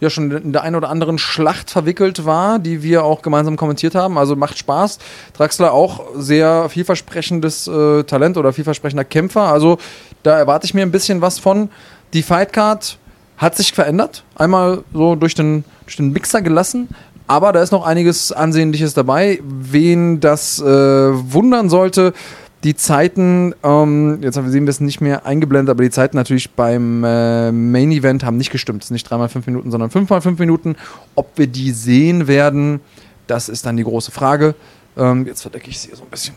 [0.00, 3.94] ja schon in der einen oder anderen Schlacht verwickelt war, die wir auch gemeinsam kommentiert
[3.94, 4.18] haben.
[4.18, 4.98] Also macht Spaß.
[5.36, 9.42] Draxler auch sehr vielversprechendes äh, Talent oder vielversprechender Kämpfer.
[9.42, 9.78] Also
[10.22, 11.70] da erwarte ich mir ein bisschen was von.
[12.12, 12.98] Die Fightcard
[13.36, 14.24] hat sich verändert.
[14.34, 16.88] Einmal so durch den, durch den Mixer gelassen.
[17.30, 19.38] Aber da ist noch einiges Ansehnliches dabei.
[19.44, 22.12] Wen das äh, wundern sollte,
[22.64, 26.16] die Zeiten, ähm, jetzt haben wir sehen wir es nicht mehr eingeblendet, aber die Zeiten
[26.16, 28.82] natürlich beim äh, Main Event haben nicht gestimmt.
[28.82, 30.74] Es sind nicht dreimal fünf Minuten, sondern fünfmal fünf Minuten.
[31.14, 32.80] Ob wir die sehen werden,
[33.28, 34.56] das ist dann die große Frage.
[34.96, 36.34] Ähm, jetzt verdecke ich sie so ein bisschen.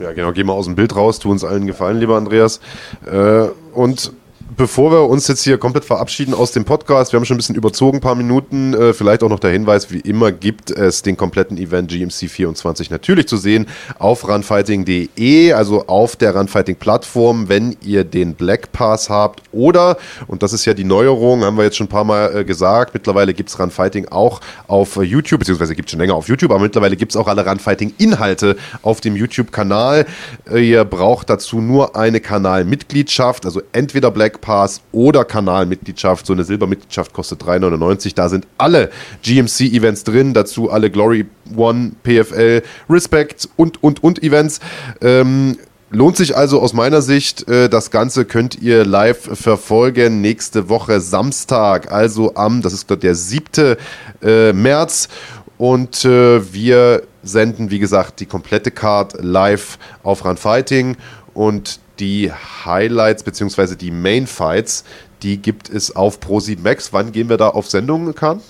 [0.00, 2.58] Ja, genau, geh mal aus dem Bild raus, tu uns allen Gefallen, lieber Andreas.
[3.06, 4.12] Äh, und
[4.56, 7.54] bevor wir uns jetzt hier komplett verabschieden aus dem Podcast, wir haben schon ein bisschen
[7.54, 11.16] überzogen, ein paar Minuten, äh, vielleicht auch noch der Hinweis, wie immer gibt es den
[11.16, 13.66] kompletten Event GMC 24 natürlich zu sehen
[13.98, 20.52] auf runfighting.de, also auf der Runfighting-Plattform, wenn ihr den Black Pass habt oder, und das
[20.52, 23.50] ist ja die Neuerung, haben wir jetzt schon ein paar Mal äh, gesagt, mittlerweile gibt
[23.50, 27.12] es Runfighting auch auf YouTube, beziehungsweise gibt es schon länger auf YouTube, aber mittlerweile gibt
[27.12, 30.06] es auch alle Runfighting-Inhalte auf dem YouTube-Kanal.
[30.50, 36.26] Äh, ihr braucht dazu nur eine Kanalmitgliedschaft, also entweder Black Pass oder Kanalmitgliedschaft.
[36.26, 38.14] So eine Silbermitgliedschaft kostet 3,99.
[38.14, 38.90] Da sind alle
[39.22, 44.60] GMC-Events drin, dazu alle Glory One, PFL, Respect und, und, und Events.
[45.00, 45.56] Ähm,
[45.90, 47.48] Lohnt sich also aus meiner Sicht.
[47.48, 53.14] Äh, das Ganze könnt ihr live verfolgen nächste Woche Samstag, also am, das ist der
[53.14, 53.76] 7.
[54.22, 55.08] Äh, März.
[55.56, 60.96] Und äh, wir senden, wie gesagt, die komplette Card live auf Run Fighting.
[61.32, 62.32] Und die
[62.64, 63.76] Highlights bzw.
[63.76, 64.84] die Main Fights,
[65.22, 66.92] die gibt es auf Pro7 Max.
[66.92, 68.40] Wann gehen wir da auf Sendung, Kahn?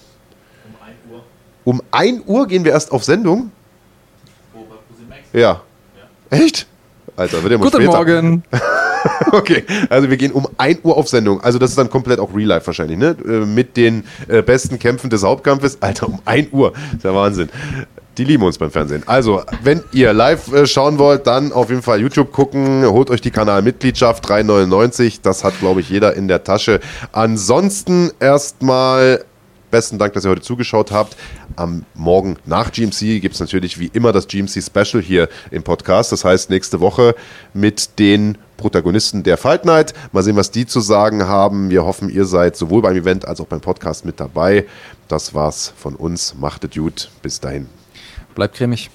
[0.65, 1.23] Um 1 Uhr.
[1.65, 3.51] Um 1 Uhr gehen wir erst auf Sendung?
[4.53, 5.23] Wo, bei ProSieben Max?
[5.33, 5.63] Ja.
[6.31, 6.39] ja.
[6.39, 6.67] Echt?
[7.17, 7.97] Alter, wird ja mal Guten später.
[7.97, 8.43] Morgen.
[9.33, 11.41] okay, also wir gehen um 1 Uhr auf Sendung.
[11.41, 13.17] Also das ist dann komplett auch Real Life wahrscheinlich, ne?
[13.25, 15.83] Äh, mit den äh, besten Kämpfen des Hauptkampfes.
[15.83, 16.73] Alter, um 1 Uhr.
[16.73, 17.49] Das ist ja Wahnsinn.
[18.19, 19.05] Die lieben uns beim Fernsehen.
[19.07, 22.85] Also, wenn ihr live äh, schauen wollt, dann auf jeden Fall YouTube gucken.
[22.85, 25.21] Holt euch die Kanalmitgliedschaft 3,99.
[25.23, 26.81] Das hat, glaube ich, jeder in der Tasche.
[27.13, 29.25] Ansonsten erstmal
[29.71, 31.17] besten Dank, dass ihr heute zugeschaut habt.
[31.55, 36.11] Am Morgen nach GMC gibt es natürlich wie immer das GMC Special hier im Podcast.
[36.11, 37.15] Das heißt, nächste Woche
[37.55, 39.95] mit den Protagonisten der Fight Night.
[40.11, 41.71] Mal sehen, was die zu sagen haben.
[41.71, 44.67] Wir hoffen, ihr seid sowohl beim Event als auch beim Podcast mit dabei.
[45.07, 46.35] Das war's von uns.
[46.35, 47.11] Macht es gut.
[47.23, 47.78] Bis dahin.
[48.39, 48.89] Bleibt cremig.